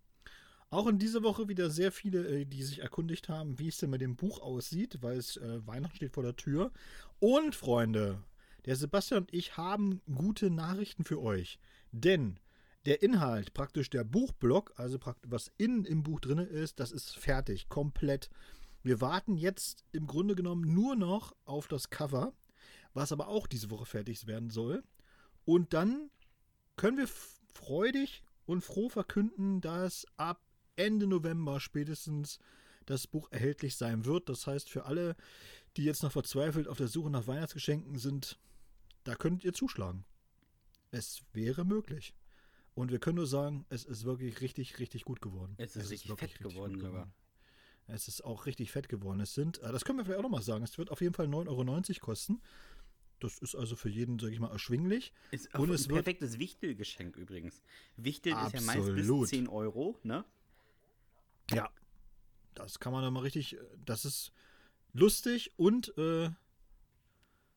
Auch 0.70 0.86
in 0.86 0.98
dieser 0.98 1.22
Woche 1.22 1.48
wieder 1.48 1.68
sehr 1.68 1.92
viele, 1.92 2.26
äh, 2.26 2.44
die 2.46 2.62
sich 2.62 2.80
erkundigt 2.80 3.28
haben, 3.28 3.58
wie 3.58 3.68
es 3.68 3.76
denn 3.76 3.90
mit 3.90 4.00
dem 4.00 4.16
Buch 4.16 4.40
aussieht, 4.40 5.02
weil 5.02 5.18
es 5.18 5.36
äh, 5.36 5.66
Weihnachten 5.66 5.96
steht 5.96 6.14
vor 6.14 6.22
der 6.22 6.36
Tür. 6.36 6.72
Und 7.20 7.54
Freunde, 7.54 8.22
der 8.64 8.76
Sebastian 8.76 9.24
und 9.24 9.34
ich 9.34 9.58
haben 9.58 10.00
gute 10.12 10.50
Nachrichten 10.50 11.04
für 11.04 11.20
euch. 11.20 11.58
Denn 11.96 12.40
der 12.86 13.02
Inhalt, 13.02 13.54
praktisch 13.54 13.88
der 13.88 14.02
Buchblock, 14.02 14.72
also 14.76 14.98
was 15.28 15.52
innen 15.58 15.84
im 15.84 16.02
Buch 16.02 16.18
drin 16.18 16.38
ist, 16.38 16.80
das 16.80 16.90
ist 16.90 17.16
fertig, 17.16 17.68
komplett. 17.68 18.30
Wir 18.82 19.00
warten 19.00 19.36
jetzt 19.36 19.84
im 19.92 20.08
Grunde 20.08 20.34
genommen 20.34 20.74
nur 20.74 20.96
noch 20.96 21.36
auf 21.44 21.68
das 21.68 21.90
Cover, 21.90 22.32
was 22.94 23.12
aber 23.12 23.28
auch 23.28 23.46
diese 23.46 23.70
Woche 23.70 23.86
fertig 23.86 24.26
werden 24.26 24.50
soll. 24.50 24.82
Und 25.44 25.72
dann 25.72 26.10
können 26.74 26.98
wir 26.98 27.08
freudig 27.54 28.24
und 28.44 28.64
froh 28.64 28.88
verkünden, 28.88 29.60
dass 29.60 30.04
ab 30.16 30.42
Ende 30.74 31.06
November 31.06 31.60
spätestens 31.60 32.40
das 32.86 33.06
Buch 33.06 33.28
erhältlich 33.30 33.76
sein 33.76 34.04
wird. 34.04 34.28
Das 34.28 34.48
heißt, 34.48 34.68
für 34.68 34.84
alle, 34.84 35.14
die 35.76 35.84
jetzt 35.84 36.02
noch 36.02 36.12
verzweifelt 36.12 36.66
auf 36.66 36.76
der 36.76 36.88
Suche 36.88 37.10
nach 37.10 37.28
Weihnachtsgeschenken 37.28 37.98
sind, 37.98 38.36
da 39.04 39.14
könnt 39.14 39.44
ihr 39.44 39.52
zuschlagen. 39.52 40.04
Es 40.94 41.22
wäre 41.32 41.64
möglich. 41.64 42.14
Und 42.74 42.90
wir 42.90 42.98
können 42.98 43.16
nur 43.16 43.26
sagen, 43.26 43.64
es 43.68 43.84
ist 43.84 44.04
wirklich 44.04 44.40
richtig, 44.40 44.78
richtig 44.78 45.04
gut 45.04 45.20
geworden. 45.20 45.54
Es 45.58 45.76
ist 45.76 45.90
richtig 45.90 46.08
wirklich 46.10 46.32
fett 46.32 46.40
geworden 46.42 46.80
sogar. 46.80 47.12
Es 47.86 48.08
ist 48.08 48.24
auch 48.24 48.46
richtig 48.46 48.72
fett 48.72 48.88
geworden. 48.88 49.20
Es 49.20 49.34
sind, 49.34 49.58
äh, 49.62 49.70
das 49.70 49.84
können 49.84 49.98
wir 49.98 50.04
vielleicht 50.04 50.18
auch 50.18 50.22
nochmal 50.24 50.42
sagen, 50.42 50.64
es 50.64 50.78
wird 50.78 50.90
auf 50.90 51.00
jeden 51.00 51.14
Fall 51.14 51.26
9,90 51.26 51.90
Euro 51.96 52.00
kosten. 52.00 52.40
Das 53.20 53.38
ist 53.38 53.54
also 53.54 53.76
für 53.76 53.88
jeden, 53.88 54.18
sage 54.18 54.32
ich 54.32 54.40
mal, 54.40 54.50
erschwinglich. 54.50 55.12
Ist 55.30 55.54
Und 55.54 55.70
auch 55.70 55.74
es 55.74 55.84
ein 55.86 55.90
wird- 55.90 56.04
perfektes 56.04 56.38
Wichtelgeschenk 56.38 57.16
übrigens. 57.16 57.62
Wichtel 57.96 58.32
ist 58.32 58.54
ja 58.54 58.60
meist 58.62 58.78
Absolut. 58.88 59.20
bis 59.22 59.30
10 59.30 59.48
Euro, 59.48 59.98
ne? 60.02 60.24
Ja. 61.50 61.70
Das 62.54 62.78
kann 62.80 62.92
man 62.92 63.02
dann 63.02 63.12
mal 63.12 63.20
richtig, 63.20 63.56
äh, 63.56 63.60
das 63.84 64.04
ist 64.04 64.32
lustig 64.92 65.52
und 65.58 65.96
äh, 65.98 66.30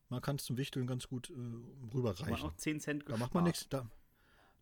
man 0.08 0.20
kann 0.22 0.36
es 0.36 0.44
zum 0.44 0.56
Wichteln 0.56 0.86
ganz 0.86 1.08
gut 1.08 1.30
äh, 1.30 1.34
Kann 1.34 1.42
man 1.82 1.90
rüberreichen. 1.94 2.34
auch 2.48 2.54
10 2.56 2.80
Cent 2.80 3.04
Da 3.08 3.16
macht 3.16 3.34
man 3.34 3.44
gespart. 3.44 3.44
nichts, 3.46 3.68
da, 3.68 3.90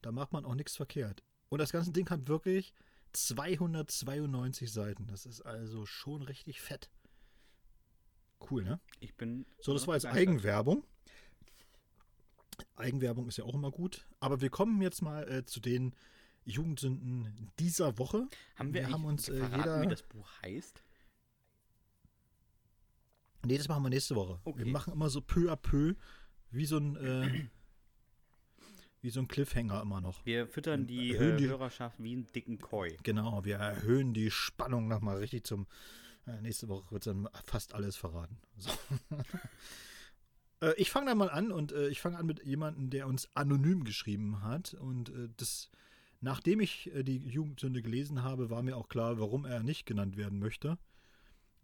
da 0.02 0.12
macht 0.12 0.32
man 0.32 0.44
auch 0.44 0.54
nichts 0.54 0.76
verkehrt. 0.76 1.22
Und 1.48 1.58
das 1.60 1.72
ganze 1.72 1.92
Ding 1.92 2.08
hat 2.10 2.26
wirklich 2.28 2.72
292 3.12 4.72
Seiten. 4.72 5.06
Das 5.06 5.26
ist 5.26 5.40
also 5.42 5.86
schon 5.86 6.22
richtig 6.22 6.60
fett. 6.60 6.90
Cool, 8.50 8.64
ne? 8.64 8.80
Ich 9.00 9.14
bin. 9.14 9.46
So, 9.60 9.72
das 9.72 9.86
war 9.86 9.94
jetzt. 9.94 10.06
Eigenwerbung. 10.06 10.84
Eigenwerbung 12.76 13.28
ist 13.28 13.38
ja 13.38 13.44
auch 13.44 13.54
immer 13.54 13.70
gut. 13.70 14.06
Aber 14.20 14.40
wir 14.40 14.50
kommen 14.50 14.80
jetzt 14.82 15.02
mal 15.02 15.28
äh, 15.30 15.44
zu 15.44 15.60
den 15.60 15.94
Jugendsünden 16.44 17.50
dieser 17.58 17.98
Woche. 17.98 18.28
Haben 18.56 18.74
wir, 18.74 18.82
wir 18.82 18.90
haben 18.90 19.04
uns, 19.04 19.28
äh, 19.28 19.36
verraten, 19.38 19.58
jeder- 19.60 19.82
wie 19.82 19.88
das 19.88 20.02
Buch 20.02 20.28
heißt? 20.42 20.82
Nee, 23.46 23.58
das 23.58 23.68
machen 23.68 23.82
wir 23.82 23.90
nächste 23.90 24.14
Woche. 24.16 24.40
Okay. 24.44 24.64
Wir 24.64 24.72
machen 24.72 24.92
immer 24.92 25.08
so 25.10 25.20
peu 25.20 25.50
à 25.50 25.56
peu, 25.56 25.94
wie 26.50 26.66
so 26.66 26.78
ein, 26.78 26.96
äh, 26.96 27.44
wie 29.02 29.10
so 29.10 29.20
ein 29.20 29.28
Cliffhanger 29.28 29.82
immer 29.82 30.00
noch. 30.00 30.24
Wir 30.26 30.46
füttern 30.46 30.86
die, 30.86 31.14
äh, 31.14 31.36
die- 31.36 31.48
Hörerschaft 31.48 32.02
wie 32.02 32.12
einen 32.12 32.26
dicken 32.32 32.58
Koi. 32.58 32.96
Genau, 33.02 33.44
wir 33.44 33.56
erhöhen 33.56 34.12
die 34.14 34.30
Spannung 34.30 34.88
nochmal 34.88 35.18
richtig 35.18 35.44
zum. 35.44 35.66
Äh, 36.26 36.40
nächste 36.42 36.68
Woche 36.68 36.90
wird 36.90 37.06
dann 37.06 37.28
fast 37.44 37.72
alles 37.74 37.94
verraten. 37.96 38.36
So. 38.56 38.70
äh, 40.60 40.74
ich 40.76 40.90
fange 40.90 41.06
dann 41.06 41.18
mal 41.18 41.30
an 41.30 41.52
und 41.52 41.70
äh, 41.72 41.88
ich 41.88 42.00
fange 42.00 42.18
an 42.18 42.26
mit 42.26 42.44
jemandem, 42.44 42.90
der 42.90 43.06
uns 43.06 43.28
anonym 43.34 43.84
geschrieben 43.84 44.42
hat. 44.42 44.74
Und 44.74 45.10
äh, 45.10 45.28
das, 45.36 45.70
nachdem 46.20 46.58
ich 46.60 46.90
die 46.94 47.18
Jugendsünde 47.18 47.80
gelesen 47.80 48.22
habe, 48.24 48.50
war 48.50 48.62
mir 48.62 48.76
auch 48.76 48.88
klar, 48.88 49.20
warum 49.20 49.44
er 49.44 49.62
nicht 49.62 49.86
genannt 49.86 50.16
werden 50.16 50.40
möchte. 50.40 50.78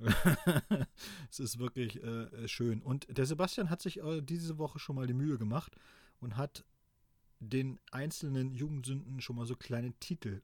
es 1.31 1.41
ist 1.41 1.59
wirklich 1.59 2.03
äh, 2.03 2.49
schön. 2.49 2.83
Und 2.83 3.07
der 3.17 3.27
Sebastian 3.27 3.71
hat 3.71 3.83
sich 3.83 4.03
äh, 4.03 4.21
diese 4.21 4.59
Woche 4.59 4.79
schon 4.79 4.97
mal 4.97 5.07
die 5.07 5.15
Mühe 5.15 5.39
gemacht 5.39 5.77
und 6.21 6.37
hat 6.37 6.65
den 7.41 7.81
einzelnen 7.91 8.53
Jugendsünden 8.53 9.21
schon 9.21 9.37
mal 9.37 9.47
so 9.47 9.57
kleine 9.57 9.93
Titel 9.95 10.43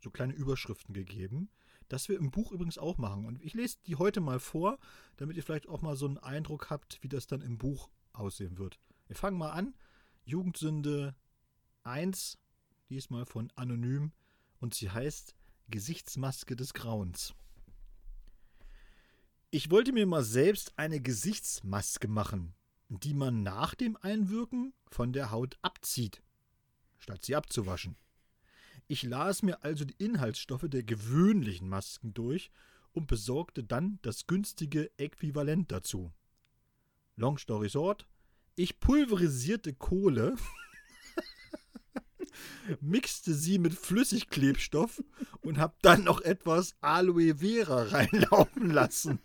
so 0.00 0.10
kleine 0.10 0.32
Überschriften 0.32 0.94
gegeben. 0.94 1.50
Das 1.88 2.08
wir 2.08 2.18
im 2.18 2.30
Buch 2.30 2.52
übrigens 2.52 2.78
auch 2.78 2.98
machen. 2.98 3.24
Und 3.24 3.42
ich 3.42 3.54
lese 3.54 3.78
die 3.86 3.96
heute 3.96 4.20
mal 4.20 4.40
vor, 4.40 4.78
damit 5.16 5.36
ihr 5.36 5.42
vielleicht 5.42 5.68
auch 5.68 5.82
mal 5.82 5.96
so 5.96 6.06
einen 6.06 6.18
Eindruck 6.18 6.70
habt, 6.70 7.02
wie 7.02 7.08
das 7.08 7.26
dann 7.26 7.42
im 7.42 7.58
Buch 7.58 7.90
aussehen 8.12 8.58
wird. 8.58 8.78
Wir 9.06 9.16
fangen 9.16 9.38
mal 9.38 9.50
an. 9.50 9.74
Jugendsünde 10.24 11.16
1, 11.82 12.38
diesmal 12.88 13.26
von 13.26 13.50
Anonym. 13.56 14.12
Und 14.60 14.74
sie 14.74 14.90
heißt 14.90 15.34
Gesichtsmaske 15.68 16.54
des 16.54 16.74
Grauens. 16.74 17.34
Ich 19.52 19.68
wollte 19.72 19.92
mir 19.92 20.06
mal 20.06 20.22
selbst 20.22 20.78
eine 20.78 21.00
Gesichtsmaske 21.00 22.06
machen, 22.06 22.54
die 22.88 23.14
man 23.14 23.42
nach 23.42 23.74
dem 23.74 23.96
Einwirken 23.96 24.72
von 24.88 25.12
der 25.12 25.32
Haut 25.32 25.58
abzieht, 25.60 26.22
statt 27.00 27.24
sie 27.24 27.34
abzuwaschen. 27.34 27.96
Ich 28.86 29.02
las 29.02 29.42
mir 29.42 29.64
also 29.64 29.84
die 29.84 29.96
Inhaltsstoffe 29.98 30.66
der 30.68 30.84
gewöhnlichen 30.84 31.68
Masken 31.68 32.14
durch 32.14 32.52
und 32.92 33.08
besorgte 33.08 33.64
dann 33.64 33.98
das 34.02 34.28
günstige 34.28 34.96
Äquivalent 34.98 35.72
dazu. 35.72 36.12
Long 37.16 37.36
story 37.36 37.70
short, 37.70 38.06
ich 38.54 38.78
pulverisierte 38.78 39.74
Kohle, 39.74 40.36
mixte 42.80 43.34
sie 43.34 43.58
mit 43.58 43.74
Flüssigklebstoff 43.74 45.02
und 45.42 45.58
habe 45.58 45.74
dann 45.82 46.04
noch 46.04 46.20
etwas 46.20 46.74
Aloe 46.80 47.36
Vera 47.36 47.82
reinlaufen 47.84 48.70
lassen. 48.70 49.18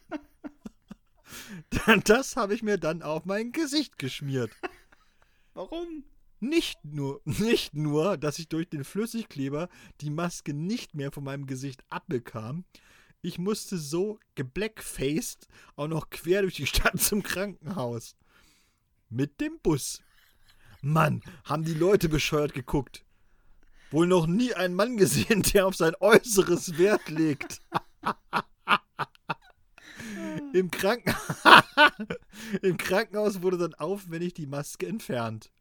Das 2.04 2.36
habe 2.36 2.54
ich 2.54 2.64
mir 2.64 2.78
dann 2.78 3.02
auf 3.02 3.26
mein 3.26 3.52
Gesicht 3.52 3.98
geschmiert. 3.98 4.52
Warum? 5.54 6.04
Nicht 6.40 6.84
nur, 6.84 7.22
nicht 7.26 7.74
nur, 7.74 8.18
dass 8.18 8.40
ich 8.40 8.50
durch 8.50 8.70
den 8.70 8.84
Flüssigkleber 8.84 9.70
die 10.02 10.10
Maske 10.10 10.54
nicht 10.54 10.94
mehr 10.94 11.12
von 11.12 11.24
meinem 11.24 11.48
Gesicht 11.48 11.84
abbekam, 11.90 12.66
ich 13.22 13.40
musste 13.40 13.80
so 13.80 14.20
geblackfaced 14.36 15.48
auch 15.76 15.88
noch 15.88 16.12
quer 16.12 16.44
durch 16.44 16.56
die 16.56 16.68
Stadt 16.68 17.02
zum 17.02 17.24
Krankenhaus. 17.24 18.16
Mit 19.10 19.42
dem 19.42 19.60
Bus. 19.64 20.02
Mann, 20.86 21.22
haben 21.44 21.64
die 21.64 21.74
Leute 21.74 22.10
bescheuert 22.10 22.54
geguckt. 22.54 23.04
Wohl 23.92 24.08
noch 24.08 24.28
nie 24.28 24.54
einen 24.54 24.76
Mann 24.76 24.98
gesehen, 24.98 25.42
der 25.42 25.68
auf 25.68 25.76
sein 25.76 25.96
Äußeres 26.00 26.78
Wert 26.78 27.10
legt. 27.10 27.62
Im, 30.54 30.72
Kranken 30.72 31.14
Im 32.62 32.78
Krankenhaus 32.78 33.42
wurde 33.42 33.58
dann 33.58 33.74
aufwendig 33.74 34.36
die 34.36 34.48
Maske 34.48 34.88
entfernt. 34.88 35.52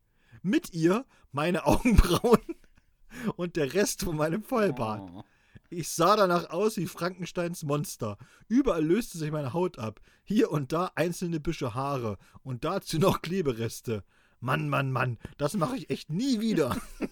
Mit 0.43 0.73
ihr 0.73 1.05
meine 1.33 1.67
Augenbrauen 1.67 2.41
und 3.37 3.57
der 3.57 3.75
Rest 3.75 4.03
von 4.03 4.17
meinem 4.17 4.45
Vollbart. 4.45 5.11
Oh. 5.11 5.25
Ich 5.71 5.89
sah 5.89 6.17
danach 6.17 6.51
aus 6.51 6.77
wie 6.77 6.87
Frankensteins 6.87 7.65
Monster. 7.65 8.19
Überall 8.47 8.85
löste 8.85 9.19
sich 9.19 9.33
meine 9.33 9.55
Haut 9.55 9.79
ab. 9.79 10.01
Hier 10.23 10.53
und 10.53 10.73
da 10.73 10.93
einzelne 10.95 11.41
Büsche 11.41 11.75
Haare 11.75 12.19
und 12.43 12.65
dazu 12.65 12.99
noch 12.99 13.23
Klebereste. 13.23 14.05
Mann, 14.45 14.69
Mann, 14.69 14.93
Mann, 14.93 15.19
das 15.39 15.55
mache 15.55 15.79
ich 15.79 15.89
echt 15.89 16.11
nie 16.11 16.39
wieder. 16.39 16.77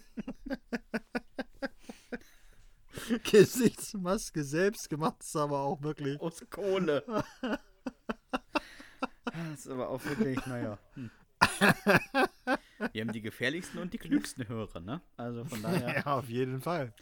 Gesichtsmaske 3.31 4.45
selbst 4.45 4.91
gemacht 4.91 5.23
ist 5.23 5.35
aber 5.35 5.61
auch 5.61 5.81
wirklich. 5.81 6.21
Aus 6.21 6.45
Kohle. 6.51 7.03
das 9.25 9.55
ist 9.55 9.69
aber 9.69 9.89
auch 9.89 10.05
wirklich, 10.05 10.45
naja. 10.45 10.79
Hm. 10.93 11.11
Wir 12.93 13.01
haben 13.01 13.13
die 13.13 13.23
gefährlichsten 13.23 13.79
und 13.79 13.95
die 13.95 13.99
klügsten 13.99 14.47
Hörer, 14.47 14.81
ne? 14.81 15.01
Also 15.17 15.47
von 15.47 15.63
daher. 15.63 16.03
Ja, 16.05 16.19
auf 16.19 16.29
jeden 16.29 16.61
Fall. 16.61 16.93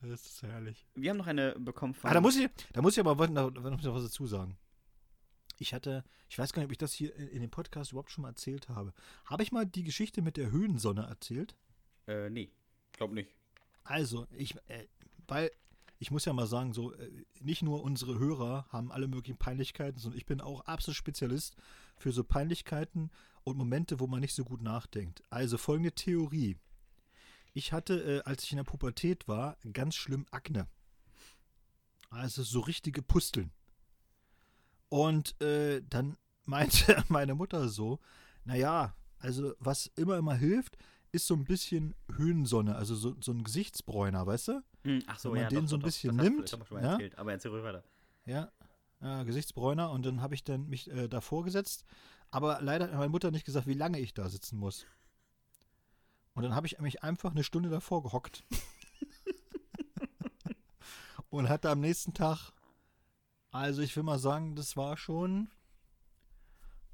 Das 0.00 0.24
ist 0.24 0.42
herrlich. 0.42 0.86
Wir 0.94 1.10
haben 1.10 1.18
noch 1.18 1.26
eine 1.26 1.54
bekommen 1.58 1.92
von. 1.92 2.08
Ah, 2.08 2.14
da 2.14 2.22
muss 2.22 2.38
ich, 2.38 2.48
da 2.72 2.80
muss 2.80 2.96
ich 2.96 3.06
aber 3.06 3.28
noch, 3.28 3.50
noch 3.50 3.84
was 3.84 4.04
dazu 4.04 4.26
sagen. 4.26 4.56
Ich 5.62 5.72
hatte, 5.72 6.04
ich 6.28 6.36
weiß 6.36 6.52
gar 6.52 6.60
nicht, 6.60 6.66
ob 6.66 6.72
ich 6.72 6.78
das 6.78 6.92
hier 6.92 7.14
in, 7.14 7.40
dem 7.40 7.50
Podcast 7.50 7.92
überhaupt 7.92 8.10
schon 8.10 8.22
mal 8.22 8.30
erzählt 8.30 8.68
habe. 8.68 8.92
Habe 9.24 9.44
ich 9.44 9.52
mal 9.52 9.64
die 9.64 9.84
Geschichte 9.84 10.20
mit 10.20 10.36
der 10.36 10.50
Höhensonne 10.50 11.02
erzählt? 11.02 11.54
Äh, 12.08 12.30
nee. 12.30 12.50
Glaub 12.92 13.12
nicht. 13.12 13.30
Also, 13.84 14.26
ich, 14.32 14.56
äh, 14.66 14.88
weil 15.28 15.52
ich 16.00 16.10
muss 16.10 16.24
ja 16.24 16.32
mal 16.32 16.48
sagen, 16.48 16.72
so 16.72 16.92
äh, 16.94 17.24
nicht 17.40 17.62
nur 17.62 17.84
unsere 17.84 18.18
Hörer 18.18 18.66
haben 18.70 18.90
alle 18.90 19.06
möglichen 19.06 19.38
Peinlichkeiten, 19.38 20.00
sondern 20.00 20.18
ich 20.18 20.26
bin 20.26 20.40
auch 20.40 20.62
absolut 20.62 20.96
Spezialist 20.96 21.54
für 21.96 22.10
so 22.10 22.24
Peinlichkeiten 22.24 23.10
und 23.44 23.56
Momente, 23.56 24.00
wo 24.00 24.08
man 24.08 24.20
nicht 24.20 24.34
so 24.34 24.42
gut 24.42 24.62
nachdenkt. 24.62 25.22
Also 25.30 25.58
folgende 25.58 25.92
Theorie. 25.92 26.56
Ich 27.54 27.72
hatte, 27.72 28.02
äh, 28.02 28.22
als 28.28 28.42
ich 28.42 28.50
in 28.50 28.56
der 28.56 28.64
Pubertät 28.64 29.28
war, 29.28 29.56
ganz 29.72 29.94
schlimm 29.94 30.26
Akne. 30.32 30.66
Also 32.10 32.42
so 32.42 32.58
richtige 32.60 33.00
Pusteln. 33.00 33.52
Und 34.92 35.40
äh, 35.40 35.80
dann 35.88 36.18
meinte 36.44 37.02
meine 37.08 37.34
Mutter 37.34 37.70
so, 37.70 37.98
naja, 38.44 38.94
also 39.18 39.54
was 39.58 39.86
immer 39.96 40.18
immer 40.18 40.34
hilft, 40.34 40.76
ist 41.12 41.26
so 41.26 41.34
ein 41.34 41.44
bisschen 41.44 41.94
Höhensonne, 42.14 42.76
also 42.76 42.94
so, 42.94 43.16
so 43.18 43.32
ein 43.32 43.42
Gesichtsbräuner, 43.42 44.26
weißt 44.26 44.48
du? 44.48 44.62
Hm, 44.84 45.02
ach 45.06 45.18
so, 45.18 45.30
Wenn 45.30 45.36
man 45.36 45.42
ja, 45.44 45.48
den 45.48 45.60
doch, 45.60 45.68
so 45.68 45.76
ein 45.76 45.80
doch, 45.80 45.86
bisschen 45.86 46.18
das 46.18 46.26
du 46.26 46.30
nimmt, 46.30 46.50
vielleicht 46.50 46.62
auch 46.62 46.66
schon 46.66 46.76
mal 46.76 46.84
ja? 46.84 46.92
erzählt, 46.92 47.18
aber 47.18 47.32
erzähl 47.32 47.52
ruhig 47.52 47.64
weiter. 47.64 47.82
Ja, 48.26 48.52
äh, 49.00 49.24
Gesichtsbräuner 49.24 49.90
und 49.92 50.04
dann 50.04 50.20
habe 50.20 50.34
ich 50.34 50.44
dann 50.44 50.68
mich 50.68 50.90
äh, 50.90 51.08
davor 51.08 51.44
gesetzt, 51.44 51.86
aber 52.30 52.60
leider 52.60 52.84
hat 52.84 52.92
meine 52.92 53.08
Mutter 53.08 53.30
nicht 53.30 53.46
gesagt, 53.46 53.66
wie 53.66 53.72
lange 53.72 53.98
ich 53.98 54.12
da 54.12 54.28
sitzen 54.28 54.58
muss. 54.58 54.84
Und 56.34 56.42
dann 56.42 56.54
habe 56.54 56.66
ich 56.66 56.78
mich 56.80 57.02
einfach 57.02 57.30
eine 57.30 57.44
Stunde 57.44 57.70
davor 57.70 58.02
gehockt. 58.02 58.44
und 61.30 61.48
hatte 61.48 61.70
am 61.70 61.80
nächsten 61.80 62.12
Tag, 62.12 62.52
also 63.52 63.82
ich 63.82 63.94
will 63.96 64.02
mal 64.02 64.18
sagen, 64.18 64.56
das 64.56 64.76
war 64.76 64.96
schon, 64.96 65.48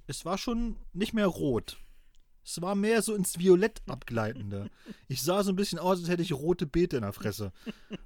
es 0.07 0.25
war 0.25 0.37
schon 0.37 0.77
nicht 0.93 1.15
mehr 1.15 1.27
rot. 1.27 1.79
Es 2.45 2.61
war 2.63 2.75
mehr 2.75 3.03
so 3.03 3.15
ins 3.15 3.39
Violett 3.39 3.83
abgleitende. 3.87 4.71
Ich 5.11 5.23
sah 5.23 5.43
so 5.43 5.53
ein 5.53 5.57
bisschen 5.57 5.79
aus, 5.79 5.99
als 6.01 6.09
hätte 6.09 6.23
ich 6.23 6.33
rote 6.33 6.67
Beete 6.67 6.97
in 6.97 7.03
der 7.03 7.13
Fresse. 7.13 7.53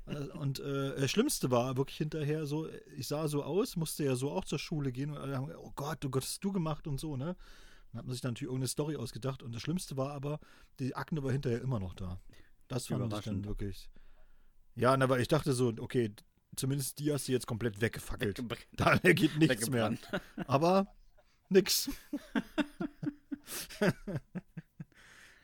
Äh, 0.06 0.16
Und 0.36 0.60
äh, 0.60 1.00
das 1.00 1.10
Schlimmste 1.10 1.50
war 1.50 1.76
wirklich 1.76 1.96
hinterher 1.96 2.46
so, 2.46 2.68
ich 2.96 3.06
sah 3.08 3.26
so 3.28 3.42
aus, 3.42 3.76
musste 3.76 4.04
ja 4.04 4.14
so 4.14 4.30
auch 4.30 4.44
zur 4.44 4.58
Schule 4.58 4.92
gehen 4.92 5.10
und 5.10 5.16
alle 5.16 5.36
haben, 5.36 5.46
gesagt, 5.46 5.64
oh 5.64 5.72
Gott, 5.74 6.04
oh 6.04 6.10
Gott, 6.10 6.22
hast 6.22 6.44
du 6.44 6.52
gemacht 6.52 6.86
und 6.86 6.98
so, 6.98 7.16
ne? 7.16 7.36
Dann 7.90 7.98
hat 7.98 8.06
man 8.06 8.12
sich 8.12 8.20
dann 8.20 8.32
natürlich 8.32 8.48
irgendeine 8.48 8.68
Story 8.68 8.96
ausgedacht 8.96 9.42
und 9.42 9.52
das 9.54 9.62
Schlimmste 9.62 9.96
war 9.96 10.12
aber, 10.12 10.40
die 10.78 10.94
Akne 10.94 11.22
war 11.22 11.32
hinterher 11.32 11.60
immer 11.60 11.78
noch 11.80 11.94
da. 11.94 12.20
Das 12.68 12.86
fand 12.86 13.12
ich 13.12 13.20
dann 13.20 13.44
wirklich. 13.44 13.90
Ja, 14.74 14.96
na, 14.96 15.08
weil 15.08 15.20
ich 15.20 15.28
dachte 15.28 15.52
so, 15.52 15.72
okay, 15.78 16.14
zumindest 16.56 16.98
die 16.98 17.12
hast 17.12 17.28
du 17.28 17.32
jetzt 17.32 17.46
komplett 17.46 17.80
weggefackelt. 17.80 18.42
Da 18.72 18.96
geht 18.98 19.36
nichts 19.38 19.70
mehr. 19.70 19.96
Aber 20.46 20.86
nix. 21.48 21.90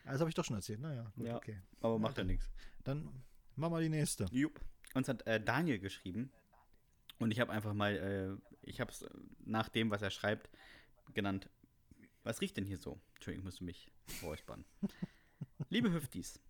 das 0.04 0.20
habe 0.20 0.28
ich 0.30 0.34
doch 0.34 0.44
schon 0.44 0.56
erzählt. 0.56 0.80
Naja, 0.80 1.10
gut, 1.16 1.26
Ja. 1.26 1.36
okay. 1.36 1.60
Aber 1.80 1.98
macht 1.98 2.18
ja 2.18 2.24
nichts. 2.24 2.50
Dann 2.84 3.08
machen 3.56 3.72
wir 3.74 3.80
die 3.80 3.88
nächste. 3.88 4.26
Jupp. 4.30 4.60
Uns 4.94 5.08
hat 5.08 5.26
äh, 5.26 5.42
Daniel 5.42 5.78
geschrieben. 5.78 6.30
Und 7.18 7.30
ich 7.32 7.40
habe 7.40 7.52
einfach 7.52 7.74
mal, 7.74 7.96
äh, 7.96 8.36
ich 8.62 8.80
habe 8.80 8.90
es 8.92 9.04
nach 9.44 9.68
dem, 9.68 9.90
was 9.90 10.02
er 10.02 10.10
schreibt, 10.10 10.48
genannt. 11.14 11.48
Was 12.22 12.40
riecht 12.40 12.56
denn 12.56 12.64
hier 12.64 12.78
so? 12.78 13.00
Entschuldigung, 13.14 13.42
ich 13.42 13.44
musste 13.44 13.64
mich 13.64 13.90
räuspern. 14.22 14.64
Liebe 15.68 15.92
Hüftis, 15.92 16.40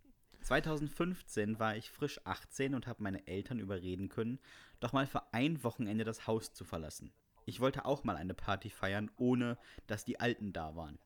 2015 0.41 1.59
war 1.59 1.75
ich 1.75 1.91
frisch 1.91 2.19
18 2.23 2.73
und 2.73 2.87
habe 2.87 3.03
meine 3.03 3.27
Eltern 3.27 3.59
überreden 3.59 4.09
können, 4.09 4.39
doch 4.79 4.93
mal 4.93 5.07
für 5.07 5.33
ein 5.33 5.63
Wochenende 5.63 6.03
das 6.03 6.27
Haus 6.27 6.53
zu 6.53 6.65
verlassen. 6.65 7.11
Ich 7.45 7.59
wollte 7.59 7.85
auch 7.85 8.03
mal 8.03 8.15
eine 8.15 8.33
Party 8.33 8.69
feiern, 8.69 9.09
ohne 9.17 9.57
dass 9.87 10.05
die 10.05 10.19
Alten 10.19 10.53
da 10.53 10.75
waren. 10.75 10.99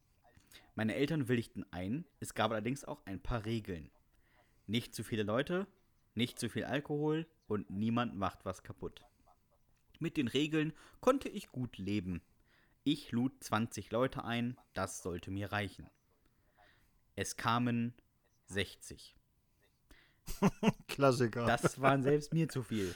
Meine 0.75 0.95
Eltern 0.95 1.27
willigten 1.27 1.65
ein, 1.71 2.05
es 2.19 2.33
gab 2.33 2.51
allerdings 2.51 2.83
auch 2.83 3.05
ein 3.05 3.21
paar 3.21 3.45
Regeln. 3.45 3.91
Nicht 4.67 4.95
zu 4.95 5.03
viele 5.03 5.23
Leute, 5.23 5.67
nicht 6.15 6.39
zu 6.39 6.49
viel 6.49 6.65
Alkohol 6.65 7.27
und 7.47 7.69
niemand 7.69 8.15
macht 8.15 8.45
was 8.45 8.63
kaputt. 8.63 9.01
Mit 9.99 10.17
den 10.17 10.27
Regeln 10.27 10.73
konnte 10.99 11.29
ich 11.29 11.49
gut 11.49 11.77
leben. 11.77 12.21
Ich 12.83 13.11
lud 13.11 13.31
20 13.43 13.91
Leute 13.91 14.25
ein, 14.25 14.57
das 14.73 15.01
sollte 15.01 15.31
mir 15.31 15.51
reichen. 15.51 15.89
Es 17.15 17.37
kamen 17.37 17.93
60. 18.47 19.15
Klassiker. 20.87 21.45
Das 21.45 21.81
waren 21.81 22.03
selbst 22.03 22.33
mir 22.33 22.49
zu 22.49 22.63
viel. 22.63 22.93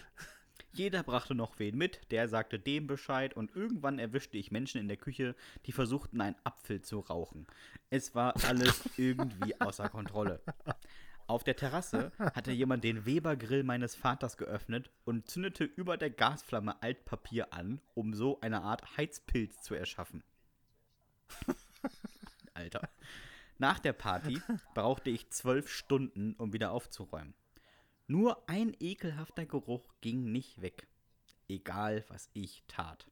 Jeder 0.73 1.01
brachte 1.01 1.33
noch 1.33 1.57
wen 1.57 1.75
mit, 1.75 2.11
der 2.11 2.27
sagte 2.27 2.59
dem 2.59 2.85
Bescheid 2.85 3.33
und 3.33 3.55
irgendwann 3.55 3.97
erwischte 3.97 4.37
ich 4.37 4.51
Menschen 4.51 4.79
in 4.79 4.87
der 4.87 4.97
Küche, 4.97 5.35
die 5.65 5.71
versuchten, 5.71 6.21
einen 6.21 6.35
Apfel 6.43 6.81
zu 6.81 6.99
rauchen. 6.99 7.47
Es 7.89 8.13
war 8.13 8.35
alles 8.45 8.83
irgendwie 8.97 9.59
außer 9.59 9.89
Kontrolle. 9.89 10.39
Auf 11.25 11.43
der 11.43 11.55
Terrasse 11.55 12.11
hatte 12.19 12.51
jemand 12.51 12.83
den 12.83 13.05
Weber-Grill 13.05 13.63
meines 13.63 13.95
Vaters 13.95 14.37
geöffnet 14.37 14.91
und 15.03 15.27
zündete 15.27 15.63
über 15.63 15.97
der 15.97 16.09
Gasflamme 16.09 16.81
Altpapier 16.81 17.53
an, 17.53 17.81
um 17.95 18.13
so 18.13 18.39
eine 18.41 18.61
Art 18.61 18.97
Heizpilz 18.97 19.61
zu 19.61 19.73
erschaffen. 19.73 20.23
Alter. 22.53 22.87
Nach 23.59 23.79
der 23.79 23.93
Party 23.93 24.39
brauchte 24.75 25.09
ich 25.09 25.29
zwölf 25.29 25.69
Stunden, 25.69 26.33
um 26.35 26.53
wieder 26.53 26.71
aufzuräumen. 26.71 27.33
Nur 28.07 28.47
ein 28.47 28.75
ekelhafter 28.79 29.45
Geruch 29.45 29.93
ging 30.01 30.31
nicht 30.31 30.61
weg. 30.61 30.87
Egal, 31.49 32.05
was 32.07 32.29
ich 32.33 32.63
tat. 32.67 33.07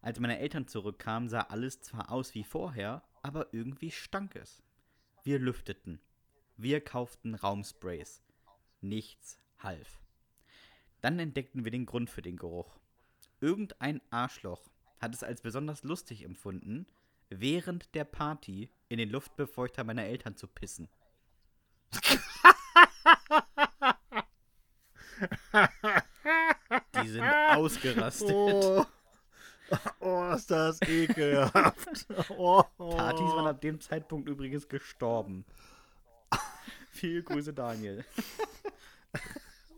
Als 0.00 0.18
meine 0.18 0.38
Eltern 0.38 0.66
zurückkamen, 0.66 1.28
sah 1.28 1.42
alles 1.42 1.80
zwar 1.80 2.10
aus 2.10 2.34
wie 2.34 2.44
vorher, 2.44 3.02
aber 3.22 3.52
irgendwie 3.52 3.90
stank 3.90 4.36
es. 4.36 4.62
Wir 5.24 5.38
lüfteten. 5.38 6.00
Wir 6.56 6.80
kauften 6.80 7.34
Raumsprays. 7.34 8.22
Nichts 8.80 9.38
half. 9.58 10.00
Dann 11.00 11.18
entdeckten 11.18 11.64
wir 11.64 11.70
den 11.70 11.86
Grund 11.86 12.08
für 12.08 12.22
den 12.22 12.36
Geruch. 12.36 12.78
Irgendein 13.40 14.00
Arschloch 14.10 14.70
hat 15.00 15.14
es 15.14 15.22
als 15.22 15.42
besonders 15.42 15.82
lustig 15.82 16.24
empfunden, 16.24 16.86
während 17.30 17.94
der 17.94 18.04
Party 18.04 18.70
in 18.88 18.98
den 18.98 19.10
Luftbefeuchter 19.10 19.84
meiner 19.84 20.04
Eltern 20.04 20.36
zu 20.36 20.46
pissen. 20.46 20.88
Die 27.02 27.08
sind 27.08 27.24
ausgerastet. 27.24 28.30
Oh. 28.30 28.86
oh, 30.00 30.32
ist 30.34 30.50
das 30.50 30.80
ekelhaft. 30.82 32.06
Oh, 32.30 32.62
oh. 32.78 32.96
Partys 32.96 33.30
waren 33.32 33.46
ab 33.46 33.60
dem 33.60 33.80
Zeitpunkt 33.80 34.28
übrigens 34.28 34.68
gestorben. 34.68 35.44
Viel 36.90 37.22
Grüße, 37.22 37.52
Daniel. 37.52 38.04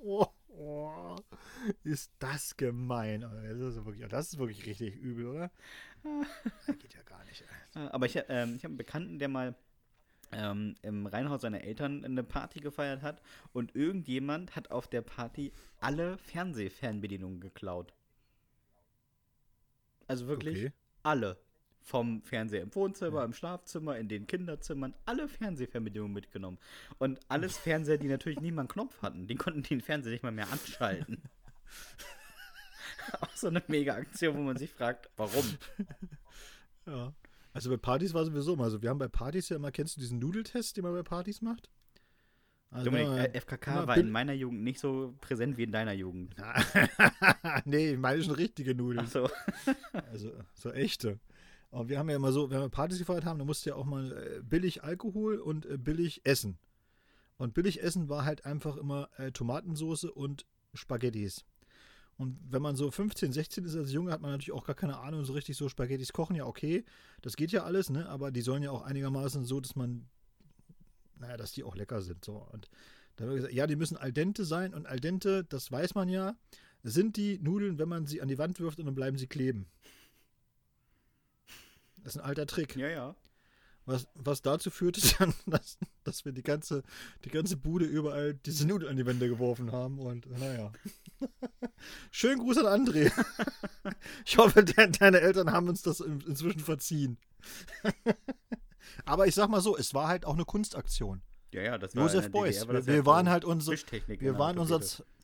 Oh, 0.03 0.26
oh. 0.49 1.16
Ist 1.84 2.12
das 2.18 2.57
gemein. 2.57 3.22
Das 3.22 3.59
ist, 3.59 3.84
wirklich, 3.84 4.09
das 4.09 4.28
ist 4.28 4.38
wirklich 4.38 4.66
richtig 4.66 4.94
übel, 4.96 5.26
oder? 5.26 5.51
Das 6.66 6.78
geht 6.78 6.94
nicht. 7.29 7.45
Äh, 7.74 7.81
Aber 7.81 8.07
ich, 8.07 8.16
ähm, 8.29 8.55
ich 8.57 8.64
habe 8.64 8.72
einen 8.72 8.76
Bekannten, 8.76 9.18
der 9.18 9.29
mal 9.29 9.55
ähm, 10.33 10.74
im 10.83 11.07
Reihenhaus 11.07 11.41
seiner 11.41 11.62
Eltern 11.62 12.05
eine 12.05 12.22
Party 12.22 12.61
gefeiert 12.61 13.03
hat 13.03 13.22
und 13.53 13.74
irgendjemand 13.74 14.57
hat 14.57 14.70
auf 14.70 14.89
der 14.89 15.03
Party 15.03 15.53
alle 15.81 16.18
Fernsehfernbedienungen 16.18 17.41
geklaut. 17.41 17.95
Also 20.07 20.26
wirklich 20.26 20.59
Okay. 20.59 20.72
alle. 21.03 21.39
Vom 21.83 22.20
Fernseher 22.20 22.61
im 22.62 22.74
Wohnzimmer, 22.74 23.24
im 23.24 23.33
Schlafzimmer, 23.33 23.97
in 23.97 24.09
den 24.09 24.26
Kinderzimern, 24.26 24.93
alle 25.07 25.26
Fernsehfernbedienungen 25.26 26.12
mitgenommen. 26.12 26.59
Und 26.99 27.18
alles 27.29 27.57
Fernseher, 27.57 27.97
die 27.97 28.09
natürlich 28.09 28.41
nie 28.41 28.53
mal 28.53 28.62
einen 28.62 28.68
Knopf 28.68 29.01
hatten, 29.01 29.26
die 29.26 29.37
konnten 29.37 29.62
den 29.62 29.81
Fernseher 29.81 30.12
nicht 30.12 30.22
mal 30.22 30.31
mehr 30.33 30.53
anschalten. 30.53 31.22
Auch 33.20 33.35
so 33.35 33.47
eine 33.47 33.62
Mega-Aktion, 33.68 34.37
wo 34.37 34.41
man 34.43 34.57
sich 34.59 34.70
fragt, 34.70 35.09
warum? 35.16 35.45
Ja. 36.89 37.12
Also 37.53 37.70
bei 37.70 37.76
Partys 37.76 38.14
war 38.14 38.24
sowieso 38.24 38.55
immer 38.55 38.70
so. 38.70 38.82
Wir 38.82 38.91
haben 38.91 38.99
bei 38.99 39.09
Partys 39.09 39.49
ja 39.49 39.57
immer, 39.57 39.72
kennst 39.72 39.97
du 39.97 40.01
diesen 40.01 40.18
Nudeltest, 40.18 40.76
den 40.76 40.84
man 40.84 40.93
bei 40.93 41.03
Partys 41.03 41.43
macht? 41.43 41.70
Also 42.70 42.91
Dominik, 42.91 43.34
äh, 43.34 43.41
FKK 43.41 43.86
war 43.86 43.97
in 43.97 44.11
meiner 44.11 44.34
Jugend 44.34 44.62
nicht 44.62 44.78
so 44.78 45.14
präsent 45.20 45.57
wie 45.57 45.62
in 45.62 45.72
deiner 45.72 45.95
Jugend. 45.95 46.36
nee, 47.64 47.97
meine 47.97 48.22
schon 48.22 48.34
richtige 48.34 48.74
Nudeln. 48.74 49.07
Achso. 49.07 49.28
Also 50.11 50.32
so 50.55 50.70
echte. 50.70 51.18
Und 51.70 51.89
wir 51.89 51.99
haben 51.99 52.09
ja 52.09 52.16
immer 52.16 52.32
so, 52.32 52.51
wenn 52.51 52.61
wir 52.61 52.68
Partys 52.68 52.99
gefeiert 52.99 53.24
haben, 53.24 53.39
dann 53.39 53.47
musste 53.47 53.70
ja 53.70 53.76
auch 53.76 53.84
mal 53.84 54.12
äh, 54.12 54.43
billig 54.43 54.84
Alkohol 54.84 55.39
und 55.39 55.66
äh, 55.66 55.78
billig 55.78 56.24
Essen. 56.24 56.59
Und 57.36 57.55
billig 57.55 57.82
Essen 57.82 58.09
war 58.09 58.24
halt 58.24 58.45
einfach 58.45 58.76
immer 58.76 59.09
äh, 59.16 59.32
Tomatensoße 59.32 60.12
und 60.12 60.47
Spaghettis. 60.74 61.45
Und 62.19 62.37
wenn 62.51 62.61
man 62.61 62.75
so 62.75 62.91
15, 62.91 63.33
16 63.33 63.64
ist 63.64 63.77
als 63.77 63.93
Junge, 63.93 64.11
hat 64.11 64.21
man 64.21 64.33
natürlich 64.33 64.53
auch 64.53 64.66
gar 64.66 64.75
keine 64.75 64.99
Ahnung, 64.99 65.25
so 65.25 65.33
richtig 65.35 65.57
so 65.57 65.69
Spaghettis 65.69 66.12
kochen, 66.12 66.35
ja 66.35 66.47
okay, 66.47 66.85
das 67.23 67.37
geht 67.37 67.53
ja 67.53 67.62
alles, 67.62 67.91
ne? 67.91 68.09
Aber 68.09 68.33
die 68.33 68.43
sollen 68.43 68.64
ja 68.64 68.73
auch 68.73 68.83
einigermaßen 68.83 69.45
so, 69.45 69.61
dass 69.61 69.77
man, 69.77 70.09
naja, 71.16 71.37
dass 71.37 71.53
die 71.53 71.62
auch 71.62 71.77
lecker 71.77 72.03
sind. 72.03 72.25
So. 72.25 72.45
Und 72.53 72.69
da 73.16 73.25
haben 73.25 73.37
gesagt, 73.37 73.55
ja, 73.55 73.69
die 73.69 73.77
müssen 73.77 73.97
al 73.97 74.12
dente 74.12 74.45
sein 74.45 74.75
und 74.75 74.87
al 74.87 74.99
dente, 74.99 75.45
das 75.45 75.71
weiß 75.71 75.95
man 75.95 76.09
ja, 76.09 76.37
sind 76.83 77.16
die 77.16 77.39
Nudeln, 77.39 77.79
wenn 77.79 77.89
man 77.89 78.07
sie 78.07 78.21
an 78.21 78.29
die 78.29 78.39
Wand 78.39 78.59
wirft 78.59 78.81
und 78.81 78.87
dann 78.87 78.97
bleiben 78.97 79.16
sie 79.16 79.29
kleben. 79.29 79.69
Das 81.99 82.16
ist 82.16 82.21
ein 82.21 82.27
alter 82.27 82.47
Trick. 82.47 82.75
Ja, 82.75 82.89
ja. 82.89 83.16
Was, 83.89 84.07
was 84.14 84.43
dazu 84.43 84.70
führte 84.70 85.01
dann, 85.18 85.32
dass, 85.47 85.78
dass 86.05 86.26
wir 86.26 86.32
die 86.32 86.43
ganze, 86.43 86.82
die 87.24 87.30
ganze 87.30 87.57
Bude 87.57 87.86
überall 87.86 88.34
diese 88.34 88.66
Nudeln 88.66 88.91
an 88.91 88.99
die 88.99 89.07
Wände 89.07 89.26
geworfen 89.30 89.72
haben. 89.72 89.99
Und 89.99 90.30
naja. 90.39 90.70
Schönen 92.11 92.39
Gruß 92.39 92.59
an 92.59 92.86
André. 92.86 93.11
Ich 94.26 94.36
hoffe, 94.36 94.62
de 94.62 94.91
deine 94.91 95.20
Eltern 95.20 95.51
haben 95.51 95.68
uns 95.70 95.80
das 95.80 96.01
in, 96.01 96.20
inzwischen 96.20 96.61
verziehen. 96.61 97.16
Aber 99.07 99.26
ich 99.26 99.34
sag 99.34 99.49
mal 99.49 99.62
so, 99.62 99.76
es 99.76 99.95
war 99.95 100.09
halt 100.09 100.26
auch 100.26 100.34
eine 100.34 100.45
Kunstaktion. 100.45 101.22
Ja, 101.53 101.62
ja, 101.62 101.78
das 101.78 101.97
war 101.97 102.03
Josef 102.03 102.30
Beuys. 102.30 102.68
Wir, 102.68 102.74
ja 102.74 102.86
wir 102.86 103.07
waren 103.07 103.30
halt 103.30 103.47
unsere, 103.47 103.78
wir 104.18 104.39
waren 104.39 104.59
unser. 104.59 104.80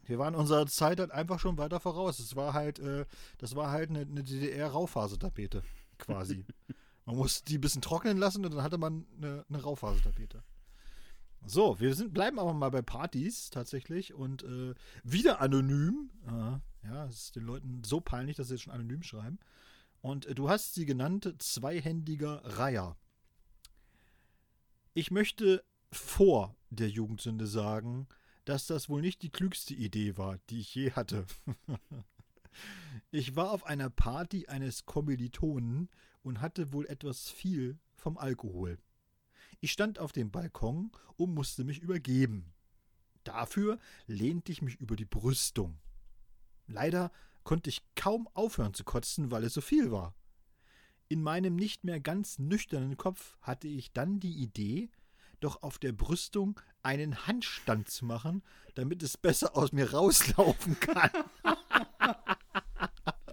Wir 0.07 0.19
waren 0.19 0.35
unserer 0.35 0.67
Zeit 0.67 1.01
halt 1.01 1.11
einfach 1.13 1.39
schon 1.39 1.57
weiter 1.57 1.81
voraus. 1.81 2.19
Es 2.19 2.37
war 2.37 2.53
halt, 2.53 2.79
äh, 2.79 3.07
das 3.39 3.57
war 3.57 3.71
halt 3.71 3.89
eine, 3.89 4.01
eine 4.01 4.23
DDR-Raufasertapete, 4.23 5.63
quasi. 5.99 6.45
Man 7.07 7.17
musste 7.17 7.45
die 7.45 7.59
ein 7.59 7.61
bisschen 7.61 7.83
trocknen 7.83 8.19
lassen 8.19 8.45
und 8.45 8.55
dann 8.55 8.63
hatte 8.63 8.79
man 8.79 9.07
eine, 9.17 9.45
eine 9.49 9.63
Raufasertapete. 9.63 10.43
So, 11.47 11.79
wir 11.79 11.95
sind, 11.95 12.15
bleiben 12.15 12.39
aber 12.39 12.55
mal 12.55 12.71
bei 12.71 12.81
Partys 12.81 13.51
tatsächlich 13.51 14.15
und 14.15 14.45
äh, 14.45 14.75
wieder 15.03 15.41
anonym. 15.41 16.11
Äh, 16.27 16.89
ja, 16.89 17.07
es 17.07 17.25
ist 17.25 17.37
den 17.37 17.45
Leuten 17.45 17.83
so 17.85 18.01
peinlich, 18.01 18.37
dass 18.37 18.49
sie 18.49 18.55
jetzt 18.55 18.63
schon 18.63 18.73
anonym 18.73 19.03
schreiben. 19.03 19.39
Und 20.01 20.25
äh, 20.27 20.35
du 20.35 20.49
hast 20.49 20.75
sie 20.75 20.87
genannt 20.87 21.35
zweihändiger 21.39 22.41
Reiher. 22.45 22.97
Ich 24.95 25.11
möchte 25.11 25.65
vor 25.93 26.57
der 26.71 26.89
Jugendsünde 26.89 27.47
sagen, 27.47 28.09
dass 28.45 28.67
das 28.67 28.89
wohl 28.89 29.03
nicht 29.03 29.23
die 29.23 29.31
klügste 29.31 29.75
Idee 29.75 30.17
war, 30.17 30.39
die 30.49 30.61
ich 30.61 30.75
je 30.75 30.93
hatte. 30.93 31.27
ich 33.11 33.37
war 33.37 33.51
auf 33.51 33.65
einer 33.67 33.91
Party 33.91 34.47
eines 34.47 34.87
Kommilitonen 34.87 35.91
und 36.25 36.41
hatte 36.41 36.73
wohl 36.73 36.87
etwas 36.87 37.31
viel 37.31 37.79
vom 37.95 38.19
Alkohol. 38.19 38.79
Ich 39.61 39.71
stand 39.71 39.99
auf 39.99 40.11
dem 40.11 40.31
Balkon 40.31 40.91
und 41.17 41.35
musste 41.35 41.63
mich 41.65 41.79
übergeben. 41.79 42.53
Dafür 43.23 43.79
lehnte 44.07 44.51
ich 44.51 44.61
mich 44.61 44.81
über 44.81 44.97
die 44.97 45.05
Brüstung. 45.05 45.79
Leider 46.67 47.13
konnte 47.45 47.71
ich 47.71 47.83
kaum 47.95 48.29
aufhören 48.35 48.75
zu 48.75 48.85
kotzen, 48.85 49.31
weil 49.31 49.45
es 49.45 49.55
so 49.55 49.61
viel 49.61 49.91
war. 49.91 50.15
In 51.09 51.23
meinem 51.23 51.57
nicht 51.57 51.85
mehr 51.85 52.01
ganz 52.01 52.39
nüchternen 52.39 52.97
Kopf 52.97 53.37
hatte 53.41 53.69
ich 53.69 53.93
dann 53.93 54.19
die 54.21 54.43
Idee, 54.43 54.91
doch 55.41 55.63
auf 55.63 55.79
der 55.79 55.93
Brüstung 55.93 56.59
einen 56.83 57.27
Handstand 57.27 57.89
zu 57.89 58.07
machen, 58.07 58.43
damit 58.75 59.03
es 59.03 59.17
besser 59.17 59.57
aus 59.57 59.73
mir 59.73 59.93
rauslaufen 59.93 60.81
kann. 60.81 61.11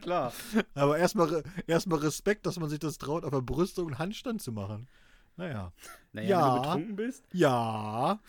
Klar. 0.02 0.34
Aber 0.74 0.98
erstmal 0.98 1.44
erstmal 1.68 2.00
Respekt, 2.00 2.46
dass 2.46 2.60
man 2.60 2.70
sich 2.70 2.80
das 2.80 2.98
traut, 2.98 3.24
auf 3.24 3.32
der 3.32 3.42
Brüstung 3.42 3.88
einen 3.88 4.00
Handstand 4.00 4.42
zu 4.42 4.52
machen. 4.52 4.88
Naja. 5.38 5.74
Naja, 6.12 6.30
Ja. 6.30 6.46
wenn 6.46 6.56
du 6.56 6.62
betrunken 6.62 6.96
bist. 6.96 7.24
Ja, 7.32 8.20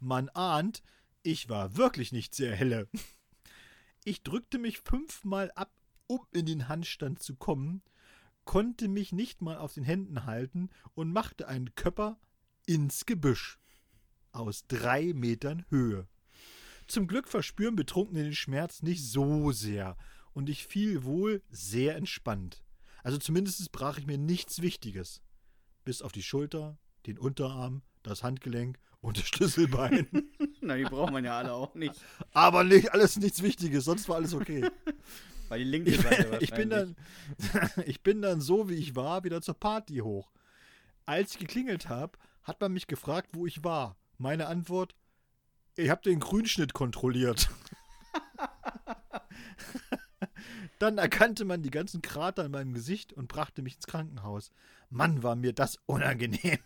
man 0.00 0.28
ahnt, 0.30 0.82
ich 1.22 1.48
war 1.48 1.76
wirklich 1.76 2.12
nicht 2.12 2.34
sehr 2.34 2.54
helle. 2.54 2.88
Ich 4.04 4.22
drückte 4.22 4.58
mich 4.58 4.78
fünfmal 4.80 5.50
ab, 5.56 5.72
um 6.06 6.20
in 6.32 6.46
den 6.46 6.68
Handstand 6.68 7.20
zu 7.20 7.34
kommen, 7.34 7.82
konnte 8.44 8.86
mich 8.86 9.10
nicht 9.12 9.42
mal 9.42 9.56
auf 9.58 9.74
den 9.74 9.82
Händen 9.82 10.24
halten 10.24 10.70
und 10.94 11.12
machte 11.12 11.48
einen 11.48 11.74
Köpper 11.74 12.16
ins 12.66 13.06
Gebüsch. 13.06 13.58
Aus 14.30 14.66
drei 14.68 15.12
Metern 15.14 15.64
Höhe. 15.70 16.06
Zum 16.86 17.08
Glück 17.08 17.26
verspüren 17.26 17.74
Betrunkene 17.74 18.22
den 18.22 18.34
Schmerz 18.34 18.82
nicht 18.82 19.02
so 19.04 19.50
sehr 19.50 19.96
und 20.36 20.50
ich 20.50 20.66
fiel 20.66 21.04
wohl 21.04 21.42
sehr 21.48 21.96
entspannt. 21.96 22.62
Also 23.02 23.16
zumindest 23.16 23.72
brach 23.72 23.96
ich 23.96 24.06
mir 24.06 24.18
nichts 24.18 24.60
Wichtiges. 24.60 25.22
Bis 25.82 26.02
auf 26.02 26.12
die 26.12 26.22
Schulter, 26.22 26.76
den 27.06 27.18
Unterarm, 27.18 27.80
das 28.02 28.22
Handgelenk 28.22 28.78
und 29.00 29.16
das 29.16 29.26
Schlüsselbein. 29.26 30.06
Na, 30.60 30.76
die 30.76 30.84
braucht 30.84 31.10
man 31.10 31.24
ja 31.24 31.38
alle 31.38 31.54
auch 31.54 31.74
nicht. 31.74 31.94
Aber 32.32 32.64
nicht 32.64 32.92
alles 32.92 33.16
nichts 33.16 33.42
Wichtiges, 33.42 33.86
sonst 33.86 34.10
war 34.10 34.16
alles 34.16 34.34
okay. 34.34 34.68
Weil 35.48 35.60
die 35.60 35.70
linke 35.70 35.92
Ich, 35.92 36.02
Seite 36.02 36.38
ich, 36.42 36.50
bin 36.50 36.70
wahrscheinlich. 36.70 36.96
dann, 37.74 37.84
ich 37.86 38.02
bin 38.02 38.20
dann 38.20 38.42
so, 38.42 38.68
wie 38.68 38.74
ich 38.74 38.94
war, 38.94 39.24
wieder 39.24 39.40
zur 39.40 39.54
Party 39.54 39.98
hoch. 39.98 40.30
Als 41.06 41.32
ich 41.32 41.38
geklingelt 41.38 41.88
habe, 41.88 42.18
hat 42.42 42.60
man 42.60 42.74
mich 42.74 42.88
gefragt, 42.88 43.30
wo 43.32 43.46
ich 43.46 43.64
war. 43.64 43.96
Meine 44.18 44.48
Antwort: 44.48 44.94
Ich 45.76 45.88
habe 45.88 46.02
den 46.02 46.20
Grünschnitt 46.20 46.74
kontrolliert. 46.74 47.48
Dann 50.78 50.98
erkannte 50.98 51.44
man 51.44 51.62
die 51.62 51.70
ganzen 51.70 52.02
Krater 52.02 52.44
in 52.44 52.52
meinem 52.52 52.74
Gesicht 52.74 53.12
und 53.12 53.28
brachte 53.28 53.62
mich 53.62 53.76
ins 53.76 53.86
Krankenhaus. 53.86 54.50
Mann, 54.90 55.22
war 55.22 55.36
mir 55.36 55.52
das 55.52 55.78
unangenehm. 55.86 56.58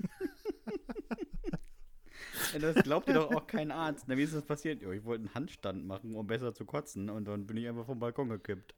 Das 2.58 2.74
glaubt 2.82 3.08
dir 3.08 3.14
doch 3.14 3.30
auch 3.32 3.46
kein 3.46 3.70
Arzt. 3.70 4.04
Na, 4.08 4.16
wie 4.16 4.22
ist 4.22 4.34
das 4.34 4.44
passiert? 4.44 4.82
Ich 4.82 5.04
wollte 5.04 5.24
einen 5.24 5.34
Handstand 5.34 5.86
machen, 5.86 6.16
um 6.16 6.26
besser 6.26 6.52
zu 6.54 6.64
kotzen. 6.64 7.08
Und 7.10 7.26
dann 7.26 7.46
bin 7.46 7.56
ich 7.56 7.68
einfach 7.68 7.86
vom 7.86 7.98
Balkon 8.00 8.28
gekippt. 8.28 8.74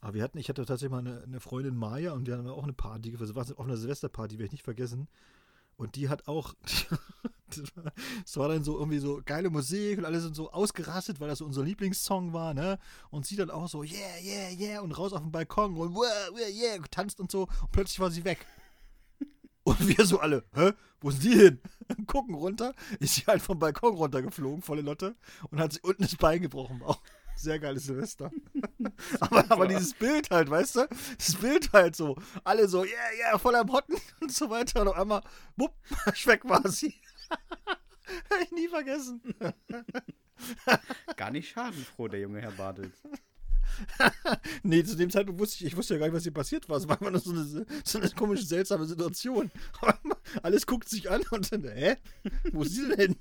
Aber 0.00 0.14
wir 0.14 0.22
hatten, 0.22 0.38
ich 0.38 0.48
hatte 0.48 0.64
tatsächlich 0.64 0.90
mal 0.90 0.98
eine, 0.98 1.22
eine 1.22 1.40
Freundin 1.40 1.76
Maya 1.76 2.12
und 2.12 2.26
die 2.26 2.32
hatten 2.32 2.46
auch 2.46 2.64
eine 2.64 2.74
Party, 2.74 3.16
das 3.16 3.34
war 3.34 3.42
auf 3.42 3.64
einer 3.64 3.76
Silvesterparty, 3.76 4.34
werde 4.34 4.46
ich 4.46 4.52
nicht 4.52 4.64
vergessen. 4.64 5.08
Und 5.76 5.96
die 5.96 6.08
hat 6.08 6.28
auch, 6.28 6.54
es 8.24 8.36
war 8.36 8.48
dann 8.48 8.64
so 8.64 8.78
irgendwie 8.78 8.98
so 8.98 9.20
geile 9.24 9.50
Musik 9.50 9.98
und 9.98 10.04
alle 10.04 10.20
sind 10.20 10.34
so 10.34 10.50
ausgerastet, 10.50 11.20
weil 11.20 11.28
das 11.28 11.38
so 11.38 11.44
unser 11.44 11.62
Lieblingssong 11.62 12.32
war, 12.32 12.54
ne? 12.54 12.78
Und 13.10 13.26
sie 13.26 13.36
dann 13.36 13.50
auch 13.50 13.68
so, 13.68 13.82
yeah, 13.82 14.18
yeah, 14.22 14.50
yeah, 14.58 14.80
und 14.80 14.92
raus 14.92 15.12
auf 15.12 15.20
den 15.20 15.32
Balkon 15.32 15.76
und 15.76 15.94
wow, 15.94 16.04
yeah, 16.36 16.74
yeah, 16.76 16.84
tanzt 16.90 17.20
und 17.20 17.30
so. 17.30 17.42
Und 17.42 17.72
plötzlich 17.72 18.00
war 18.00 18.10
sie 18.10 18.24
weg. 18.24 18.46
Und 19.66 19.88
wir 19.88 20.04
so 20.04 20.20
alle, 20.20 20.44
hä? 20.54 20.72
Wo 21.00 21.10
sind 21.10 21.24
die 21.24 21.38
hin? 21.38 21.60
Gucken 22.06 22.34
runter, 22.34 22.74
ist 23.00 23.14
sie 23.14 23.22
halt 23.26 23.40
vom 23.40 23.58
Balkon 23.58 23.94
runtergeflogen, 23.94 24.60
volle 24.60 24.82
Lotte, 24.82 25.16
und 25.50 25.58
hat 25.58 25.72
sich 25.72 25.84
unten 25.84 26.02
das 26.02 26.16
Bein 26.16 26.42
gebrochen. 26.42 26.82
Auch 26.82 27.00
sehr 27.36 27.58
geiles 27.58 27.84
Silvester. 27.84 28.30
aber, 29.20 29.44
aber 29.50 29.66
dieses 29.66 29.94
Bild 29.94 30.30
halt, 30.30 30.50
weißt 30.50 30.76
du? 30.76 30.88
Das 31.16 31.34
Bild 31.34 31.72
halt 31.72 31.96
so. 31.96 32.16
Alle 32.44 32.68
so, 32.68 32.84
yeah, 32.84 33.12
yeah, 33.18 33.38
voll 33.38 33.54
am 33.54 33.72
Hotten 33.72 33.96
und 34.20 34.32
so 34.32 34.48
weiter. 34.50 34.82
Und 34.82 34.88
auf 34.88 34.96
einmal, 34.96 35.22
bupp, 35.56 35.74
weg 36.24 36.42
war 36.44 36.68
sie. 36.68 36.94
Hab 38.30 38.40
ich 38.42 38.52
nie 38.52 38.68
vergessen. 38.68 39.22
Gar 41.16 41.30
nicht 41.30 41.48
schadenfroh, 41.48 42.08
der 42.08 42.20
junge 42.20 42.40
Herr 42.40 42.52
Bartels. 42.52 43.02
Nee, 44.62 44.84
zu 44.84 44.94
dem 44.96 45.10
Zeitpunkt 45.10 45.40
wusste 45.40 45.56
ich, 45.56 45.72
ich 45.72 45.76
wusste 45.76 45.94
ja 45.94 46.00
gar 46.00 46.06
nicht, 46.06 46.14
was 46.14 46.22
hier 46.22 46.32
passiert 46.32 46.68
war. 46.68 46.76
Es 46.76 46.86
war 46.86 47.00
immer 47.00 47.10
nur 47.10 47.20
so 47.20 47.30
eine, 47.30 47.66
so 47.84 47.98
eine 47.98 48.10
komische, 48.10 48.44
seltsame 48.44 48.84
Situation. 48.86 49.50
Alles 50.42 50.66
guckt 50.66 50.88
sich 50.88 51.10
an 51.10 51.22
und 51.30 51.50
dann, 51.50 51.64
hä? 51.64 51.96
Wo 52.52 52.62
ist 52.62 52.74
sie 52.74 52.88
denn 52.88 52.98
hin? 52.98 53.16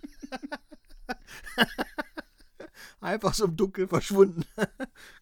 Einfach 2.99 3.34
so 3.34 3.45
im 3.45 3.55
Dunkeln 3.55 3.88
verschwunden. 3.88 4.43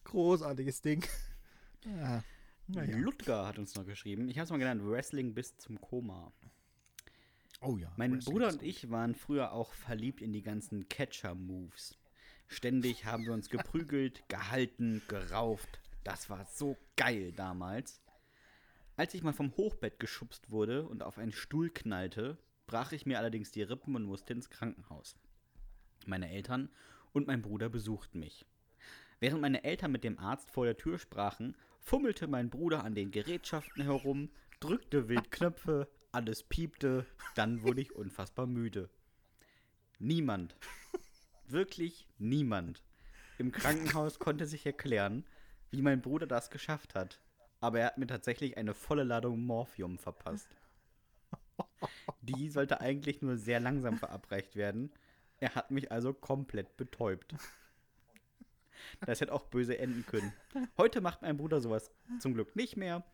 Großartiges 0.04 0.82
Ding. 0.82 1.04
Ja. 1.84 2.22
Naja. 2.68 2.96
Ludger 2.96 3.46
hat 3.46 3.58
uns 3.58 3.74
noch 3.74 3.84
geschrieben. 3.84 4.28
Ich 4.28 4.38
habe 4.38 4.44
es 4.44 4.50
mal 4.50 4.58
genannt, 4.58 4.82
Wrestling 4.84 5.34
bis 5.34 5.56
zum 5.56 5.80
Koma. 5.80 6.32
Oh 7.64 7.76
ja. 7.76 7.92
Mein 7.96 8.14
Wrestling 8.14 8.34
Bruder 8.34 8.48
und 8.48 8.62
ich 8.62 8.90
waren 8.90 9.14
früher 9.14 9.52
auch 9.52 9.72
verliebt 9.72 10.20
in 10.20 10.32
die 10.32 10.42
ganzen 10.42 10.88
Catcher-Moves. 10.88 11.96
Ständig 12.48 13.04
haben 13.06 13.24
wir 13.24 13.32
uns 13.32 13.48
geprügelt, 13.48 14.24
gehalten, 14.28 15.00
gerauft. 15.06 15.80
Das 16.02 16.28
war 16.28 16.44
so 16.46 16.76
geil 16.96 17.32
damals. 17.32 18.02
Als 18.96 19.14
ich 19.14 19.22
mal 19.22 19.32
vom 19.32 19.56
Hochbett 19.56 20.00
geschubst 20.00 20.50
wurde 20.50 20.86
und 20.88 21.04
auf 21.04 21.18
einen 21.18 21.32
Stuhl 21.32 21.70
knallte, 21.70 22.36
brach 22.66 22.90
ich 22.90 23.06
mir 23.06 23.18
allerdings 23.18 23.52
die 23.52 23.62
Rippen 23.62 23.94
und 23.94 24.02
musste 24.04 24.32
ins 24.32 24.50
Krankenhaus. 24.50 25.16
Meine 26.04 26.30
Eltern 26.30 26.68
und 27.12 27.28
mein 27.28 27.42
Bruder 27.42 27.68
besuchten 27.68 28.18
mich. 28.18 28.44
Während 29.20 29.40
meine 29.40 29.62
Eltern 29.62 29.92
mit 29.92 30.02
dem 30.02 30.18
Arzt 30.18 30.50
vor 30.50 30.64
der 30.64 30.76
Tür 30.76 30.98
sprachen, 30.98 31.56
fummelte 31.78 32.26
mein 32.26 32.50
Bruder 32.50 32.82
an 32.82 32.96
den 32.96 33.12
Gerätschaften 33.12 33.84
herum, 33.84 34.30
drückte 34.58 35.08
wild 35.08 35.30
Knöpfe, 35.30 35.88
alles 36.12 36.42
piepte, 36.42 37.06
dann 37.34 37.62
wurde 37.62 37.80
ich 37.80 37.94
unfassbar 37.94 38.46
müde. 38.46 38.90
Niemand, 39.98 40.56
wirklich 41.46 42.06
niemand 42.18 42.82
im 43.38 43.50
Krankenhaus 43.50 44.18
konnte 44.18 44.46
sich 44.46 44.66
erklären, 44.66 45.24
wie 45.70 45.82
mein 45.82 46.02
Bruder 46.02 46.26
das 46.26 46.50
geschafft 46.50 46.94
hat. 46.94 47.20
Aber 47.60 47.80
er 47.80 47.86
hat 47.86 47.98
mir 47.98 48.06
tatsächlich 48.06 48.56
eine 48.56 48.74
volle 48.74 49.04
Ladung 49.04 49.40
Morphium 49.44 49.98
verpasst. 49.98 50.48
Die 52.20 52.48
sollte 52.50 52.80
eigentlich 52.80 53.22
nur 53.22 53.36
sehr 53.36 53.60
langsam 53.60 53.98
verabreicht 53.98 54.56
werden. 54.56 54.92
Er 55.40 55.54
hat 55.54 55.70
mich 55.70 55.90
also 55.90 56.12
komplett 56.12 56.76
betäubt. 56.76 57.34
Das 59.00 59.20
hätte 59.20 59.32
auch 59.32 59.46
böse 59.46 59.78
enden 59.78 60.04
können. 60.06 60.32
Heute 60.76 61.00
macht 61.00 61.22
mein 61.22 61.36
Bruder 61.36 61.60
sowas 61.60 61.90
zum 62.20 62.34
Glück 62.34 62.54
nicht 62.56 62.76
mehr. 62.76 63.04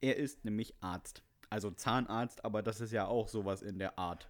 Er 0.00 0.16
ist 0.16 0.44
nämlich 0.44 0.74
Arzt. 0.80 1.22
Also 1.50 1.70
Zahnarzt, 1.70 2.44
aber 2.44 2.62
das 2.62 2.80
ist 2.80 2.92
ja 2.92 3.06
auch 3.06 3.28
sowas 3.28 3.62
in 3.62 3.78
der 3.78 3.98
Art. 3.98 4.28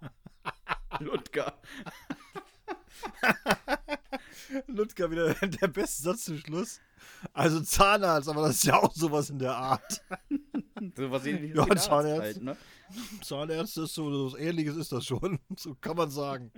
Ludger. 1.00 1.54
Ludger 4.66 5.10
wieder 5.10 5.34
der 5.34 5.68
beste 5.68 6.02
Satz 6.02 6.24
zum 6.24 6.38
Schluss. 6.38 6.80
Also 7.32 7.60
Zahnarzt, 7.60 8.28
aber 8.28 8.42
das 8.42 8.56
ist 8.56 8.64
ja 8.64 8.76
auch 8.76 8.94
sowas 8.94 9.30
in 9.30 9.38
der 9.38 9.56
Art. 9.56 10.02
Sowas 10.96 11.26
ähnliches 11.26 11.56
Ja, 11.56 11.64
wie 11.64 11.70
der 11.70 11.76
Arzt 11.76 11.84
Zahnarzt. 11.86 12.20
halt, 12.22 12.42
ne? 12.42 12.56
Zahnärzte 13.22 13.82
ist 13.82 13.94
so, 13.94 14.26
was 14.26 14.38
ähnliches 14.38 14.76
ist 14.76 14.92
das 14.92 15.04
schon. 15.04 15.38
So 15.56 15.74
kann 15.74 15.96
man 15.96 16.08
sagen. 16.10 16.52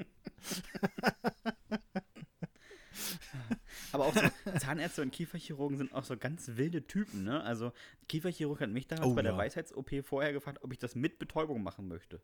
Aber 4.00 4.08
auch 4.08 4.14
so 4.14 4.50
Zahnärzte 4.58 5.02
und 5.02 5.10
Kieferchirurgen 5.12 5.76
sind 5.76 5.92
auch 5.92 6.04
so 6.04 6.16
ganz 6.16 6.52
wilde 6.54 6.86
Typen, 6.86 7.24
ne? 7.24 7.42
Also 7.42 7.72
Kieferchirurg 8.08 8.60
hat 8.60 8.70
mich 8.70 8.86
damals 8.86 9.08
Oh, 9.08 9.14
bei 9.14 9.22
der 9.22 9.32
ja. 9.32 9.38
Weisheits-OP 9.38 10.04
vorher 10.04 10.32
gefragt, 10.32 10.58
ob 10.62 10.72
ich 10.72 10.78
das 10.78 10.94
mit 10.94 11.18
Betäubung 11.18 11.62
machen 11.62 11.88
möchte. 11.88 12.20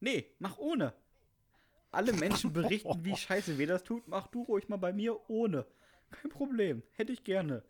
Nee, 0.00 0.26
mach 0.38 0.58
ohne. 0.58 0.94
alle 1.90 2.12
Menschen 2.12 2.52
berichten, 2.52 3.04
wie 3.04 3.16
scheiße 3.16 3.58
weh 3.58 3.66
das 3.66 3.84
tut, 3.84 4.08
mach 4.08 4.26
du 4.28 4.42
ruhig 4.42 4.68
mal 4.68 4.76
bei 4.76 4.92
mir 4.92 5.18
ohne. 5.28 5.66
Kein 6.10 6.30
Problem. 6.30 6.82
Hätte 6.92 7.12
ich 7.12 7.24
gerne. 7.24 7.62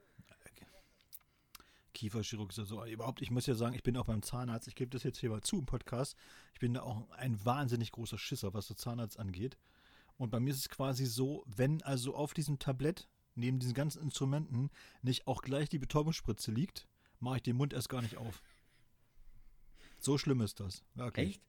Kieferchirurg 1.95 2.51
ist 2.51 2.59
ja 2.59 2.64
so. 2.64 2.84
Überhaupt, 2.84 3.22
ich 3.22 3.30
muss 3.30 3.47
ja 3.47 3.55
sagen, 3.55 3.74
ich 3.74 3.82
bin 3.82 3.97
auch 3.97 4.07
beim 4.07 4.22
Zahnarzt. 4.22 4.66
Ich 4.68 4.74
gebe 4.74 4.90
das 4.90 5.05
jetzt 5.05 5.18
hier 5.18 5.30
mal 5.30 5.42
zu 5.42 5.59
im 5.61 5.66
Podcast. 5.66 6.16
Ich 6.53 6.59
bin 6.61 6.74
da 6.74 6.82
auch 6.82 7.09
ein 7.12 7.42
wahnsinnig 7.45 7.92
großer 7.92 8.18
Schisser, 8.18 8.53
was 8.53 8.66
so 8.66 8.74
Zahnarzt 8.74 9.18
angeht. 9.18 9.57
Und 10.16 10.30
bei 10.30 10.40
mir 10.40 10.50
ist 10.50 10.60
es 10.60 10.68
quasi 10.68 11.06
so, 11.06 11.44
wenn 11.46 11.82
also 11.82 12.14
auf 12.14 12.34
diesem 12.34 12.58
Tablett 12.58 13.08
neben 13.34 13.58
diesen 13.58 13.74
ganzen 13.74 14.02
Instrumenten 14.02 14.70
nicht 15.02 15.26
auch 15.26 15.42
gleich 15.42 15.68
die 15.68 15.78
Betäubungsspritze 15.78 16.52
liegt, 16.52 16.86
mache 17.18 17.36
ich 17.36 17.42
den 17.42 17.56
Mund 17.56 17.72
erst 17.72 17.88
gar 17.88 18.02
nicht 18.02 18.16
auf. 18.16 18.42
So 19.98 20.18
schlimm 20.18 20.40
ist 20.40 20.60
das. 20.60 20.84
Wirklich. 20.94 21.30
Echt? 21.30 21.42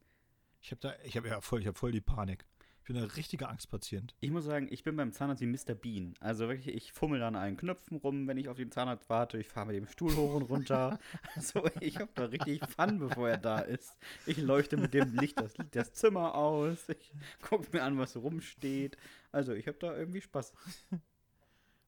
Ich 0.60 0.70
habe 0.72 0.80
da, 0.80 0.94
ich 1.04 1.16
habe 1.16 1.28
ja 1.28 1.40
voll, 1.40 1.60
ich 1.60 1.66
habe 1.66 1.78
voll 1.78 1.92
die 1.92 2.00
Panik. 2.00 2.44
Ich 2.86 2.94
bin 2.94 3.02
ein 3.02 3.10
richtiger 3.10 3.48
Angstpatient. 3.48 4.14
Ich 4.20 4.30
muss 4.30 4.44
sagen, 4.44 4.68
ich 4.70 4.84
bin 4.84 4.94
beim 4.94 5.10
Zahnarzt 5.10 5.42
wie 5.42 5.46
Mr. 5.46 5.74
Bean. 5.74 6.14
Also 6.20 6.46
wirklich, 6.46 6.72
ich 6.72 6.92
fummel 6.92 7.20
an 7.20 7.34
allen 7.34 7.56
Knöpfen 7.56 7.96
rum, 7.96 8.28
wenn 8.28 8.38
ich 8.38 8.48
auf 8.48 8.58
den 8.58 8.70
Zahnarzt 8.70 9.10
warte. 9.10 9.38
Ich 9.38 9.48
fahre 9.48 9.66
mit 9.66 9.74
dem 9.74 9.88
Stuhl 9.88 10.14
hoch 10.14 10.34
und 10.34 10.42
runter. 10.42 11.00
Also 11.34 11.68
ich 11.80 11.96
habe 11.96 12.12
da 12.14 12.26
richtig 12.26 12.64
Fun, 12.68 13.00
bevor 13.00 13.28
er 13.28 13.38
da 13.38 13.58
ist. 13.58 13.96
Ich 14.24 14.36
leuchte 14.36 14.76
mit 14.76 14.94
dem 14.94 15.12
Licht 15.16 15.36
das, 15.40 15.54
das 15.72 15.94
Zimmer 15.94 16.36
aus. 16.36 16.88
Ich 16.88 17.12
gucke 17.42 17.66
mir 17.72 17.82
an, 17.82 17.98
was 17.98 18.16
rumsteht. 18.16 18.96
Also 19.32 19.52
ich 19.52 19.66
habe 19.66 19.78
da 19.80 19.96
irgendwie 19.96 20.20
Spaß. 20.20 20.52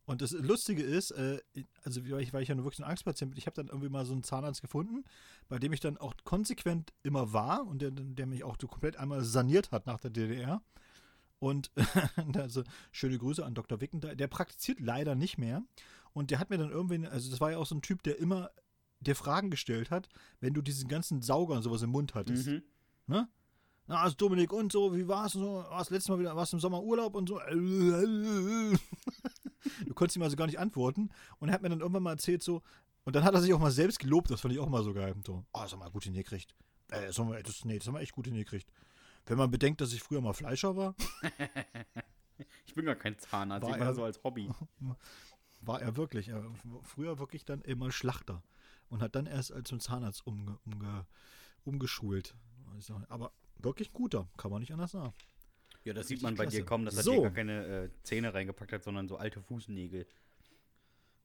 Und 0.04 0.20
das 0.20 0.32
Lustige 0.32 0.82
ist, 0.82 1.12
äh, 1.12 1.38
also 1.84 2.10
weil 2.10 2.22
ich, 2.22 2.32
weil 2.32 2.42
ich 2.42 2.48
ja 2.48 2.56
nur 2.56 2.64
wirklich 2.64 2.80
ein 2.80 2.90
Angstpatient 2.90 3.30
bin, 3.30 3.38
ich 3.38 3.46
habe 3.46 3.54
dann 3.54 3.68
irgendwie 3.68 3.88
mal 3.88 4.04
so 4.04 4.14
einen 4.14 4.24
Zahnarzt 4.24 4.62
gefunden, 4.62 5.04
bei 5.48 5.60
dem 5.60 5.72
ich 5.72 5.78
dann 5.78 5.96
auch 5.96 6.14
konsequent 6.24 6.92
immer 7.04 7.32
war 7.32 7.64
und 7.68 7.82
der, 7.82 7.92
der 7.92 8.26
mich 8.26 8.42
auch 8.42 8.56
so 8.60 8.66
komplett 8.66 8.96
einmal 8.96 9.22
saniert 9.22 9.70
hat 9.70 9.86
nach 9.86 10.00
der 10.00 10.10
DDR. 10.10 10.60
Und 11.38 11.70
also 12.36 12.64
schöne 12.90 13.18
Grüße 13.18 13.44
an 13.44 13.54
Dr. 13.54 13.80
Wicken. 13.80 14.00
Der 14.00 14.26
praktiziert 14.26 14.80
leider 14.80 15.14
nicht 15.14 15.38
mehr. 15.38 15.62
Und 16.12 16.30
der 16.30 16.38
hat 16.38 16.50
mir 16.50 16.58
dann 16.58 16.70
irgendwie, 16.70 17.06
also 17.06 17.30
das 17.30 17.40
war 17.40 17.52
ja 17.52 17.58
auch 17.58 17.66
so 17.66 17.74
ein 17.74 17.82
Typ, 17.82 18.02
der 18.02 18.18
immer 18.18 18.50
dir 19.00 19.14
Fragen 19.14 19.50
gestellt 19.50 19.90
hat, 19.90 20.08
wenn 20.40 20.54
du 20.54 20.62
diesen 20.62 20.88
ganzen 20.88 21.22
Sauger 21.22 21.54
und 21.54 21.62
sowas 21.62 21.82
im 21.82 21.90
Mund 21.90 22.14
hattest. 22.14 22.48
Mhm. 22.48 22.62
Ne? 23.06 23.28
Na, 23.86 24.02
also 24.02 24.16
Dominik 24.16 24.52
und 24.52 24.72
so, 24.72 24.94
wie 24.96 25.08
war's 25.08 25.34
und 25.34 25.42
so? 25.42 25.64
Warst 25.70 25.90
letztes 25.90 26.08
Mal 26.08 26.18
wieder, 26.18 26.36
warst 26.36 26.52
im 26.52 26.60
Sommer 26.60 26.82
Urlaub 26.82 27.14
und 27.14 27.28
so? 27.28 27.40
Du 29.86 29.92
konntest 29.92 30.16
ihm 30.16 30.22
also 30.22 30.36
gar 30.36 30.46
nicht 30.46 30.58
antworten. 30.58 31.10
Und 31.40 31.48
er 31.48 31.54
hat 31.54 31.62
mir 31.62 31.68
dann 31.68 31.80
irgendwann 31.80 32.02
mal 32.02 32.12
erzählt, 32.12 32.42
so, 32.42 32.62
und 33.04 33.16
dann 33.16 33.24
hat 33.24 33.34
er 33.34 33.40
sich 33.40 33.52
auch 33.52 33.58
mal 33.58 33.70
selbst 33.70 33.98
gelobt, 33.98 34.30
das 34.30 34.40
fand 34.40 34.54
ich 34.54 34.60
auch 34.60 34.68
mal 34.68 34.82
so 34.82 34.94
geil. 34.94 35.14
So, 35.26 35.44
oh, 35.52 35.60
das 35.60 35.72
haben 35.72 35.80
wir 35.80 35.90
gut 35.90 36.04
hingekriegt. 36.04 36.54
Äh, 36.90 37.06
das 37.06 37.18
haben 37.18 37.30
wir, 37.30 37.42
das, 37.42 37.64
nee, 37.64 37.78
das 37.78 37.86
haben 37.86 37.94
wir 37.94 38.00
echt 38.00 38.12
gut 38.12 38.26
hingekriegt. 38.26 38.70
Wenn 39.28 39.38
man 39.38 39.50
bedenkt, 39.50 39.80
dass 39.80 39.92
ich 39.92 40.02
früher 40.02 40.20
mal 40.20 40.32
Fleischer 40.32 40.76
war, 40.76 40.94
Ich 42.66 42.74
bin 42.74 42.84
gar 42.86 42.94
kein 42.94 43.18
Zahnarzt, 43.18 43.66
War 43.66 43.74
ich 43.76 43.80
er- 43.80 43.86
das 43.88 43.96
so 43.96 44.04
als 44.04 44.22
Hobby. 44.22 44.48
war 45.60 45.80
er 45.82 45.96
wirklich, 45.96 46.28
er, 46.28 46.44
früher 46.82 47.18
wirklich 47.18 47.44
dann 47.44 47.62
immer 47.62 47.90
Schlachter. 47.90 48.42
Und 48.90 49.02
hat 49.02 49.14
dann 49.16 49.26
erst 49.26 49.52
als 49.52 49.68
zum 49.68 49.80
Zahnarzt 49.80 50.26
umge, 50.26 50.58
umge, 50.64 51.06
umgeschult. 51.64 52.34
Also, 52.74 53.00
aber 53.08 53.32
wirklich 53.58 53.92
guter, 53.92 54.28
kann 54.36 54.50
man 54.50 54.60
nicht 54.60 54.72
anders 54.72 54.92
sagen. 54.92 55.12
Ja, 55.84 55.92
das 55.94 56.08
sieht 56.08 56.22
man 56.22 56.36
bei 56.36 56.44
dir 56.46 56.50
klasse. 56.60 56.64
kaum, 56.64 56.84
dass 56.84 56.96
er 56.96 57.02
So. 57.02 57.12
dir 57.12 57.22
gar 57.22 57.30
keine 57.32 57.66
äh, 57.66 57.90
Zähne 58.02 58.32
reingepackt 58.32 58.72
hat, 58.72 58.84
sondern 58.84 59.08
so 59.08 59.16
alte 59.16 59.40
Fußnägel. 59.42 60.06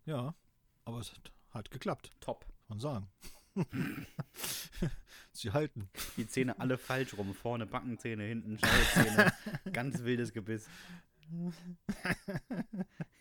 Ja, 0.05 0.33
aber 0.85 0.99
es 0.99 1.11
hat, 1.13 1.31
hat 1.51 1.71
geklappt, 1.71 2.11
Top. 2.19 2.41
kann 2.41 2.49
man 2.69 2.79
sagen. 2.79 3.07
Sie 5.31 5.51
halten. 5.51 5.89
Die 6.17 6.27
Zähne 6.27 6.59
alle 6.59 6.77
falsch 6.77 7.17
rum. 7.17 7.33
Vorne 7.33 7.65
Backenzähne, 7.65 8.23
hinten 8.23 8.57
Schneidezähne. 8.59 9.33
Ganz 9.73 10.03
wildes 10.03 10.31
Gebiss. 10.33 10.67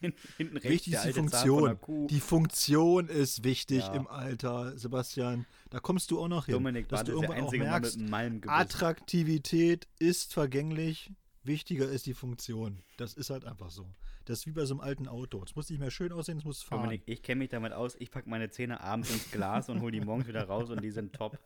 Hin, 0.00 0.12
hinten 0.36 0.56
rechts 0.56 0.68
Wichtig 0.70 0.94
ist 0.94 1.04
die 1.04 1.12
Funktion. 1.12 1.78
Die 2.08 2.20
Funktion 2.20 3.08
ist 3.08 3.44
wichtig 3.44 3.78
Ja. 3.78 3.94
im 3.94 4.08
Alter, 4.08 4.76
Sebastian. 4.76 5.46
Da 5.70 5.78
kommst 5.78 6.10
du 6.10 6.20
auch 6.20 6.28
noch 6.28 6.46
hin. 6.46 6.54
Dominik 6.54 6.88
dass 6.88 7.04
du 7.04 7.12
irgendwann 7.12 7.44
auch 7.44 7.52
merkst. 7.52 7.98
Attraktivität 8.46 9.86
ist 10.00 10.34
vergänglich. 10.34 11.12
Wichtiger 11.44 11.88
ist 11.88 12.06
die 12.06 12.14
Funktion. 12.14 12.82
Das 12.96 13.14
ist 13.14 13.30
halt 13.30 13.44
einfach 13.44 13.70
so. 13.70 13.86
Das 14.24 14.40
ist 14.40 14.46
wie 14.46 14.52
bei 14.52 14.64
so 14.64 14.74
einem 14.74 14.80
alten 14.80 15.08
Auto. 15.08 15.42
Es 15.44 15.54
muss 15.56 15.68
nicht 15.70 15.78
mehr 15.80 15.90
schön 15.90 16.12
aussehen, 16.12 16.38
es 16.38 16.44
muss 16.44 16.62
fahren. 16.62 16.82
Dominik, 16.82 17.02
ich 17.06 17.22
kenne 17.22 17.40
mich 17.40 17.48
damit 17.50 17.72
aus. 17.72 17.96
Ich 17.98 18.10
packe 18.10 18.28
meine 18.28 18.50
Zähne 18.50 18.80
abends 18.80 19.10
ins 19.10 19.30
Glas 19.30 19.68
und 19.68 19.80
hole 19.80 19.92
die 19.92 20.00
morgens 20.00 20.26
wieder 20.28 20.44
raus 20.44 20.70
und 20.70 20.82
die 20.82 20.90
sind 20.90 21.12
top. 21.12 21.38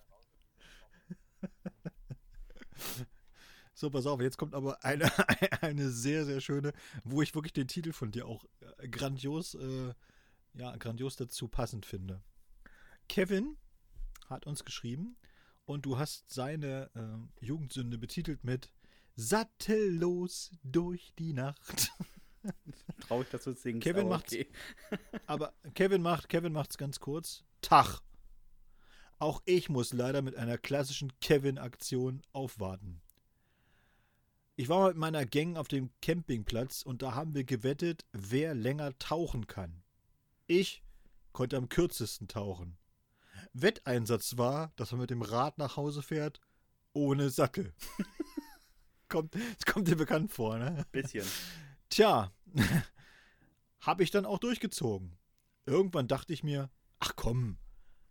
So, 3.79 3.91
pass 3.91 4.07
auf, 4.07 4.23
jetzt 4.23 4.39
kommt 4.39 4.55
aber 4.55 4.83
eine, 4.87 5.05
eine 5.61 5.91
sehr, 5.91 6.25
sehr 6.25 6.41
schöne, 6.41 6.73
wo 7.05 7.21
ich 7.21 7.35
wirklich 7.35 7.53
den 7.53 7.69
Titel 7.69 7.93
von 7.93 8.11
dir 8.11 8.27
auch 8.27 8.47
äh, 8.79 8.89
grandios, 8.89 9.55
äh, 9.55 9.93
ja, 10.55 10.75
grandios 10.77 11.17
dazu 11.17 11.47
passend 11.47 11.85
finde. 11.85 12.23
Kevin 13.07 13.59
hat 14.31 14.47
uns 14.47 14.65
geschrieben 14.65 15.19
und 15.67 15.85
du 15.85 15.99
hast 15.99 16.31
seine 16.31 16.91
äh, 16.95 17.45
Jugendsünde 17.45 17.99
betitelt 17.99 18.45
mit 18.45 18.73
Sattellos 19.15 20.53
durch 20.63 21.13
die 21.19 21.35
Nacht. 21.35 21.93
Traurig, 23.01 23.31
dass 23.31 23.45
du 23.45 23.51
es 23.51 23.63
singst. 23.63 23.83
Kevin 23.83 24.07
aber 24.07 24.17
macht's. 24.17 24.33
okay. 24.33 24.49
Aber 25.27 25.55
Kevin 25.75 26.03
macht, 26.03 26.29
Kevin 26.29 26.53
macht's 26.53 26.79
ganz 26.79 27.01
kurz. 27.01 27.45
Tag. 27.61 28.01
Auch 29.19 29.43
ich 29.47 29.69
muss 29.69 29.93
leider 29.93 30.23
mit 30.23 30.37
einer 30.37 30.59
klassischen 30.59 31.13
Kevin-Aktion 31.21 32.23
aufwarten. 32.33 33.01
Ich 34.57 34.69
war 34.69 34.81
mal 34.81 34.89
mit 34.89 34.97
meiner 34.97 35.27
Gang 35.27 35.57
auf 35.57 35.69
dem 35.69 35.91
Campingplatz 36.01 36.83
und 36.83 37.03
da 37.03 37.15
haben 37.15 37.35
wir 37.35 37.45
gewettet, 37.45 38.05
wer 38.13 38.55
länger 38.55 38.99
tauchen 38.99 39.47
kann. 39.47 39.83
Ich 40.47 40.83
konnte 41.33 41.57
am 41.57 41.69
kürzesten 41.69 42.29
tauchen. 42.29 42.79
Wetteinsatz 43.53 44.39
war, 44.39 44.73
dass 44.77 44.93
man 44.93 45.03
mit 45.03 45.11
dem 45.11 45.23
Rad 45.23 45.59
nach 45.59 45.77
Hause 45.77 46.03
fährt, 46.03 46.41
ohne 46.93 47.31
Sattel. 47.31 47.75
kommt, 49.09 49.35
das 49.35 49.67
kommt 49.67 49.89
dir 49.89 49.97
bekannt 49.97 50.33
vor, 50.33 50.59
ne? 50.59 50.87
Bisschen. 50.93 51.27
Tja, 51.89 52.33
habe 53.81 54.03
ich 54.03 54.11
dann 54.11 54.27
auch 54.27 54.39
durchgezogen. 54.39 55.17
Irgendwann 55.67 56.09
dachte 56.09 56.33
ich 56.33 56.43
mir, 56.43 56.71
ach 56.99 57.13
komm, 57.17 57.59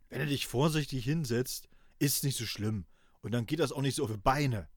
wenn 0.10 0.20
du 0.20 0.28
dich 0.28 0.48
vorsichtig 0.48 1.04
hinsetzt, 1.04 1.70
ist 2.00 2.24
nicht 2.24 2.38
so 2.38 2.46
schlimm. 2.46 2.86
Und 3.22 3.32
dann 3.32 3.46
geht 3.46 3.60
das 3.60 3.72
auch 3.72 3.82
nicht 3.82 3.96
so 3.96 4.04
auf 4.04 4.12
die 4.12 4.18
Beine. 4.18 4.70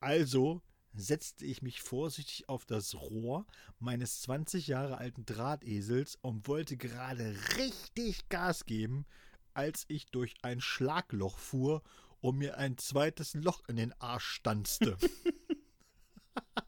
Also 0.00 0.62
setzte 0.92 1.44
ich 1.44 1.62
mich 1.62 1.80
vorsichtig 1.82 2.48
auf 2.48 2.64
das 2.66 2.94
Rohr 2.94 3.46
meines 3.78 4.22
20 4.22 4.66
Jahre 4.66 4.98
alten 4.98 5.24
Drahtesels 5.24 6.16
und 6.20 6.46
wollte 6.46 6.76
gerade 6.76 7.36
richtig 7.56 8.28
Gas 8.28 8.64
geben, 8.64 9.06
als 9.54 9.84
ich 9.88 10.06
durch 10.06 10.34
ein 10.42 10.60
Schlagloch 10.60 11.38
fuhr 11.38 11.82
und 12.20 12.38
mir 12.38 12.58
ein 12.58 12.78
zweites 12.78 13.34
Loch 13.34 13.62
in 13.68 13.76
den 13.76 13.92
Arsch 14.00 14.26
stanzte. 14.26 14.96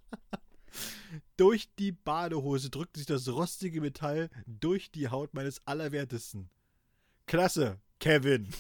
Durch 1.37 1.69
die 1.79 1.93
Badehose 1.93 2.71
drückte 2.71 2.99
sich 2.99 3.07
das 3.07 3.29
rostige 3.29 3.81
Metall 3.81 4.31
durch 4.47 4.91
die 4.91 5.09
Haut 5.09 5.35
meines 5.35 5.67
Allerwertesten. 5.67 6.51
Klasse, 7.27 7.79
Kevin. 8.01 8.53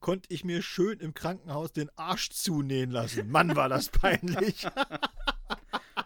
Konnte 0.00 0.32
ich 0.32 0.44
mir 0.44 0.62
schön 0.62 1.00
im 1.00 1.14
Krankenhaus 1.14 1.72
den 1.72 1.90
Arsch 1.96 2.30
zunähen 2.30 2.90
lassen. 2.90 3.30
Mann, 3.30 3.56
war 3.56 3.68
das 3.68 3.88
peinlich. 3.88 4.62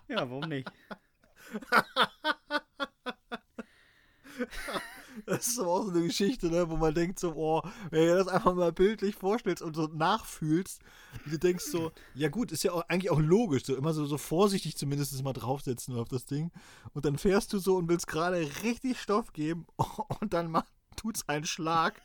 Ja, 0.08 0.30
warum 0.30 0.48
nicht? 0.48 0.70
Das 5.26 5.48
ist 5.48 5.58
aber 5.58 5.68
auch 5.68 5.84
so 5.84 5.90
eine 5.90 6.02
Geschichte, 6.02 6.50
ne, 6.50 6.68
wo 6.68 6.76
man 6.76 6.94
denkt 6.94 7.18
so, 7.18 7.34
oh, 7.34 7.62
wenn 7.90 8.06
du 8.06 8.16
das 8.16 8.28
einfach 8.28 8.54
mal 8.54 8.72
bildlich 8.72 9.14
vorstellst 9.14 9.62
und 9.62 9.76
so 9.76 9.86
nachfühlst, 9.86 10.80
wie 11.24 11.30
du 11.30 11.38
denkst 11.38 11.64
so, 11.64 11.92
ja 12.14 12.28
gut, 12.28 12.52
ist 12.52 12.62
ja 12.62 12.72
auch, 12.72 12.84
eigentlich 12.88 13.10
auch 13.10 13.20
logisch, 13.20 13.64
so 13.64 13.76
immer 13.76 13.92
so, 13.92 14.06
so 14.06 14.18
vorsichtig 14.18 14.76
zumindest 14.76 15.22
mal 15.22 15.32
draufsetzen 15.32 15.96
auf 15.96 16.08
das 16.08 16.24
Ding 16.24 16.50
und 16.94 17.04
dann 17.04 17.18
fährst 17.18 17.52
du 17.52 17.58
so 17.58 17.76
und 17.76 17.88
willst 17.88 18.06
gerade 18.06 18.48
richtig 18.62 19.00
Stoff 19.00 19.32
geben 19.32 19.66
und 20.20 20.32
dann 20.32 20.50
macht, 20.50 20.72
tut's 20.96 21.28
einen 21.28 21.44
Schlag 21.44 22.00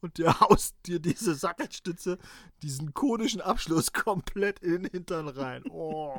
und 0.00 0.18
dir 0.18 0.40
haust 0.40 0.74
dir 0.86 1.00
diese 1.00 1.34
Sattelstütze, 1.34 2.18
diesen 2.62 2.94
konischen 2.94 3.40
Abschluss 3.40 3.92
komplett 3.92 4.60
in 4.60 4.82
den 4.82 4.90
Hintern 4.90 5.28
rein. 5.28 5.62
Oh. 5.70 6.14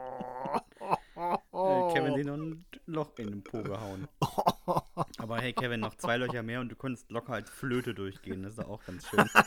Kevin 1.93 2.15
sich 2.15 2.25
noch 2.25 2.37
ein 2.37 2.65
Loch 2.85 3.17
in 3.17 3.27
den 3.29 3.43
Po 3.43 3.61
gehauen. 3.63 4.07
Aber 5.17 5.39
hey, 5.39 5.53
Kevin, 5.53 5.79
noch 5.79 5.95
zwei 5.95 6.17
Löcher 6.17 6.43
mehr 6.43 6.61
und 6.61 6.69
du 6.69 6.75
konntest 6.75 7.09
locker 7.11 7.33
als 7.33 7.49
Flöte 7.49 7.93
durchgehen. 7.93 8.43
Das 8.43 8.53
ist 8.53 8.65
auch 8.65 8.83
ganz 8.85 9.07
schön. 9.07 9.25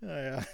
Ja, 0.00 0.20
ja. 0.20 0.44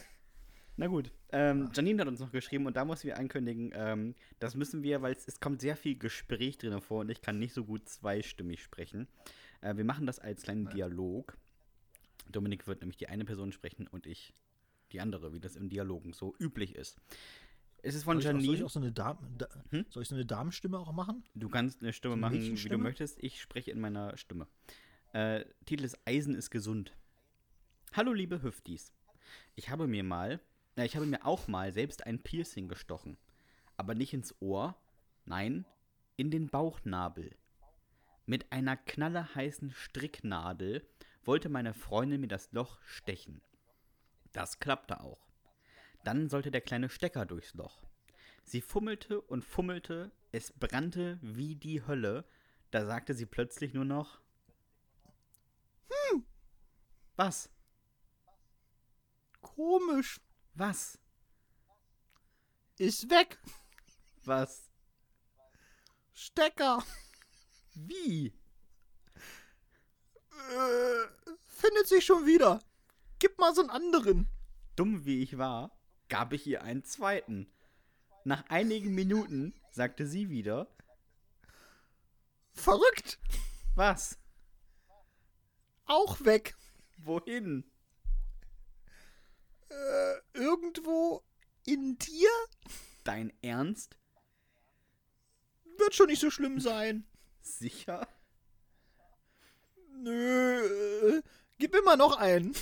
Na 0.77 0.87
gut. 0.87 1.11
Ähm, 1.31 1.71
Janine 1.75 2.03
hat 2.03 2.09
uns 2.09 2.21
noch 2.21 2.31
geschrieben 2.31 2.67
und 2.67 2.77
da 2.77 2.85
mussten 2.85 3.09
wir 3.09 3.19
ankündigen, 3.19 3.73
ähm, 3.75 4.15
das 4.39 4.55
müssen 4.55 4.83
wir, 4.83 5.03
weil 5.03 5.15
es, 5.15 5.27
es 5.27 5.41
kommt 5.41 5.61
sehr 5.61 5.77
viel 5.77 5.99
Gespräch 5.99 6.57
drin 6.57 6.81
vor 6.81 7.01
und 7.01 7.11
ich 7.11 7.21
kann 7.21 7.39
nicht 7.39 7.53
so 7.53 7.65
gut 7.65 7.89
zweistimmig 7.89 8.63
sprechen. 8.63 9.09
Äh, 9.61 9.77
wir 9.77 9.85
machen 9.85 10.07
das 10.07 10.19
als 10.19 10.43
kleinen 10.43 10.69
Dialog. 10.69 11.37
Dominik 12.31 12.67
wird 12.67 12.81
nämlich 12.81 12.97
die 12.97 13.09
eine 13.09 13.25
Person 13.25 13.53
sprechen 13.53 13.87
und 13.89 14.07
ich 14.07 14.35
die 14.93 15.01
andere, 15.01 15.33
wie 15.33 15.41
das 15.41 15.57
im 15.57 15.69
Dialogen 15.69 16.13
so 16.13 16.35
üblich 16.39 16.75
ist. 16.75 16.99
Es 17.83 17.95
ist 17.95 18.05
von 18.05 18.21
Soll 18.21 18.23
ich, 18.23 18.29
auch, 18.29 18.33
soll 18.33 18.41
ich 18.41 18.47
Janine. 18.47 18.67
auch 18.67 18.71
so 18.71 18.81
eine 18.81 18.93
Dame, 18.93 19.19
da, 19.39 19.47
Hm? 19.71 19.87
soll 19.89 20.03
ich 20.03 20.09
so 20.09 20.15
eine 20.15 20.27
Damenstimme 20.27 20.79
auch 20.79 20.93
machen? 20.93 21.25
Du 21.35 21.49
kannst 21.49 21.81
eine 21.81 21.93
Stimme 21.93 22.13
So 22.15 22.27
eine 22.27 22.37
machen, 22.37 22.57
wie 22.65 22.69
du 22.69 22.79
möchtest. 22.79 23.23
Ich 23.23 23.41
spreche 23.41 23.71
in 23.71 23.81
meiner 23.81 24.17
Stimme. 24.17 24.49
Äh, 25.13 25.45
Titel 25.65 25.85
ist 25.85 25.99
Eisen 26.05 26.35
ist 26.35 26.51
gesund. 26.51 26.93
Hallo 27.93 28.13
liebe 28.13 28.43
Hüftis. 28.43 28.93
Ich 29.55 29.71
habe 29.71 29.87
mir 29.87 30.03
mal, 30.03 30.41
äh, 30.77 30.85
ich 30.87 30.97
habe 30.97 31.07
mir 31.07 31.25
auch 31.25 31.47
mal 31.49 31.73
selbst 31.73 32.05
ein 32.07 32.19
Piercing 32.23 32.69
gestochen. 32.69 33.17
Aber 33.77 33.95
nicht 33.95 34.13
ins 34.13 34.35
Ohr, 34.41 34.77
nein, 35.25 35.65
in 36.17 36.31
den 36.31 36.49
Bauchnabel. 36.49 37.31
Mit 38.27 38.51
einer 38.53 38.77
knallerheißen 38.77 39.71
Stricknadel 39.71 40.85
wollte 41.25 41.49
meine 41.49 41.73
Freundin 41.75 42.21
mir 42.21 42.29
das 42.29 42.51
Loch 42.53 42.81
stechen. 42.83 43.41
Das 44.33 44.59
klappte 44.59 45.01
auch. 45.01 45.27
Dann 46.05 46.29
sollte 46.29 46.51
der 46.51 46.61
kleine 46.61 46.89
Stecker 46.89 47.27
durchs 47.27 47.55
Loch. 47.55 47.83
Sie 48.45 48.61
fummelte 48.61 49.21
und 49.21 49.45
fummelte, 49.45 50.11
es 50.33 50.53
brannte 50.53 51.19
wie 51.21 51.55
die 51.55 51.87
Hölle. 51.87 52.25
Da 52.71 52.87
sagte 52.87 53.15
sie 53.15 53.27
plötzlich 53.27 53.75
nur 53.75 53.85
noch: 53.85 54.21
Hm. 55.89 56.25
Was? 57.17 57.51
Komisch. 59.41 60.21
Was? 60.55 60.99
Ist 62.79 63.11
weg. 63.11 63.39
Was? 64.25 64.71
Stecker. 66.13 66.85
Wie? 67.75 68.33
Äh, 70.51 71.33
findet 71.49 71.87
sich 71.89 72.05
schon 72.05 72.25
wieder. 72.27 72.61
Gib 73.19 73.39
mal 73.39 73.55
so 73.55 73.63
einen 73.63 73.71
anderen. 73.71 74.29
Dumm 74.77 75.05
wie 75.05 75.23
ich 75.23 75.39
war, 75.39 75.77
gab 76.09 76.33
ich 76.33 76.47
ihr 76.47 76.63
einen 76.63 76.85
zweiten. 76.85 77.53
Nach 78.25 78.45
einigen 78.49 78.95
Minuten 78.95 79.55
sagte 79.71 80.07
sie 80.07 80.31
wieder: 80.31 80.69
Verrückt. 82.53 83.19
Was? 83.75 84.19
Auch 85.85 86.25
weg. 86.25 86.57
Wohin? 86.99 87.65
Äh, 89.69 90.15
irgendwo 90.35 91.23
in 91.65 91.97
dir? 91.99 92.31
Dein 93.05 93.33
Ernst? 93.43 93.97
Wird 95.79 95.95
schon 95.95 96.09
nicht 96.09 96.21
so 96.21 96.31
schlimm 96.31 96.61
sein. 96.61 97.07
Sicher? 97.41 98.07
Nö. 99.93 101.19
Äh, 101.19 101.23
gib 101.59 101.75
immer 101.75 101.97
noch 101.97 102.17
einen. 102.17 102.55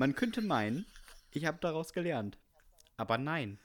Man 0.00 0.14
könnte 0.14 0.40
meinen, 0.40 0.86
ich 1.30 1.44
habe 1.44 1.58
daraus 1.60 1.92
gelernt. 1.92 2.38
Aber 2.96 3.18
nein. 3.18 3.58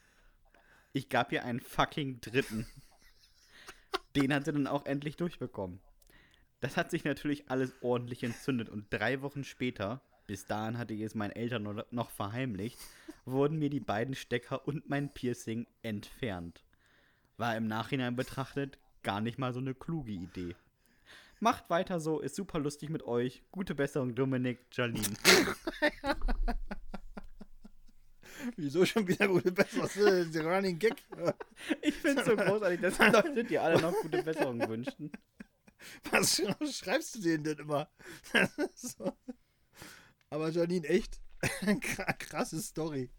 Ich 0.91 1.07
gab 1.07 1.31
ihr 1.31 1.45
einen 1.45 1.61
fucking 1.61 2.19
dritten. 2.19 2.67
Den 4.17 4.33
hat 4.33 4.43
sie 4.43 4.51
dann 4.51 4.67
auch 4.67 4.85
endlich 4.85 5.15
durchbekommen. 5.15 5.79
Das 6.59 6.75
hat 6.75 6.91
sich 6.91 7.05
natürlich 7.05 7.49
alles 7.49 7.73
ordentlich 7.79 8.21
entzündet 8.21 8.67
und 8.67 8.87
drei 8.89 9.21
Wochen 9.21 9.45
später, 9.45 10.01
bis 10.27 10.45
dahin 10.45 10.77
hatte 10.77 10.93
ich 10.93 11.03
es 11.03 11.15
meinen 11.15 11.31
Eltern 11.31 11.85
noch- 11.91 12.09
verheimlicht, 12.09 12.79
wurden 13.23 13.57
mir 13.57 13.69
die 13.69 13.79
beiden 13.79 14.13
Stecker 14.13 14.67
und 14.67 14.89
mein 14.89 15.13
Piercing 15.13 15.67
entfernt. 15.83 16.65
War 17.37 17.55
im 17.55 17.67
Nachhinein 17.67 18.17
betrachtet 18.17 18.77
gar 19.03 19.21
nicht 19.21 19.37
mal 19.37 19.53
so 19.53 19.61
eine 19.61 19.73
kluge 19.73 20.11
Idee. 20.11 20.53
Macht 21.45 21.69
weiter 21.69 21.99
so, 21.99 22.21
ist 22.21 22.35
super 22.35 22.57
lustig 22.57 22.89
mit 22.89 23.03
euch. 23.03 23.43
Gute 23.51 23.75
Besserung, 23.75 24.15
Dominik, 24.15 24.65
Jalin. 24.71 25.05
Wieso 28.55 28.83
schon 28.83 29.07
wieder 29.07 29.27
gute 29.27 29.51
Besserung? 29.51 29.83
Was 29.83 29.95
ist 29.95 30.05
denn 30.07 30.31
der 30.31 30.43
Running 30.55 30.79
Gag? 30.79 30.95
Ich 31.83 31.93
finde 31.93 32.21
es 32.21 32.27
so 32.27 32.35
großartig, 32.35 32.81
dass 32.81 32.97
die 32.97 33.03
Leute 33.03 33.43
dir 33.43 33.61
alle 33.61 33.79
noch 33.79 33.93
gute 34.01 34.23
Besserung 34.23 34.67
wünschen. 34.67 35.11
Was 36.09 36.41
schreibst 36.75 37.13
du 37.13 37.19
denen 37.21 37.43
denn 37.43 37.59
immer? 37.59 37.91
So. 38.73 39.15
Aber 40.31 40.49
Janine, 40.49 40.87
echt 40.87 41.21
kra- 41.43 42.17
krasse 42.17 42.59
Story. 42.59 43.11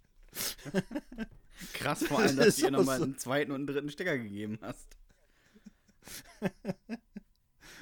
Krass, 1.74 2.02
vor 2.04 2.18
allem, 2.18 2.36
Das 2.38 2.46
dass 2.46 2.56
du 2.56 2.62
ihr 2.64 2.70
nochmal 2.72 2.98
so. 2.98 3.04
einen 3.04 3.18
zweiten 3.18 3.52
und 3.52 3.58
einen 3.58 3.66
dritten 3.68 3.90
Stecker 3.90 4.18
gegeben 4.18 4.58
hast. 4.62 4.96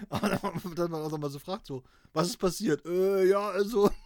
Aber 0.09 0.29
dann, 0.29 0.75
dann 0.75 0.91
man 0.91 1.03
auch 1.03 1.19
mal 1.19 1.31
so 1.31 1.39
fragt, 1.39 1.67
so, 1.67 1.83
was 2.13 2.29
ist 2.29 2.39
passiert? 2.39 2.85
Äh, 2.87 3.29
ja, 3.29 3.51
also. 3.51 3.91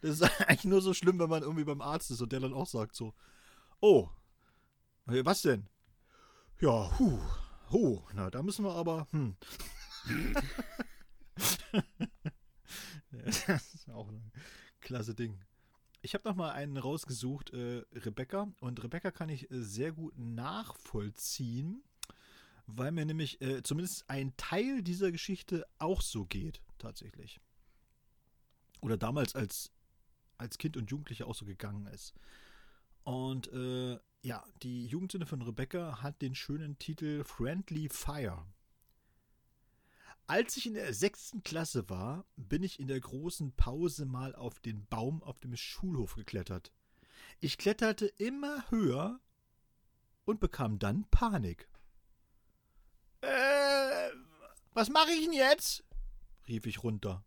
Das 0.00 0.20
ist 0.20 0.22
eigentlich 0.22 0.64
nur 0.64 0.82
so 0.82 0.92
schlimm, 0.92 1.18
wenn 1.18 1.30
man 1.30 1.42
irgendwie 1.42 1.64
beim 1.64 1.80
Arzt 1.80 2.10
ist 2.10 2.20
und 2.20 2.30
der 2.30 2.40
dann 2.40 2.52
auch 2.52 2.66
sagt 2.66 2.94
so, 2.94 3.14
oh, 3.80 4.10
was 5.06 5.40
denn? 5.40 5.66
Ja, 6.60 6.98
hu, 6.98 7.18
hu, 7.70 8.02
na, 8.12 8.28
da 8.30 8.42
müssen 8.42 8.66
wir 8.66 8.74
aber, 8.74 9.08
hm. 9.12 9.34
das 13.12 13.74
ist 13.74 13.88
auch 13.88 14.08
ein 14.08 14.30
klasse 14.80 15.14
Ding. 15.14 15.42
Ich 16.04 16.12
habe 16.12 16.28
noch 16.28 16.36
mal 16.36 16.50
einen 16.50 16.76
rausgesucht, 16.76 17.54
äh, 17.54 17.82
Rebecca. 17.94 18.52
Und 18.60 18.84
Rebecca 18.84 19.10
kann 19.10 19.30
ich 19.30 19.50
äh, 19.50 19.62
sehr 19.62 19.90
gut 19.90 20.12
nachvollziehen, 20.18 21.82
weil 22.66 22.92
mir 22.92 23.06
nämlich 23.06 23.40
äh, 23.40 23.62
zumindest 23.62 24.04
ein 24.10 24.36
Teil 24.36 24.82
dieser 24.82 25.10
Geschichte 25.12 25.64
auch 25.78 26.02
so 26.02 26.26
geht, 26.26 26.60
tatsächlich. 26.76 27.40
Oder 28.82 28.98
damals 28.98 29.34
als, 29.34 29.72
als 30.36 30.58
Kind 30.58 30.76
und 30.76 30.90
Jugendlicher 30.90 31.26
auch 31.26 31.34
so 31.34 31.46
gegangen 31.46 31.86
ist. 31.86 32.12
Und 33.04 33.50
äh, 33.54 33.98
ja, 34.20 34.44
die 34.62 34.84
Jugendsünde 34.84 35.24
von 35.24 35.40
Rebecca 35.40 36.02
hat 36.02 36.20
den 36.20 36.34
schönen 36.34 36.78
Titel 36.78 37.24
Friendly 37.24 37.88
Fire. 37.88 38.44
Als 40.26 40.56
ich 40.56 40.66
in 40.66 40.74
der 40.74 40.94
sechsten 40.94 41.42
Klasse 41.42 41.90
war, 41.90 42.24
bin 42.36 42.62
ich 42.62 42.80
in 42.80 42.88
der 42.88 42.98
großen 43.00 43.52
Pause 43.56 44.06
mal 44.06 44.34
auf 44.34 44.58
den 44.58 44.86
Baum 44.86 45.22
auf 45.22 45.38
dem 45.38 45.54
Schulhof 45.54 46.14
geklettert. 46.14 46.72
Ich 47.40 47.58
kletterte 47.58 48.06
immer 48.06 48.70
höher 48.70 49.20
und 50.24 50.40
bekam 50.40 50.78
dann 50.78 51.04
Panik. 51.10 51.68
Äh, 53.20 54.10
was 54.72 54.88
mache 54.88 55.10
ich 55.10 55.24
denn 55.24 55.34
jetzt? 55.34 55.84
rief 56.48 56.64
ich 56.64 56.82
runter. 56.82 57.24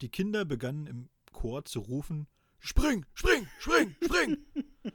Die 0.00 0.08
Kinder 0.08 0.44
begannen 0.44 0.86
im 0.86 1.08
Chor 1.32 1.64
zu 1.64 1.78
rufen: 1.80 2.26
Spring, 2.58 3.06
spring, 3.14 3.46
spring, 3.60 3.94
spring! 4.02 4.38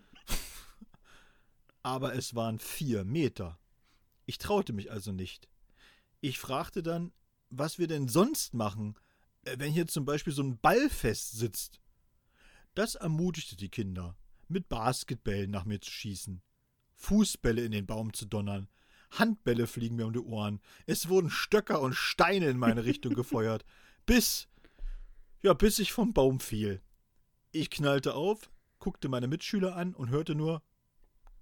Aber 1.83 2.15
es 2.15 2.35
waren 2.35 2.59
vier 2.59 3.05
Meter. 3.05 3.59
Ich 4.25 4.37
traute 4.37 4.73
mich 4.73 4.91
also 4.91 5.13
nicht. 5.13 5.49
Ich 6.23 6.39
fragte 6.39 6.81
dann, 6.81 7.11
was 7.49 7.79
wir 7.79 7.87
denn 7.87 8.07
sonst 8.07 8.53
machen, 8.53 8.95
äh, 9.43 9.57
wenn 9.59 9.73
hier 9.73 9.87
zum 9.87 10.05
Beispiel 10.05 10.31
so 10.31 10.41
ein 10.41 10.57
Ballfest 10.57 11.33
sitzt. 11.33 11.81
Das 12.75 12.95
ermutigte 12.95 13.57
die 13.57 13.67
Kinder, 13.67 14.15
mit 14.47 14.69
Basketbällen 14.69 15.51
nach 15.51 15.65
mir 15.65 15.81
zu 15.81 15.91
schießen, 15.91 16.41
Fußbälle 16.95 17.65
in 17.65 17.73
den 17.73 17.85
Baum 17.85 18.13
zu 18.13 18.25
donnern, 18.25 18.69
Handbälle 19.11 19.67
fliegen 19.67 19.97
mir 19.97 20.05
um 20.05 20.13
die 20.13 20.19
Ohren, 20.19 20.61
es 20.85 21.09
wurden 21.09 21.29
Stöcker 21.29 21.81
und 21.81 21.93
Steine 21.93 22.47
in 22.47 22.57
meine 22.57 22.85
Richtung 22.85 23.15
gefeuert, 23.15 23.65
bis, 24.05 24.47
ja, 25.41 25.53
bis 25.53 25.77
ich 25.77 25.91
vom 25.91 26.13
Baum 26.13 26.39
fiel. 26.39 26.81
Ich 27.51 27.69
knallte 27.69 28.13
auf, 28.13 28.49
guckte 28.79 29.09
meine 29.09 29.27
Mitschüler 29.27 29.75
an 29.75 29.93
und 29.93 30.09
hörte 30.09 30.35
nur, 30.35 30.63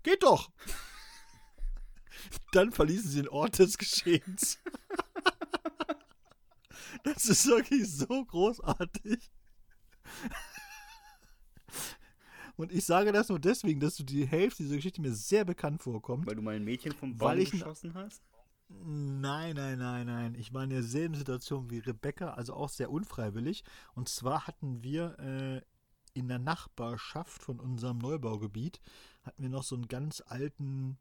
geht 0.01 0.23
doch! 0.23 0.49
Dann 2.51 2.71
verließen 2.71 3.09
sie 3.09 3.21
den 3.21 3.29
Ort 3.29 3.59
des 3.59 3.77
Geschehens. 3.77 4.59
Das 7.03 7.25
ist 7.25 7.47
wirklich 7.47 7.89
so 7.91 8.25
großartig. 8.25 9.31
Und 12.57 12.71
ich 12.71 12.85
sage 12.85 13.11
das 13.11 13.29
nur 13.29 13.39
deswegen, 13.39 13.79
dass 13.79 13.95
du 13.95 14.03
die 14.03 14.25
Hälfte 14.25 14.63
dieser 14.63 14.75
Geschichte 14.75 15.01
mir 15.01 15.13
sehr 15.13 15.45
bekannt 15.45 15.81
vorkommt. 15.81 16.27
Weil 16.27 16.35
du 16.35 16.41
mal 16.41 16.55
ein 16.55 16.63
Mädchen 16.63 16.91
vom 16.91 17.17
Baum 17.17 17.37
geschossen 17.37 17.93
hast? 17.95 18.21
Nein, 18.69 19.55
nein, 19.55 19.79
nein, 19.79 20.05
nein. 20.05 20.35
Ich 20.35 20.53
war 20.53 20.63
in 20.63 20.69
derselben 20.69 21.15
Situation 21.15 21.69
wie 21.69 21.79
Rebecca, 21.79 22.33
also 22.33 22.53
auch 22.53 22.69
sehr 22.69 22.91
unfreiwillig. 22.91 23.63
Und 23.95 24.09
zwar 24.09 24.47
hatten 24.47 24.83
wir 24.83 25.17
äh, 25.19 25.61
in 26.13 26.27
der 26.27 26.39
Nachbarschaft 26.39 27.43
von 27.43 27.59
unserem 27.59 27.97
Neubaugebiet, 27.97 28.79
hatten 29.23 29.43
wir 29.43 29.49
noch 29.49 29.63
so 29.63 29.75
einen 29.75 29.87
ganz 29.87 30.21
alten, 30.25 30.97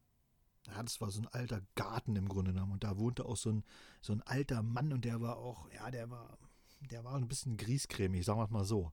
ja, 0.71 0.81
das 0.83 1.01
war 1.01 1.11
so 1.11 1.21
ein 1.21 1.27
alter 1.27 1.61
Garten 1.75 2.15
im 2.15 2.27
Grunde 2.27 2.53
genommen. 2.53 2.71
Und 2.73 2.83
da 2.83 2.97
wohnte 2.97 3.25
auch 3.25 3.37
so 3.37 3.51
ein, 3.51 3.63
so 4.01 4.13
ein 4.13 4.21
alter 4.21 4.63
Mann 4.63 4.93
und 4.93 5.05
der 5.05 5.21
war 5.21 5.37
auch, 5.37 5.69
ja, 5.71 5.91
der 5.91 6.09
war, 6.09 6.37
der 6.79 7.03
war 7.03 7.15
ein 7.15 7.27
bisschen 7.27 7.57
griescremig, 7.57 8.25
sagen 8.25 8.39
wir 8.39 8.45
es 8.45 8.51
mal 8.51 8.65
so. 8.65 8.91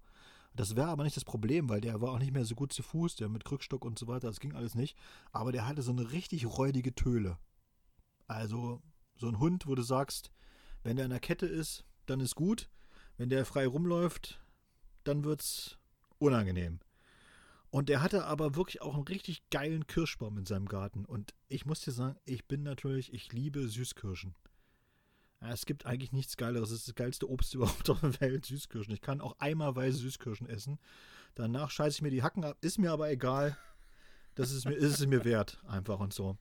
Das 0.54 0.74
wäre 0.74 0.88
aber 0.88 1.04
nicht 1.04 1.16
das 1.16 1.24
Problem, 1.24 1.68
weil 1.68 1.80
der 1.80 2.00
war 2.00 2.12
auch 2.12 2.18
nicht 2.18 2.32
mehr 2.32 2.44
so 2.44 2.56
gut 2.56 2.72
zu 2.72 2.82
Fuß, 2.82 3.16
der 3.16 3.28
mit 3.28 3.44
Krückstock 3.44 3.84
und 3.84 3.98
so 3.98 4.08
weiter, 4.08 4.26
das 4.26 4.40
ging 4.40 4.54
alles 4.54 4.74
nicht. 4.74 4.96
Aber 5.30 5.52
der 5.52 5.66
hatte 5.68 5.82
so 5.82 5.92
eine 5.92 6.10
richtig 6.10 6.46
räudige 6.46 6.94
Töle. 6.94 7.38
Also 8.26 8.82
so 9.16 9.28
ein 9.28 9.38
Hund, 9.38 9.66
wo 9.66 9.74
du 9.74 9.82
sagst, 9.82 10.32
Wenn 10.82 10.96
der 10.96 11.06
an 11.06 11.10
der 11.10 11.20
Kette 11.20 11.46
ist, 11.46 11.84
dann 12.06 12.20
ist 12.20 12.34
gut. 12.34 12.70
Wenn 13.16 13.30
der 13.30 13.44
frei 13.44 13.66
rumläuft, 13.66 14.40
dann 15.04 15.24
wird's 15.24 15.78
unangenehm. 16.18 16.80
Und 17.70 17.88
der 17.88 18.02
hatte 18.02 18.24
aber 18.24 18.56
wirklich 18.56 18.80
auch 18.80 18.94
einen 18.94 19.04
richtig 19.04 19.42
geilen 19.50 19.86
Kirschbaum 19.86 20.38
in 20.38 20.46
seinem 20.46 20.66
Garten. 20.66 21.04
Und 21.04 21.34
ich 21.48 21.66
muss 21.66 21.80
dir 21.80 21.92
sagen, 21.92 22.18
ich 22.24 22.46
bin 22.46 22.62
natürlich, 22.62 23.12
ich 23.12 23.32
liebe 23.32 23.68
Süßkirschen. 23.68 24.34
Es 25.40 25.66
gibt 25.66 25.86
eigentlich 25.86 26.12
nichts 26.12 26.36
Geileres. 26.36 26.70
Es 26.70 26.80
ist 26.80 26.88
das 26.88 26.94
geilste 26.94 27.28
Obst 27.28 27.54
überhaupt 27.54 27.88
auf 27.90 28.00
der 28.00 28.20
Welt, 28.20 28.46
Süßkirschen. 28.46 28.94
Ich 28.94 29.00
kann 29.00 29.20
auch 29.20 29.36
eimerweise 29.38 29.98
Süßkirschen 29.98 30.48
essen. 30.48 30.78
Danach 31.34 31.70
scheiße 31.70 31.96
ich 31.96 32.02
mir 32.02 32.10
die 32.10 32.22
Hacken 32.22 32.44
ab. 32.44 32.56
Ist 32.60 32.78
mir 32.78 32.90
aber 32.90 33.10
egal. 33.10 33.56
Das 34.34 34.50
ist, 34.52 34.66
mir, 34.66 34.74
ist 34.74 35.00
es 35.00 35.06
mir 35.06 35.24
wert, 35.24 35.60
einfach 35.66 35.98
und 35.98 36.12
so. 36.12 36.38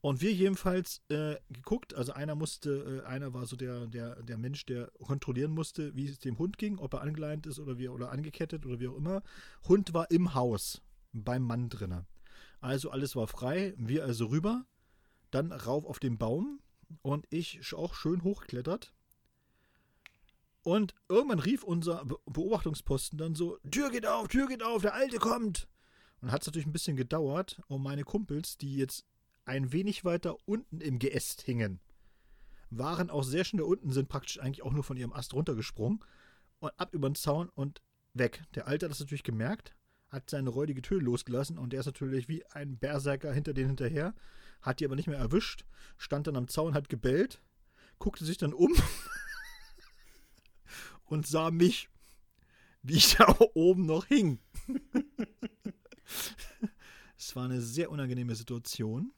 Und 0.00 0.20
wir 0.20 0.32
jedenfalls 0.32 1.02
äh, 1.08 1.36
geguckt, 1.50 1.94
also 1.94 2.12
einer 2.12 2.36
musste, 2.36 3.02
äh, 3.04 3.06
einer 3.06 3.34
war 3.34 3.46
so 3.46 3.56
der, 3.56 3.86
der, 3.86 4.22
der 4.22 4.38
Mensch, 4.38 4.64
der 4.66 4.92
kontrollieren 5.02 5.50
musste, 5.50 5.94
wie 5.96 6.06
es 6.06 6.20
dem 6.20 6.38
Hund 6.38 6.56
ging, 6.56 6.78
ob 6.78 6.94
er 6.94 7.00
angeleint 7.00 7.46
ist 7.46 7.58
oder 7.58 7.78
wie 7.78 7.88
oder 7.88 8.12
angekettet 8.12 8.64
oder 8.64 8.78
wie 8.78 8.88
auch 8.88 8.96
immer. 8.96 9.22
Hund 9.66 9.94
war 9.94 10.10
im 10.10 10.34
Haus, 10.34 10.82
beim 11.12 11.42
Mann 11.42 11.68
drinne. 11.68 12.06
Also 12.60 12.90
alles 12.90 13.16
war 13.16 13.26
frei, 13.26 13.74
wir 13.76 14.04
also 14.04 14.26
rüber, 14.26 14.64
dann 15.30 15.52
rauf 15.52 15.84
auf 15.84 15.98
den 15.98 16.16
Baum 16.16 16.60
und 17.02 17.26
ich 17.30 17.72
auch 17.74 17.94
schön 17.94 18.22
hochgeklettert. 18.22 18.92
Und 20.62 20.94
irgendwann 21.08 21.38
rief 21.38 21.62
unser 21.64 22.04
Be 22.04 22.18
Beobachtungsposten 22.26 23.18
dann 23.18 23.34
so: 23.34 23.58
Tür 23.70 23.90
geht 23.90 24.06
auf, 24.06 24.28
Tür 24.28 24.46
geht 24.46 24.62
auf, 24.62 24.82
der 24.82 24.94
Alte 24.94 25.18
kommt. 25.18 25.66
Und 26.20 26.32
hat 26.32 26.42
es 26.42 26.46
natürlich 26.46 26.66
ein 26.66 26.72
bisschen 26.72 26.96
gedauert, 26.96 27.60
um 27.68 27.82
meine 27.82 28.04
Kumpels, 28.04 28.58
die 28.58 28.76
jetzt 28.76 29.06
ein 29.48 29.72
wenig 29.72 30.04
weiter 30.04 30.36
unten 30.44 30.80
im 30.80 30.98
Geäst 30.98 31.40
hingen, 31.40 31.80
waren 32.70 33.08
auch 33.08 33.24
sehr 33.24 33.44
schnell 33.44 33.62
unten, 33.62 33.90
sind 33.92 34.08
praktisch 34.08 34.38
eigentlich 34.38 34.62
auch 34.62 34.72
nur 34.72 34.84
von 34.84 34.98
ihrem 34.98 35.14
Ast 35.14 35.32
runtergesprungen 35.32 36.04
und 36.60 36.72
ab 36.76 36.92
über 36.92 37.08
den 37.08 37.14
Zaun 37.14 37.48
und 37.48 37.82
weg. 38.12 38.42
Der 38.54 38.68
Alte 38.68 38.86
hat 38.86 38.90
das 38.90 39.00
natürlich 39.00 39.22
gemerkt, 39.22 39.74
hat 40.10 40.28
seine 40.28 40.50
räudige 40.50 40.82
Tür 40.82 41.00
losgelassen 41.00 41.58
und 41.58 41.72
der 41.72 41.80
ist 41.80 41.86
natürlich 41.86 42.28
wie 42.28 42.44
ein 42.46 42.76
Berserker 42.76 43.32
hinter 43.32 43.54
denen 43.54 43.68
hinterher, 43.68 44.14
hat 44.60 44.80
die 44.80 44.84
aber 44.84 44.96
nicht 44.96 45.08
mehr 45.08 45.18
erwischt, 45.18 45.64
stand 45.96 46.26
dann 46.26 46.36
am 46.36 46.48
Zaun, 46.48 46.74
hat 46.74 46.90
gebellt, 46.90 47.40
guckte 47.98 48.26
sich 48.26 48.36
dann 48.36 48.52
um 48.52 48.74
und 51.06 51.26
sah 51.26 51.50
mich, 51.50 51.88
wie 52.82 52.96
ich 52.96 53.16
da 53.16 53.34
oben 53.54 53.86
noch 53.86 54.04
hing. 54.04 54.40
es 57.16 57.34
war 57.34 57.46
eine 57.46 57.62
sehr 57.62 57.90
unangenehme 57.90 58.34
Situation. 58.34 59.12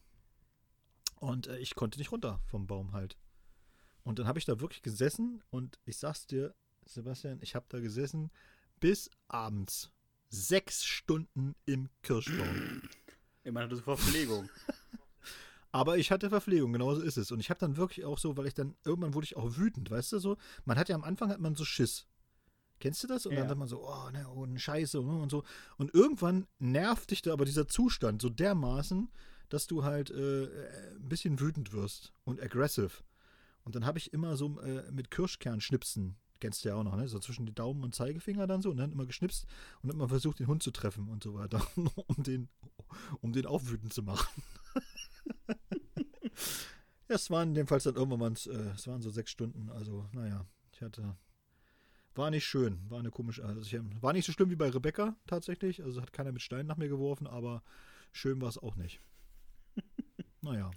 Und 1.20 1.46
äh, 1.46 1.58
ich 1.58 1.74
konnte 1.74 1.98
nicht 1.98 2.10
runter 2.12 2.40
vom 2.46 2.66
Baum 2.66 2.92
halt. 2.92 3.16
Und 4.02 4.18
dann 4.18 4.26
habe 4.26 4.38
ich 4.38 4.44
da 4.46 4.60
wirklich 4.60 4.82
gesessen 4.82 5.42
und 5.50 5.78
ich 5.84 5.98
sag's 5.98 6.26
dir, 6.26 6.54
Sebastian, 6.86 7.38
ich 7.42 7.54
habe 7.54 7.66
da 7.68 7.78
gesessen 7.78 8.30
bis 8.80 9.10
abends. 9.28 9.92
Sechs 10.30 10.84
Stunden 10.84 11.54
im 11.66 11.88
Kirschbaum. 12.02 12.82
Immerhin 13.44 13.66
hattest 13.66 13.80
du 13.80 13.84
Verpflegung. 13.84 14.48
Aber 15.72 15.98
ich 15.98 16.10
hatte 16.10 16.30
Verpflegung, 16.30 16.72
genauso 16.72 17.00
ist 17.00 17.16
es. 17.16 17.30
Und 17.30 17.38
ich 17.40 17.50
habe 17.50 17.60
dann 17.60 17.76
wirklich 17.76 18.04
auch 18.04 18.18
so, 18.18 18.36
weil 18.36 18.46
ich 18.46 18.54
dann, 18.54 18.76
irgendwann 18.84 19.14
wurde 19.14 19.24
ich 19.26 19.36
auch 19.36 19.56
wütend, 19.56 19.90
weißt 19.90 20.12
du 20.12 20.18
so? 20.18 20.36
Man 20.64 20.78
hat 20.78 20.88
ja 20.88 20.96
am 20.96 21.04
Anfang 21.04 21.30
hat 21.30 21.40
man 21.40 21.54
so 21.54 21.64
Schiss. 21.64 22.06
Kennst 22.80 23.02
du 23.04 23.06
das? 23.06 23.26
Und 23.26 23.32
Ja. 23.34 23.40
dann 23.40 23.48
sagt 23.48 23.58
man 23.58 23.68
so, 23.68 23.86
oh, 23.86 24.10
ne, 24.10 24.26
oh, 24.34 24.46
ne, 24.46 24.58
Scheiße 24.58 25.00
und 25.00 25.30
so. 25.30 25.44
Und 25.76 25.94
irgendwann 25.94 26.46
nervt 26.58 27.10
dich 27.10 27.22
da 27.22 27.32
aber 27.32 27.44
dieser 27.44 27.68
Zustand 27.68 28.22
so 28.22 28.30
dermaßen, 28.30 29.10
dass 29.51 29.66
du 29.66 29.84
halt 29.84 30.11
äh, 30.11 30.44
äh, 30.44 30.96
ein 30.96 31.09
bisschen 31.09 31.38
wütend 31.38 31.72
wirst 31.72 32.12
und 32.24 32.40
aggressive. 32.40 32.90
Und 33.64 33.74
dann 33.74 33.84
habe 33.84 33.98
ich 33.98 34.12
immer 34.12 34.36
so 34.36 34.59
äh, 34.61 34.90
mit 34.90 35.11
Kirschkernschnipsen, 35.11 36.16
kennst 36.40 36.64
du 36.64 36.70
ja 36.70 36.76
auch 36.76 36.84
noch, 36.84 36.96
ne? 36.96 37.07
So 37.09 37.18
zwischen 37.18 37.44
die 37.44 37.55
Daumen 37.55 37.84
und 37.84 37.94
Zeigefinger 37.94 38.46
dann 38.46 38.62
so 38.62 38.70
und 38.70 38.78
dann 38.78 38.92
immer 38.92 39.05
geschnipst 39.07 39.46
und 39.82 39.90
immer 39.90 40.09
versucht, 40.09 40.38
den 40.38 40.46
Hund 40.46 40.62
zu 40.62 40.70
treffen 40.70 41.09
und 41.09 41.22
so 41.22 41.34
weiter, 41.34 41.61
um 41.76 42.22
den, 42.22 42.48
um 43.20 43.32
den 43.32 43.44
auch 43.44 43.62
wütend 43.66 43.92
zu 43.92 44.03
machen. 44.03 44.42
ja, 47.09 47.16
es 47.16 47.28
waren 47.28 47.55
jedenfalls 47.55 47.84
dann 47.84 47.96
irgendwann, 47.96 48.20
waren's, 48.20 48.46
äh, 48.46 48.70
es 48.74 48.86
waren 48.86 49.03
so 49.03 49.11
sechs 49.11 49.30
Stunden, 49.30 49.68
also 49.70 50.09
naja, 50.12 50.46
ich 50.72 50.80
hatte, 50.80 51.16
war 52.14 52.30
nicht 52.30 52.46
schön, 52.46 52.80
war 52.88 53.01
eine 53.01 53.11
komische, 53.11 53.44
also 53.44 53.61
ich, 53.61 53.78
war 54.01 54.12
nicht 54.12 54.26
so 54.26 54.32
schlimm 54.32 54.51
wie 54.51 54.57
bei 54.57 54.70
Rebecca 54.70 55.16
tatsächlich, 55.26 55.82
also 55.82 56.01
hat 56.01 56.12
keiner 56.12 56.32
mit 56.32 56.40
Steinen 56.40 56.68
nach 56.68 56.76
mir 56.76 56.88
geworfen, 56.88 57.26
aber 57.26 57.62
schön 58.12 58.40
war 58.40 58.48
es 58.48 58.59
auch 58.59 58.76
nicht. 58.76 59.01
Naja, 60.43 60.70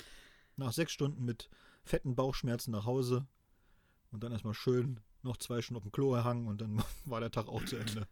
nach 0.55 0.72
sechs 0.72 0.91
Stunden 0.91 1.26
mit 1.26 1.49
fetten 1.84 2.16
Bauchschmerzen 2.16 2.72
nach 2.72 2.86
Hause 2.86 3.26
und 4.11 4.24
dann 4.24 4.32
erstmal 4.32 4.53
schön 4.53 4.99
noch 5.22 5.38
zwei 5.38 5.61
Stunden 5.61 5.78
auf 5.78 5.84
dem 5.84 5.91
Klo 5.91 6.14
erhangen 6.14 6.47
und 6.47 6.61
dann 6.61 6.84
war 7.05 7.20
der 7.20 7.32
Tag 7.32 7.47
auch 7.47 7.64
zu 7.66 7.78
Ende. 7.78 8.07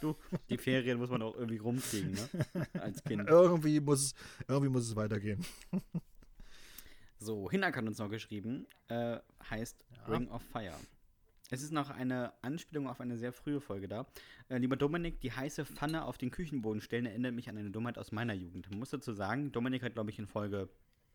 Du, 0.00 0.16
die 0.48 0.56
Ferien 0.56 0.98
muss 0.98 1.10
man 1.10 1.20
auch 1.22 1.34
irgendwie 1.34 1.58
rumkriegen, 1.58 2.12
ne? 2.12 2.68
Als 2.80 3.02
Kind. 3.02 3.22
Irgendwie 3.28 3.80
muss 3.80 4.02
es, 4.02 4.14
irgendwie 4.46 4.70
muss 4.70 4.86
es 4.86 4.94
weitergehen. 4.94 5.44
So, 7.18 7.50
Hinak 7.50 7.76
hat 7.76 7.84
uns 7.84 7.98
noch 7.98 8.08
geschrieben, 8.08 8.66
äh, 8.88 9.18
heißt 9.50 9.84
Ring 10.08 10.28
of 10.28 10.42
Fire. 10.42 10.78
Es 11.50 11.62
ist 11.62 11.72
noch 11.72 11.90
eine 11.90 12.32
Anspielung 12.42 12.88
auf 12.88 13.00
eine 13.00 13.18
sehr 13.18 13.32
frühe 13.32 13.60
Folge 13.60 13.88
da. 13.88 14.06
Äh, 14.48 14.58
lieber 14.58 14.76
Dominik, 14.76 15.20
die 15.20 15.32
heiße 15.32 15.64
Pfanne 15.64 16.04
auf 16.04 16.18
den 16.18 16.30
Küchenboden 16.30 16.80
stellen 16.80 17.06
erinnert 17.06 17.34
mich 17.34 17.48
an 17.48 17.58
eine 17.58 17.70
Dummheit 17.70 17.98
aus 17.98 18.12
meiner 18.12 18.34
Jugend. 18.34 18.70
Man 18.70 18.78
muss 18.78 18.90
dazu 18.90 19.12
sagen, 19.12 19.52
Dominik 19.52 19.82
hat, 19.82 19.94
glaube 19.94 20.10
ich, 20.10 20.18
in 20.18 20.26
Folge 20.26 20.68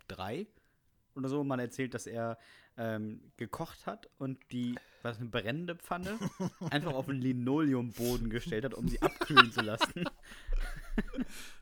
3 0.09 0.47
oder 1.15 1.29
so 1.29 1.43
mal 1.43 1.59
erzählt, 1.59 1.93
dass 1.93 2.07
er 2.07 2.37
ähm, 2.77 3.31
gekocht 3.37 3.85
hat 3.85 4.09
und 4.17 4.39
die, 4.51 4.75
was 5.01 5.17
eine 5.17 5.29
brennende 5.29 5.75
Pfanne, 5.75 6.17
einfach 6.71 6.93
auf 6.93 7.07
den 7.07 7.21
Linoleumboden 7.21 8.29
gestellt 8.29 8.65
hat, 8.65 8.73
um 8.73 8.87
sie 8.87 9.01
abkühlen 9.01 9.51
zu 9.51 9.61
lassen. 9.61 10.05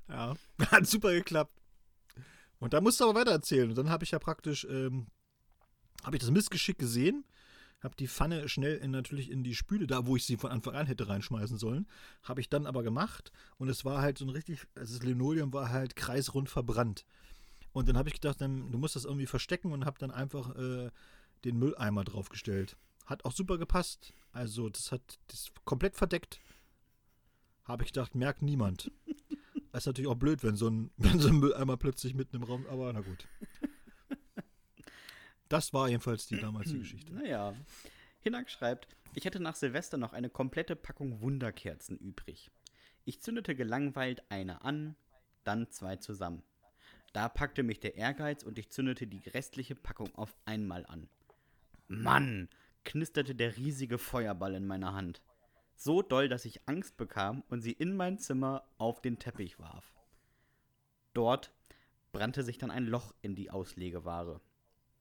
Ja, 0.09 0.35
hat 0.71 0.87
super 0.87 1.11
geklappt. 1.11 1.53
Und 2.59 2.73
da 2.73 2.81
musst 2.81 2.99
du 2.99 3.03
aber 3.03 3.19
weiter 3.19 3.31
erzählen. 3.31 3.69
Und 3.69 3.77
dann 3.77 3.89
habe 3.89 4.03
ich 4.03 4.11
ja 4.11 4.19
praktisch, 4.19 4.65
ähm, 4.69 5.07
habe 6.03 6.15
ich 6.15 6.21
das 6.21 6.31
Missgeschick 6.31 6.79
gesehen, 6.79 7.25
habe 7.83 7.95
die 7.95 8.07
Pfanne 8.07 8.49
schnell 8.49 8.77
in, 8.77 8.91
natürlich 8.91 9.29
in 9.29 9.43
die 9.43 9.53
Spüle, 9.53 9.85
da 9.85 10.07
wo 10.07 10.15
ich 10.15 10.25
sie 10.25 10.37
von 10.37 10.49
Anfang 10.51 10.75
an 10.75 10.87
hätte 10.87 11.07
reinschmeißen 11.07 11.57
sollen, 11.57 11.87
habe 12.23 12.41
ich 12.41 12.49
dann 12.49 12.65
aber 12.65 12.83
gemacht. 12.83 13.31
Und 13.57 13.69
es 13.69 13.85
war 13.85 14.01
halt 14.01 14.17
so 14.17 14.25
ein 14.25 14.29
richtig, 14.29 14.65
also 14.75 14.97
das 14.97 15.05
Linoleum 15.05 15.53
war 15.53 15.69
halt 15.69 15.95
kreisrund 15.95 16.49
verbrannt. 16.49 17.05
Und 17.73 17.87
dann 17.87 17.97
habe 17.97 18.09
ich 18.09 18.15
gedacht, 18.15 18.41
dann, 18.41 18.71
du 18.71 18.77
musst 18.77 18.95
das 18.95 19.05
irgendwie 19.05 19.27
verstecken 19.27 19.71
und 19.71 19.85
habe 19.85 19.99
dann 19.99 20.11
einfach 20.11 20.55
äh, 20.55 20.89
den 21.45 21.57
Mülleimer 21.57 22.03
draufgestellt. 22.03 22.77
Hat 23.05 23.25
auch 23.25 23.31
super 23.31 23.57
gepasst. 23.57 24.13
Also 24.31 24.69
das 24.69 24.91
hat 24.91 25.01
das 25.27 25.51
komplett 25.65 25.95
verdeckt. 25.95 26.39
Habe 27.63 27.83
ich 27.83 27.93
gedacht, 27.93 28.15
merkt 28.15 28.41
niemand. 28.41 28.91
Das 29.71 29.83
ist 29.83 29.85
natürlich 29.87 30.09
auch 30.09 30.15
blöd, 30.15 30.43
wenn 30.43 30.55
so 30.55 30.69
ein, 30.69 30.91
wenn 30.97 31.19
so 31.19 31.29
ein 31.29 31.39
Mülleimer 31.39 31.77
plötzlich 31.77 32.13
mitten 32.13 32.37
im 32.37 32.43
Raum, 32.43 32.65
aber 32.69 32.91
na 32.93 33.01
gut. 33.01 33.27
Das 35.49 35.71
war 35.71 35.87
jedenfalls 35.87 36.27
die 36.27 36.37
damals 36.37 36.71
die 36.71 36.79
Geschichte. 36.79 37.13
Naja. 37.13 37.53
Hinak 38.19 38.49
schreibt, 38.49 38.85
ich 39.13 39.23
hätte 39.23 39.39
nach 39.39 39.55
Silvester 39.55 39.97
noch 39.97 40.11
eine 40.11 40.29
komplette 40.29 40.75
Packung 40.75 41.21
Wunderkerzen 41.21 41.97
übrig. 41.97 42.51
Ich 43.05 43.21
zündete 43.21 43.55
gelangweilt 43.55 44.29
eine 44.29 44.65
an, 44.65 44.97
dann 45.45 45.71
zwei 45.71 45.95
zusammen. 45.95 46.43
Da 47.17 47.29
packte 47.29 47.63
mich 47.63 47.79
der 47.79 47.95
Ehrgeiz 47.95 48.43
und 48.43 48.59
ich 48.59 48.69
zündete 48.69 49.07
die 49.07 49.27
restliche 49.29 49.73
Packung 49.73 50.13
auf 50.13 50.37
einmal 50.45 50.85
an. 50.85 51.09
Mann, 51.87 52.47
knisterte 52.85 53.33
der 53.33 53.57
riesige 53.57 53.97
Feuerball 53.97 54.53
in 54.53 54.67
meiner 54.67 54.93
Hand. 54.93 55.23
So 55.75 56.03
doll, 56.03 56.29
dass 56.29 56.45
ich 56.45 56.67
Angst 56.67 56.95
bekam 56.95 57.43
und 57.49 57.61
sie 57.61 57.71
in 57.71 57.95
mein 57.95 58.19
Zimmer 58.19 58.67
auf 58.77 59.01
den 59.01 59.17
Teppich 59.17 59.57
warf. 59.57 59.95
Dort 61.15 61.51
brannte 62.11 62.43
sich 62.43 62.59
dann 62.59 62.69
ein 62.69 62.85
Loch 62.85 63.15
in 63.23 63.33
die 63.33 63.49
Auslegeware. 63.49 64.39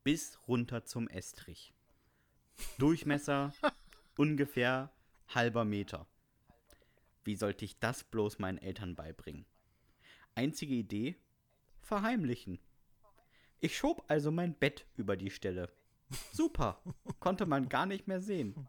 Bis 0.02 0.38
runter 0.48 0.86
zum 0.86 1.08
Estrich. 1.08 1.74
Durchmesser 2.78 3.52
ungefähr 4.16 4.90
halber 5.34 5.66
Meter. 5.66 6.06
Wie 7.24 7.36
sollte 7.36 7.66
ich 7.66 7.78
das 7.78 8.04
bloß 8.04 8.38
meinen 8.38 8.56
Eltern 8.56 8.94
beibringen? 8.94 9.44
Einzige 10.34 10.72
Idee? 10.72 11.16
Verheimlichen. 11.86 12.58
Ich 13.60 13.78
schob 13.78 14.04
also 14.08 14.32
mein 14.32 14.54
Bett 14.54 14.86
über 14.96 15.16
die 15.16 15.30
Stelle. 15.30 15.70
Super, 16.32 16.82
konnte 17.20 17.46
man 17.46 17.68
gar 17.68 17.86
nicht 17.86 18.08
mehr 18.08 18.20
sehen. 18.20 18.68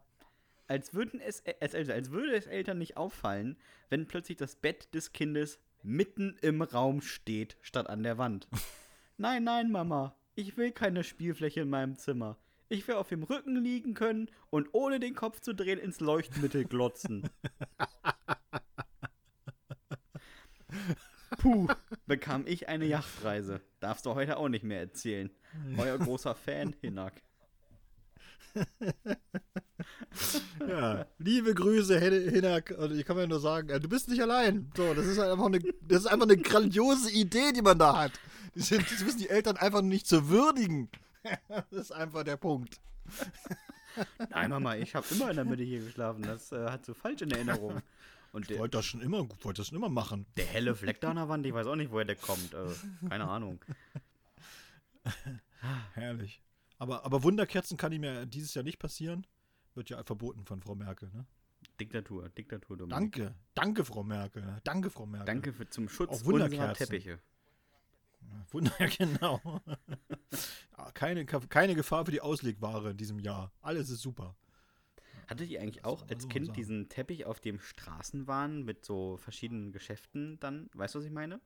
Als, 0.68 0.94
würden 0.94 1.20
es, 1.20 1.42
als, 1.60 1.74
also 1.74 1.92
als 1.92 2.10
würde 2.10 2.36
es 2.36 2.46
Eltern 2.46 2.78
nicht 2.78 2.96
auffallen, 2.96 3.56
wenn 3.90 4.06
plötzlich 4.06 4.38
das 4.38 4.54
Bett 4.54 4.94
des 4.94 5.12
Kindes 5.12 5.58
mitten 5.82 6.36
im 6.42 6.62
Raum 6.62 7.00
steht, 7.00 7.56
statt 7.60 7.88
an 7.88 8.04
der 8.04 8.18
Wand. 8.18 8.46
Nein, 9.16 9.42
nein, 9.42 9.72
Mama, 9.72 10.14
ich 10.36 10.56
will 10.56 10.70
keine 10.70 11.02
Spielfläche 11.02 11.62
in 11.62 11.70
meinem 11.70 11.96
Zimmer. 11.96 12.38
Ich 12.68 12.86
will 12.86 12.94
auf 12.94 13.08
dem 13.08 13.24
Rücken 13.24 13.56
liegen 13.56 13.94
können 13.94 14.30
und 14.50 14.68
ohne 14.72 15.00
den 15.00 15.16
Kopf 15.16 15.40
zu 15.40 15.54
drehen 15.54 15.80
ins 15.80 15.98
Leuchtmittel 15.98 16.66
glotzen. 16.66 17.28
Puh, 21.38 21.68
bekam 22.08 22.44
ich 22.46 22.68
eine 22.68 22.86
Yachtreise. 22.86 23.60
Darfst 23.80 24.06
du 24.06 24.14
heute 24.14 24.36
auch 24.38 24.48
nicht 24.48 24.64
mehr 24.64 24.80
erzählen. 24.80 25.30
Euer 25.76 25.98
großer 25.98 26.34
Fan, 26.34 26.74
Hinak. 26.80 27.22
ja, 30.66 31.06
liebe 31.18 31.54
Grüße, 31.54 31.98
Hin- 32.00 32.30
Hinak. 32.30 32.74
Und 32.76 32.98
ich 32.98 33.04
kann 33.06 33.16
mir 33.16 33.28
nur 33.28 33.40
sagen, 33.40 33.68
äh, 33.68 33.78
du 33.78 33.88
bist 33.88 34.08
nicht 34.08 34.20
allein. 34.22 34.70
So, 34.76 34.94
das 34.94 35.06
ist 35.06 35.18
halt 35.18 35.30
einfach 35.30 35.46
eine, 35.46 35.60
das 35.82 36.00
ist 36.00 36.06
einfach 36.06 36.26
eine 36.26 36.36
grandiose 36.36 37.10
Idee, 37.12 37.52
die 37.52 37.62
man 37.62 37.78
da 37.78 37.96
hat. 37.96 38.12
Die 38.54 38.60
sind, 38.62 38.90
das 38.90 39.04
wissen 39.04 39.18
die 39.18 39.28
Eltern 39.28 39.56
einfach 39.56 39.82
nicht 39.82 40.06
zu 40.06 40.28
würdigen. 40.28 40.88
das 41.48 41.64
ist 41.72 41.92
einfach 41.92 42.24
der 42.24 42.36
Punkt. 42.36 42.80
Nein, 44.30 44.50
Mama, 44.50 44.76
ich 44.76 44.94
habe 44.94 45.06
immer 45.10 45.30
in 45.30 45.36
der 45.36 45.44
Mitte 45.44 45.62
hier 45.62 45.80
geschlafen. 45.84 46.22
Das 46.22 46.52
äh, 46.52 46.66
hat 46.70 46.84
so 46.84 46.94
falsch 46.94 47.22
in 47.22 47.30
Erinnerung. 47.30 47.80
Und 48.38 48.50
Ich 48.50 48.58
wollte 48.58 48.78
das 48.78 48.86
schon 48.86 49.00
immer, 49.00 49.28
wollte 49.42 49.60
das 49.60 49.68
schon 49.68 49.76
immer 49.78 49.88
machen. 49.88 50.26
der 50.36 50.46
helle 50.46 50.74
Fleck 50.74 51.00
da 51.00 51.10
an 51.10 51.16
der 51.16 51.28
Wand, 51.28 51.44
ich 51.46 51.52
weiß 51.52 51.66
auch 51.66 51.76
nicht, 51.76 51.90
woher 51.90 52.04
der 52.04 52.16
kommt. 52.16 52.54
Äh, 52.54 52.68
keine 53.08 53.28
Ahnung. 53.28 53.64
Herrlich. 55.94 56.40
Aber, 56.78 57.04
aber 57.04 57.22
Wunderkerzen 57.24 57.76
kann 57.76 57.92
ihm 57.92 58.04
ja 58.04 58.24
dieses 58.24 58.54
Jahr 58.54 58.62
nicht 58.62 58.78
passieren. 58.78 59.26
Wird 59.74 59.90
ja 59.90 60.02
verboten 60.04 60.44
von 60.44 60.60
Frau 60.60 60.74
Merkel. 60.74 61.10
Ne? 61.12 61.26
Diktatur, 61.80 62.28
Diktatur, 62.30 62.76
Dominik. 62.76 63.12
Danke, 63.12 63.34
danke, 63.54 63.84
Frau 63.84 64.02
Merkel. 64.04 64.60
Danke, 64.64 64.90
Frau 64.90 65.06
Merkel. 65.06 65.26
Danke 65.26 65.52
für, 65.52 65.68
zum 65.68 65.88
Schutz 65.88 66.10
Auch 66.10 66.14
unserer 66.26 66.32
Wunderkerzen. 66.50 66.86
Teppiche. 66.86 67.18
Wunder, 68.50 68.72
genau. 68.96 69.40
Ja, 70.76 70.92
keine, 70.92 71.26
keine 71.26 71.74
Gefahr 71.74 72.04
für 72.04 72.12
die 72.12 72.20
Auslegware 72.20 72.90
in 72.90 72.96
diesem 72.96 73.18
Jahr. 73.18 73.50
Alles 73.62 73.90
ist 73.90 74.00
super. 74.00 74.36
Hattet 75.28 75.50
ihr 75.50 75.60
eigentlich 75.60 75.84
auch 75.84 76.08
als 76.08 76.22
so 76.22 76.28
Kind 76.28 76.46
sagen. 76.46 76.56
diesen 76.56 76.88
Teppich 76.88 77.26
auf 77.26 77.40
dem 77.40 77.60
Straßenbahn 77.60 78.62
mit 78.64 78.84
so 78.84 79.18
verschiedenen 79.18 79.72
Geschäften 79.72 80.40
dann? 80.40 80.70
Weißt 80.74 80.94
du, 80.94 81.00
was 81.00 81.06
ich 81.06 81.12
meine? 81.12 81.40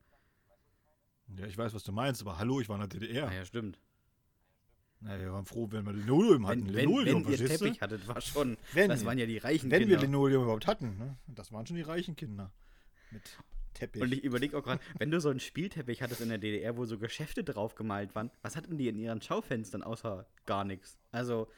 Ja, 1.37 1.45
ich 1.45 1.57
weiß, 1.57 1.73
was 1.73 1.83
du 1.83 1.91
meinst, 1.91 2.21
aber 2.21 2.37
hallo, 2.37 2.61
ich 2.61 2.69
war 2.69 2.81
in 2.81 2.89
der 2.89 2.99
DDR. 2.99 3.27
Ah 3.27 3.33
ja, 3.33 3.45
stimmt. 3.45 3.79
Na, 5.01 5.19
wir 5.19 5.33
waren 5.33 5.45
froh, 5.45 5.67
wenn 5.69 5.85
wir 5.85 5.91
Linoleum 5.91 6.47
hatten. 6.47 6.67
Wenn, 6.67 6.75
wenn, 6.75 6.89
Linoleum, 6.89 7.25
wenn 7.25 7.31
ihr 7.31 7.37
verstehst 7.37 7.61
du? 7.61 7.65
Teppich 7.65 7.81
hattet, 7.81 8.07
war 8.07 8.21
schon. 8.21 8.57
Wenn, 8.71 8.89
das 8.89 9.03
waren 9.03 9.17
ja 9.17 9.25
die 9.25 9.37
reichen 9.37 9.69
wenn 9.69 9.81
wir 9.81 9.97
Kinder. 9.97 10.01
Linoleum 10.01 10.43
überhaupt 10.43 10.67
hatten. 10.67 10.97
Ne? 10.97 11.17
Das 11.27 11.51
waren 11.51 11.65
schon 11.67 11.75
die 11.75 11.81
reichen 11.81 12.15
Kinder. 12.15 12.53
Mit 13.11 13.37
Teppich. 13.73 14.01
Und 14.01 14.13
ich 14.13 14.23
überlege 14.23 14.57
auch 14.57 14.63
gerade, 14.63 14.81
wenn 14.97 15.11
du 15.11 15.19
so 15.19 15.29
einen 15.29 15.41
Spielteppich 15.41 16.01
hattest 16.01 16.21
in 16.21 16.29
der 16.29 16.37
DDR, 16.37 16.77
wo 16.77 16.85
so 16.85 16.97
Geschäfte 16.97 17.43
drauf 17.43 17.75
gemalt 17.75 18.15
waren, 18.15 18.31
was 18.41 18.55
hatten 18.55 18.77
die 18.77 18.87
in 18.87 18.97
ihren 18.97 19.21
Schaufenstern 19.21 19.83
außer 19.83 20.25
gar 20.45 20.63
nichts? 20.63 20.97
Also, 21.11 21.49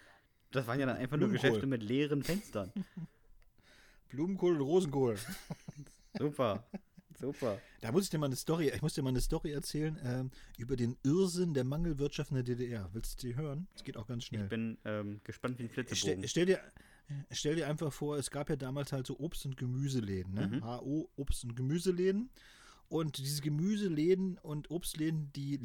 das 0.56 0.68
waren 0.68 0.80
ja 0.80 0.86
dann 0.86 0.98
einfach 0.98 1.18
nur. 1.18 1.30
Geschäfte 1.30 1.66
mit 1.66 1.84
leeren 1.84 2.24
Fenstern. 2.24 2.72
Blumenkohl 4.10 4.56
und 4.56 4.62
Rosenkohl. 4.62 5.18
Super. 6.18 6.66
Super. 7.20 7.60
Da 7.82 7.92
muss 7.92 8.06
ich 8.06 8.10
dir 8.10 8.18
mal 8.18 8.26
eine 8.28 8.36
Story, 8.36 8.72
ich 8.74 8.82
muss 8.82 8.94
dir 8.94 9.02
mal 9.02 9.10
eine 9.10 9.22
Story 9.22 9.52
erzählen 9.52 9.98
ähm, 10.04 10.32
über 10.58 10.76
den 10.76 10.98
Irrsinn 11.04 11.54
der 11.54 11.64
Mangelwirtschaft 11.64 12.32
in 12.32 12.36
der 12.36 12.44
DDR. 12.44 12.90
Willst 12.94 13.24
du 13.24 13.28
die 13.28 13.36
hören? 13.36 13.68
Es 13.76 13.84
geht 13.84 13.96
auch 13.98 14.08
ganz 14.08 14.26
schnell. 14.26 14.44
Ich 14.44 14.50
bin 14.50 14.78
ähm, 14.86 15.22
gespannt 15.24 15.58
wie 15.60 15.64
ein 15.64 15.70
Flitzebogen. 15.70 16.28
Stell, 16.28 16.28
stell, 16.28 16.46
dir, 16.46 16.60
stell 17.32 17.56
dir 17.56 17.68
einfach 17.68 17.94
vor, 17.94 18.18
es 18.18 18.32
gab 18.32 18.50
ja 18.50 18.56
damals 18.58 18.92
halt 18.92 19.08
so 19.08 19.18
Obst- 19.18 19.46
und 19.46 19.56
Gemüseläden, 19.56 20.34
ne? 20.34 20.48
Mhm. 20.48 20.66
HO 20.66 21.10
Obst- 21.16 21.46
und 21.46 21.56
Gemüseläden. 21.56 22.30
Und 22.88 23.18
diese 23.18 23.42
Gemüseläden 23.42 24.38
und 24.38 24.70
Obstläden, 24.70 25.32
die 25.34 25.60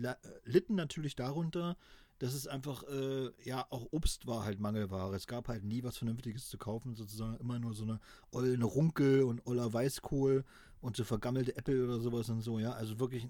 litten 0.45 0.75
natürlich 0.75 1.17
darunter, 1.17 1.77
dass 2.21 2.35
es 2.35 2.47
einfach, 2.47 2.83
äh, 2.85 3.31
ja, 3.45 3.67
auch 3.71 3.87
Obst 3.93 4.27
war 4.27 4.45
halt 4.45 4.61
Mangelware. 4.61 5.17
Es 5.17 5.27
gab 5.27 5.49
halt 5.49 5.65
nie 5.65 5.83
was 5.83 5.97
Vernünftiges 5.97 6.49
zu 6.49 6.59
kaufen, 6.59 6.95
sozusagen 6.95 7.39
immer 7.39 7.59
nur 7.59 7.73
so 7.73 7.85
eine 7.85 7.99
ollene 8.31 8.67
Runkel 8.67 9.23
und 9.23 9.45
oller 9.47 9.73
Weißkohl 9.73 10.45
und 10.83 10.97
so 10.97 11.05
vergammelte 11.05 11.57
Äpfel 11.57 11.83
oder 11.83 11.99
sowas 11.99 12.29
und 12.29 12.43
so, 12.43 12.59
ja. 12.59 12.73
Also 12.73 13.01
wirklich 13.01 13.27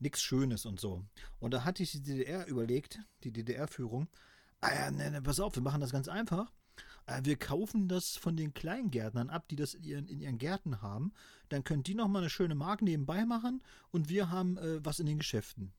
nichts 0.00 0.20
Schönes 0.20 0.66
und 0.66 0.80
so. 0.80 1.04
Und 1.38 1.54
da 1.54 1.64
hat 1.64 1.78
sich 1.78 1.92
die 1.92 2.02
DDR 2.02 2.48
überlegt, 2.48 2.98
die 3.22 3.32
DDR-Führung, 3.32 4.08
ah 4.60 4.74
ja, 4.74 4.90
ne, 4.90 5.12
ne, 5.12 5.22
pass 5.22 5.38
auf, 5.38 5.54
wir 5.54 5.62
machen 5.62 5.80
das 5.80 5.92
ganz 5.92 6.08
einfach. 6.08 6.50
Äh, 7.06 7.20
Wir 7.22 7.36
kaufen 7.36 7.86
das 7.86 8.16
von 8.16 8.36
den 8.36 8.52
Kleingärtnern 8.52 9.30
ab, 9.30 9.46
die 9.48 9.56
das 9.56 9.74
in 9.74 9.84
ihren, 9.84 10.08
in 10.08 10.20
ihren 10.20 10.38
Gärten 10.38 10.82
haben. 10.82 11.12
Dann 11.50 11.62
können 11.62 11.84
die 11.84 11.94
nochmal 11.94 12.22
eine 12.22 12.30
schöne 12.30 12.56
Mark 12.56 12.82
nebenbei 12.82 13.24
machen 13.26 13.62
und 13.92 14.08
wir 14.08 14.28
haben 14.28 14.56
äh, 14.56 14.84
was 14.84 14.98
in 14.98 15.06
den 15.06 15.18
Geschäften. 15.18 15.72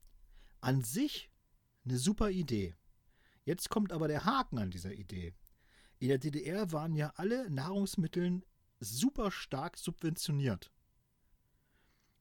An 0.62 0.82
sich 0.82 1.30
eine 1.84 1.98
super 1.98 2.30
Idee. 2.30 2.74
Jetzt 3.44 3.68
kommt 3.68 3.92
aber 3.92 4.08
der 4.08 4.24
Haken 4.24 4.58
an 4.58 4.70
dieser 4.70 4.92
Idee. 4.92 5.34
In 5.98 6.08
der 6.08 6.18
DDR 6.18 6.72
waren 6.72 6.94
ja 6.94 7.12
alle 7.16 7.50
Nahrungsmittel 7.50 8.42
super 8.80 9.30
stark 9.30 9.76
subventioniert. 9.76 10.70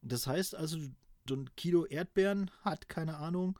Das 0.01 0.27
heißt 0.27 0.55
also, 0.55 0.79
so 1.27 1.35
ein 1.35 1.55
Kilo 1.55 1.85
Erdbeeren 1.85 2.51
hat, 2.61 2.89
keine 2.89 3.17
Ahnung, 3.17 3.57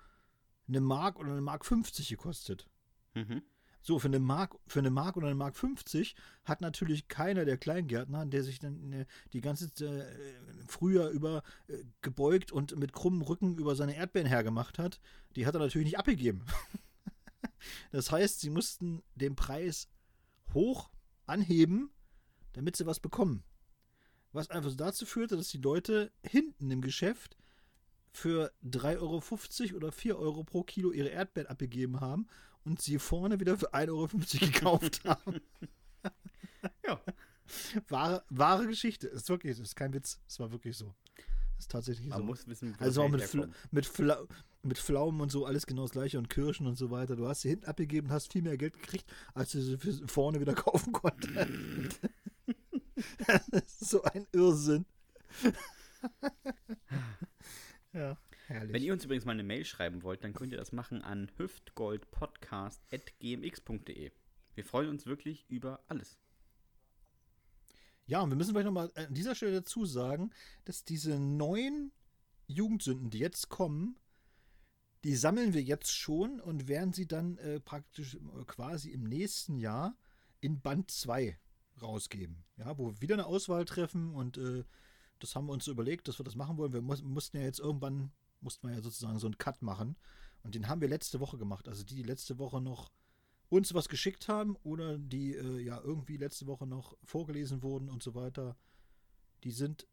eine 0.68 0.82
Mark 0.82 1.20
oder 1.20 1.32
eine 1.32 1.42
Mark 1.42 1.66
50 1.66 2.10
gekostet. 2.10 2.68
Mhm. 3.14 3.44
So, 3.86 4.00
für 4.00 4.08
eine 4.08 4.20
Mark, 4.20 4.56
für 4.66 4.80
eine 4.80 4.92
Mark 4.92 5.18
oder 5.18 5.28
eine 5.28 5.36
Mark 5.36 5.58
50 5.58 6.16
hat 6.46 6.62
natürlich 6.62 7.10
keiner 7.10 7.44
der 7.44 7.58
Kleingärtner, 7.58 8.26
der 8.26 8.42
sich 8.42 8.60
dann 8.60 8.94
äh, 8.94 9.06
die 9.34 9.42
ganze 9.42 9.66
äh, 9.86 10.06
Frühjahr 10.68 11.10
über 11.10 11.44
äh, 11.68 11.84
gebeugt 12.02 12.54
und 12.54 12.78
mit 12.78 12.94
krummem 12.94 13.22
Rücken 13.22 13.58
über 13.58 13.76
seine 13.76 13.98
Erdbeeren 13.98 14.28
hergemacht 14.28 14.80
hat, 14.80 15.02
die 15.36 15.46
hat 15.46 15.56
er 15.56 15.60
natürlich 15.60 15.86
nicht 15.86 16.00
abgegeben. 16.00 16.46
das 17.92 18.10
heißt, 18.10 18.40
sie 18.40 18.50
mussten 18.50 19.04
den 19.16 19.36
Preis 19.36 19.90
hoch 20.54 20.90
anheben, 21.26 21.92
damit 22.54 22.78
sie 22.78 22.86
was 22.86 23.02
bekommen. 23.02 23.44
Was 24.32 24.50
einfach 24.50 24.74
dazu 24.78 25.06
führte, 25.06 25.36
dass 25.36 25.50
die 25.50 25.58
Leute 25.58 26.10
hinten 26.26 26.72
im 26.72 26.80
Geschäft 26.80 27.36
für 28.14 28.54
3,50 28.64 29.00
Euro 29.72 29.76
oder 29.76 29.92
4 29.92 30.18
Euro 30.18 30.44
pro 30.46 30.64
Kilo 30.64 30.94
ihre 30.94 31.10
Erdbeeren 31.10 31.50
abgegeben 31.50 32.00
haben 32.00 32.28
und 32.66 32.82
sie 32.82 33.00
vorne 33.00 33.40
wieder 33.40 33.58
für 33.58 33.74
1,50 33.74 33.90
Euro 33.90 34.08
gekauft 34.52 35.02
haben. 35.06 35.42
Ja. 36.86 37.02
Wahre, 37.90 38.24
wahre 38.30 38.68
Geschichte. 38.68 39.08
Ist 39.08 39.30
wirklich, 39.30 39.58
das 39.58 39.68
ist 39.68 39.76
kein 39.76 39.94
Witz. 39.94 40.20
Es 40.28 40.40
war 40.40 40.52
wirklich 40.52 40.78
so. 40.78 40.94
Das 41.16 41.66
ist 41.66 41.72
tatsächlich 41.72 42.08
Man 42.10 42.20
so. 42.20 42.24
muss 42.26 42.48
wissen, 42.48 42.76
wo 42.78 42.84
Also 42.84 43.04
auch 43.04 43.10
mit, 43.10 43.22
Fla 43.24 43.48
mit, 43.72 43.86
Fla 43.86 44.26
mit 44.64 44.78
Pflaumen 44.80 45.22
und 45.22 45.32
so 45.32 45.46
alles 45.46 45.66
genau 45.66 45.84
das 45.84 45.92
gleiche 45.92 46.18
und 46.18 46.30
Kirschen 46.30 46.68
und 46.68 46.78
so 46.78 46.90
weiter. 46.90 47.16
Du 47.16 47.28
hast 47.28 47.42
sie 47.42 47.50
hinten 47.50 47.66
abgegeben, 47.66 48.12
hast 48.12 48.32
viel 48.32 48.42
mehr 48.42 48.58
Geld 48.58 48.74
gekriegt, 48.74 49.12
als 49.34 49.52
du 49.52 49.62
sie 49.62 49.78
vorne 50.08 50.40
wieder 50.40 50.54
kaufen 50.56 50.94
konntest. 50.94 52.00
das 53.52 53.82
ist 53.82 53.90
so 53.90 54.04
ein 54.04 54.26
Irrsinn. 54.32 54.86
ja, 57.94 58.18
herrlich. 58.54 58.74
Wenn 58.74 58.84
ihr 58.84 58.94
uns 58.94 59.04
übrigens 59.04 59.26
mal 59.26 59.34
eine 59.34 59.44
Mail 59.44 59.66
schreiben 59.66 60.04
wollt, 60.04 60.24
dann 60.24 60.34
könnt 60.34 60.54
ihr 60.54 60.58
das 60.58 60.72
machen 60.72 61.02
an 61.02 61.30
hüftgoldpodcast.gmx.de. 61.38 64.12
Wir 64.56 64.64
freuen 64.64 64.90
uns 64.90 65.06
wirklich 65.06 65.46
über 65.50 65.84
alles. 65.88 66.18
Ja, 68.06 68.22
und 68.22 68.30
wir 68.30 68.36
müssen 68.36 68.52
vielleicht 68.52 68.66
nochmal 68.66 68.92
an 68.96 69.14
dieser 69.14 69.36
Stelle 69.36 69.54
dazu 69.54 69.86
sagen, 69.86 70.32
dass 70.66 70.84
diese 70.84 71.20
neuen 71.20 71.92
Jugendsünden, 72.48 73.10
die 73.10 73.20
jetzt 73.20 73.50
kommen, 73.50 73.98
die 75.04 75.16
sammeln 75.16 75.54
wir 75.54 75.62
jetzt 75.62 75.92
schon 75.92 76.40
und 76.40 76.68
werden 76.68 76.94
sie 76.94 77.08
dann 77.08 77.38
äh, 77.38 77.60
praktisch 77.60 78.16
äh, 78.16 78.46
quasi 78.46 78.92
im 78.92 79.04
nächsten 79.04 79.58
Jahr 79.58 79.98
in 80.40 80.62
Band 80.62 80.92
2 80.92 81.38
rausgeben. 81.82 82.44
Ja, 82.58 82.78
wo 82.78 82.92
wir 82.92 83.02
wieder 83.02 83.16
eine 83.16 83.26
Auswahl 83.26 83.66
treffen 83.66 84.14
und 84.14 84.38
äh, 84.38 84.64
das 85.20 85.36
haben 85.36 85.48
wir 85.48 85.54
uns 85.54 85.66
so 85.66 85.72
überlegt, 85.72 86.08
dass 86.08 86.20
wir 86.20 86.24
das 86.24 86.36
machen 86.36 86.58
wollen. 86.58 86.74
Wir 86.74 86.82
mus 86.82 87.02
mussten 87.02 87.38
ja 87.38 87.44
jetzt 87.44 87.60
irgendwann, 87.60 88.12
mussten 88.44 88.68
wir 88.68 88.76
ja 88.76 88.82
sozusagen 88.82 89.20
so 89.20 89.28
einen 89.28 89.38
Cut 89.38 89.62
machen 89.62 89.96
und 90.44 90.56
den 90.56 90.68
haben 90.68 90.82
wir 90.82 90.88
letzte 90.88 91.20
Woche 91.20 91.38
gemacht. 91.38 91.68
Also 91.68 91.84
die, 91.84 91.96
die 91.96 92.04
letzte 92.04 92.38
Woche 92.38 92.62
noch 92.62 92.92
uns 93.50 93.74
was 93.74 93.88
geschickt 93.88 94.28
haben 94.28 94.56
oder 94.64 94.98
die 94.98 95.36
äh, 95.36 95.60
ja 95.60 95.80
irgendwie 95.82 96.18
letzte 96.18 96.48
Woche 96.48 96.68
noch 96.68 96.98
vorgelesen 97.04 97.64
wurden 97.64 97.90
und 97.90 98.02
so 98.04 98.16
weiter, 98.16 98.58
die 99.44 99.52
sind 99.52 99.88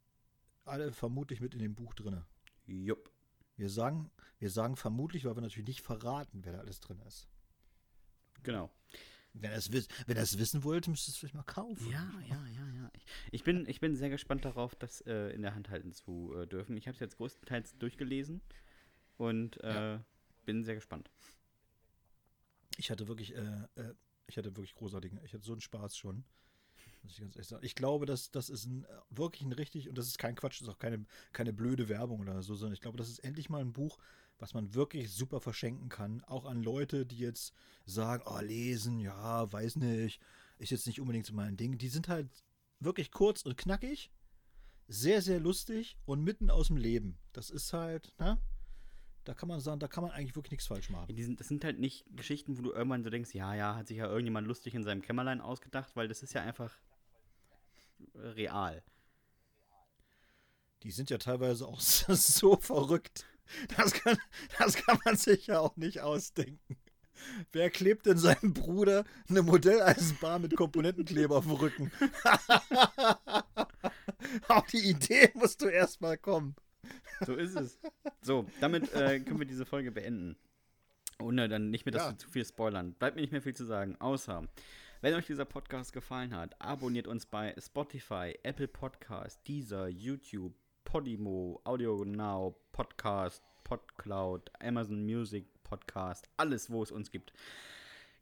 alle 0.65 0.93
vermutlich 0.93 1.41
mit 1.41 1.55
in 1.55 1.61
dem 1.61 1.75
Buch 1.75 1.95
drin. 1.95 2.23
Jupp. 2.67 3.11
Wir 3.57 3.69
sagen, 3.69 4.11
wir 4.39 4.51
sagen 4.51 4.77
vermutlich, 4.77 5.25
weil 5.25 5.37
wir 5.37 5.43
natürlich 5.43 5.69
nicht 5.69 5.83
verraten, 5.83 6.45
wer 6.45 6.55
da 6.55 6.61
alles 6.61 6.81
drin 6.81 7.01
ist. 7.07 7.29
Genau. 8.43 8.71
Wenn 9.33 9.51
ihr 9.53 9.57
es 9.57 9.71
wenn 9.73 10.17
es 10.17 10.39
wissen 10.39 10.65
wollt, 10.65 10.89
müsst 10.89 11.09
ihr 11.09 11.13
es 11.13 11.17
vielleicht 11.17 11.35
mal 11.35 11.43
kaufen. 11.45 11.89
Ja, 11.91 12.11
ja, 12.29 12.47
ja, 12.49 12.69
ja. 12.75 12.91
Ich, 13.31 13.45
bin, 13.45 13.69
ich 13.69 13.81
bin 13.81 13.95
sehr 13.97 14.11
gespannt 14.11 14.45
darauf, 14.45 14.75
das 14.75 15.01
äh, 15.03 15.33
in 15.33 15.43
der 15.43 15.55
Hand 15.55 15.71
halten 15.71 15.93
zu 15.93 16.35
äh, 16.35 16.47
dürfen. 16.47 16.77
Ich 16.77 16.87
habe 16.87 16.95
es 16.95 17.01
jetzt 17.01 17.17
größtenteils 17.17 17.79
durchgelesen 17.79 18.41
und 19.17 19.59
äh, 19.63 19.99
bin 20.45 20.65
sehr 20.65 20.75
gespannt. 20.75 21.11
Ich 22.77 22.91
hatte 22.91 23.09
wirklich, 23.09 23.35
äh, 23.35 23.67
äh, 23.77 23.95
ich 24.27 24.37
hatte 24.37 24.57
wirklich 24.57 24.75
großartigen, 24.75 25.21
ich 25.25 25.33
hatte 25.33 25.45
so 25.45 25.53
einen 25.53 25.61
Spaß 25.61 25.97
schon. 25.97 26.25
Muss 27.03 27.13
ich 27.13 27.21
ganz 27.21 27.37
ehrlich 27.37 27.49
sagen. 27.49 27.65
Ich 27.65 27.75
glaube, 27.75 28.07
dass 28.07 28.31
das 28.31 28.51
ist 28.51 28.67
ein, 28.67 28.85
äh, 28.85 28.89
wirklich 29.11 29.43
ein 29.43 29.53
richtig, 29.53 29.89
und 29.89 29.97
das 29.97 30.07
ist 30.07 30.19
kein 30.19 30.35
Quatsch, 30.35 30.61
das 30.61 30.69
ist 30.69 30.75
auch 30.75 30.79
keine, 30.79 31.05
keine 31.33 31.53
blöde 31.53 31.89
Werbung 31.89 32.21
oder 32.21 32.43
so, 32.43 32.55
sondern 32.55 32.75
ich 32.75 32.81
glaube, 32.81 32.99
das 32.99 33.09
ist 33.09 33.21
endlich 33.21 33.49
mal 33.49 33.61
ein 33.61 33.73
Buch, 33.73 33.99
was 34.41 34.55
man 34.55 34.75
wirklich 34.75 35.13
super 35.13 35.41
verschenken 35.41 35.89
kann. 35.89 36.25
Auch 36.25 36.47
an 36.47 36.63
Leute, 36.63 37.07
die 37.07 37.19
jetzt 37.19 37.55
sagen, 37.85 38.25
oh, 38.27 38.41
lesen, 38.41 38.99
ja, 38.99 39.51
weiß 39.53 39.77
nicht, 39.77 40.21
ist 40.59 40.71
jetzt 40.71 40.87
nicht 40.87 41.01
unbedingt 41.01 41.27
so 41.27 41.35
mein 41.35 41.57
Ding. 41.57 41.79
Die 41.79 41.89
sind 41.89 42.09
halt 42.09 42.29
wirklich 42.81 43.11
kurz 43.11 43.43
und 43.43 43.57
knackig, 43.57 44.11
sehr, 44.89 45.23
sehr 45.23 45.41
lustig 45.41 45.97
und 46.07 46.25
mitten 46.25 46.51
aus 46.51 46.69
dem 46.69 46.77
Leben. 46.77 47.19
Das 47.33 47.51
ist 47.51 47.73
halt, 47.73 48.13
ne? 48.19 48.39
Da 49.25 49.35
kann 49.35 49.49
man 49.49 49.61
sagen, 49.61 49.79
da 49.79 49.87
kann 49.87 50.03
man 50.03 50.13
eigentlich 50.13 50.35
wirklich 50.35 50.53
nichts 50.53 50.67
falsch 50.67 50.89
machen. 50.89 51.15
Die 51.15 51.23
sind, 51.23 51.39
das 51.39 51.49
sind 51.49 51.63
halt 51.63 51.79
nicht 51.79 52.05
Geschichten, 52.17 52.57
wo 52.57 52.63
du 52.63 52.73
irgendwann 52.73 53.05
so 53.05 53.11
denkst, 53.11 53.35
ja, 53.35 53.55
ja, 53.55 53.77
hat 53.77 53.87
sich 53.87 53.99
ja 53.99 54.07
irgendjemand 54.07 54.47
lustig 54.47 54.75
in 54.75 54.83
seinem 54.83 55.03
Kämmerlein 55.03 55.43
ausgedacht, 55.43 55.95
weil 55.95 56.09
das 56.09 56.23
ist 56.23 56.33
ja 56.33 56.43
einfach 56.43 56.73
real. 58.15 58.83
Die 60.83 60.91
sind 60.91 61.11
ja 61.11 61.19
teilweise 61.19 61.67
auch 61.67 61.81
so 61.81 62.57
verrückt. 62.57 63.27
Das 63.77 63.93
kann, 63.93 64.17
das 64.59 64.75
kann 64.77 64.99
man 65.05 65.17
sich 65.17 65.47
ja 65.49 65.59
auch 65.61 65.77
nicht 65.77 66.01
ausdenken. 66.01 66.77
Wer 67.53 67.69
klebt 67.71 68.07
denn 68.07 68.17
seinem 68.17 68.55
Bruder 68.55 69.05
eine 69.29 69.43
Modelleisenbahn 69.43 70.41
mit 70.43 70.57
Komponentenkleber 70.57 71.37
auf 71.37 71.45
dem 71.45 71.53
Rücken? 71.57 71.93
Auf 74.49 74.67
die 74.69 74.89
Idee 74.91 75.31
musst 75.35 75.61
du 75.63 75.67
erstmal 75.69 76.17
kommen. 76.19 76.55
So 77.27 77.35
ist 77.35 77.57
es. 77.57 77.79
So, 78.23 78.47
damit 78.61 78.93
äh, 78.95 79.21
können 79.21 79.39
wir 79.39 79.47
diese 79.47 79.67
Folge 79.67 79.93
beenden. 79.93 80.37
Ohne 81.21 81.49
dann 81.49 81.71
nicht 81.71 81.85
mehr, 81.85 81.93
dass 81.93 82.03
Ja. 82.05 82.11
wir 82.13 82.19
zu 82.19 82.29
viel 82.31 82.45
spoilern. 82.45 82.95
Bleibt 82.95 83.17
mir 83.17 83.23
nicht 83.23 83.33
mehr 83.33 83.43
viel 83.43 83.55
zu 83.55 83.65
sagen, 83.67 83.97
außer, 84.01 84.47
wenn 85.03 85.15
euch 85.15 85.27
dieser 85.27 85.45
Podcast 85.45 85.93
gefallen 85.93 86.35
hat, 86.35 86.61
abonniert 86.61 87.07
uns 87.07 87.27
bei 87.27 87.55
Spotify, 87.59 88.39
Apple 88.43 88.69
Podcast, 88.69 89.47
Deezer, 89.47 89.89
YouTube, 89.89 90.55
Podimo, 90.91 91.61
Audio 91.63 92.05
Now, 92.05 92.57
Podcast, 92.73 93.45
Podcloud, 93.63 94.51
Amazon 94.59 95.07
Music 95.07 95.47
Podcast, 95.63 96.29
alles, 96.37 96.69
wo 96.69 96.83
es 96.83 96.91
uns 96.91 97.13
gibt. 97.13 97.33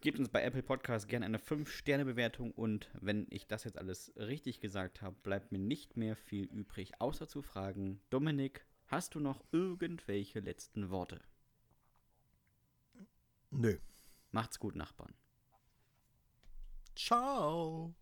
Gebt 0.03 0.19
uns 0.19 0.29
bei 0.29 0.43
Apple 0.43 0.63
Podcast 0.63 1.09
gerne 1.09 1.25
eine 1.25 1.39
5-Sterne-Bewertung 1.39 2.53
und 2.53 2.91
wenn 2.93 3.27
ich 3.31 3.47
das 3.47 3.65
jetzt 3.65 3.79
alles 3.79 4.13
richtig 4.17 4.61
gesagt 4.61 5.01
habe, 5.01 5.17
bleibt 5.23 5.51
mir 5.51 5.59
nicht 5.59 5.97
mehr 5.97 6.15
viel 6.15 6.45
übrig, 6.45 7.01
außer 7.01 7.27
zu 7.27 7.41
fragen, 7.41 8.03
Dominik, 8.11 8.67
hast 8.89 9.15
du 9.15 9.21
noch 9.21 9.43
irgendwelche 9.51 10.41
letzten 10.41 10.91
Worte? 10.91 11.23
Nö. 13.51 13.79
Macht's 14.31 14.59
gut, 14.59 14.77
Nachbarn. 14.77 15.15
Ciao. 16.95 17.95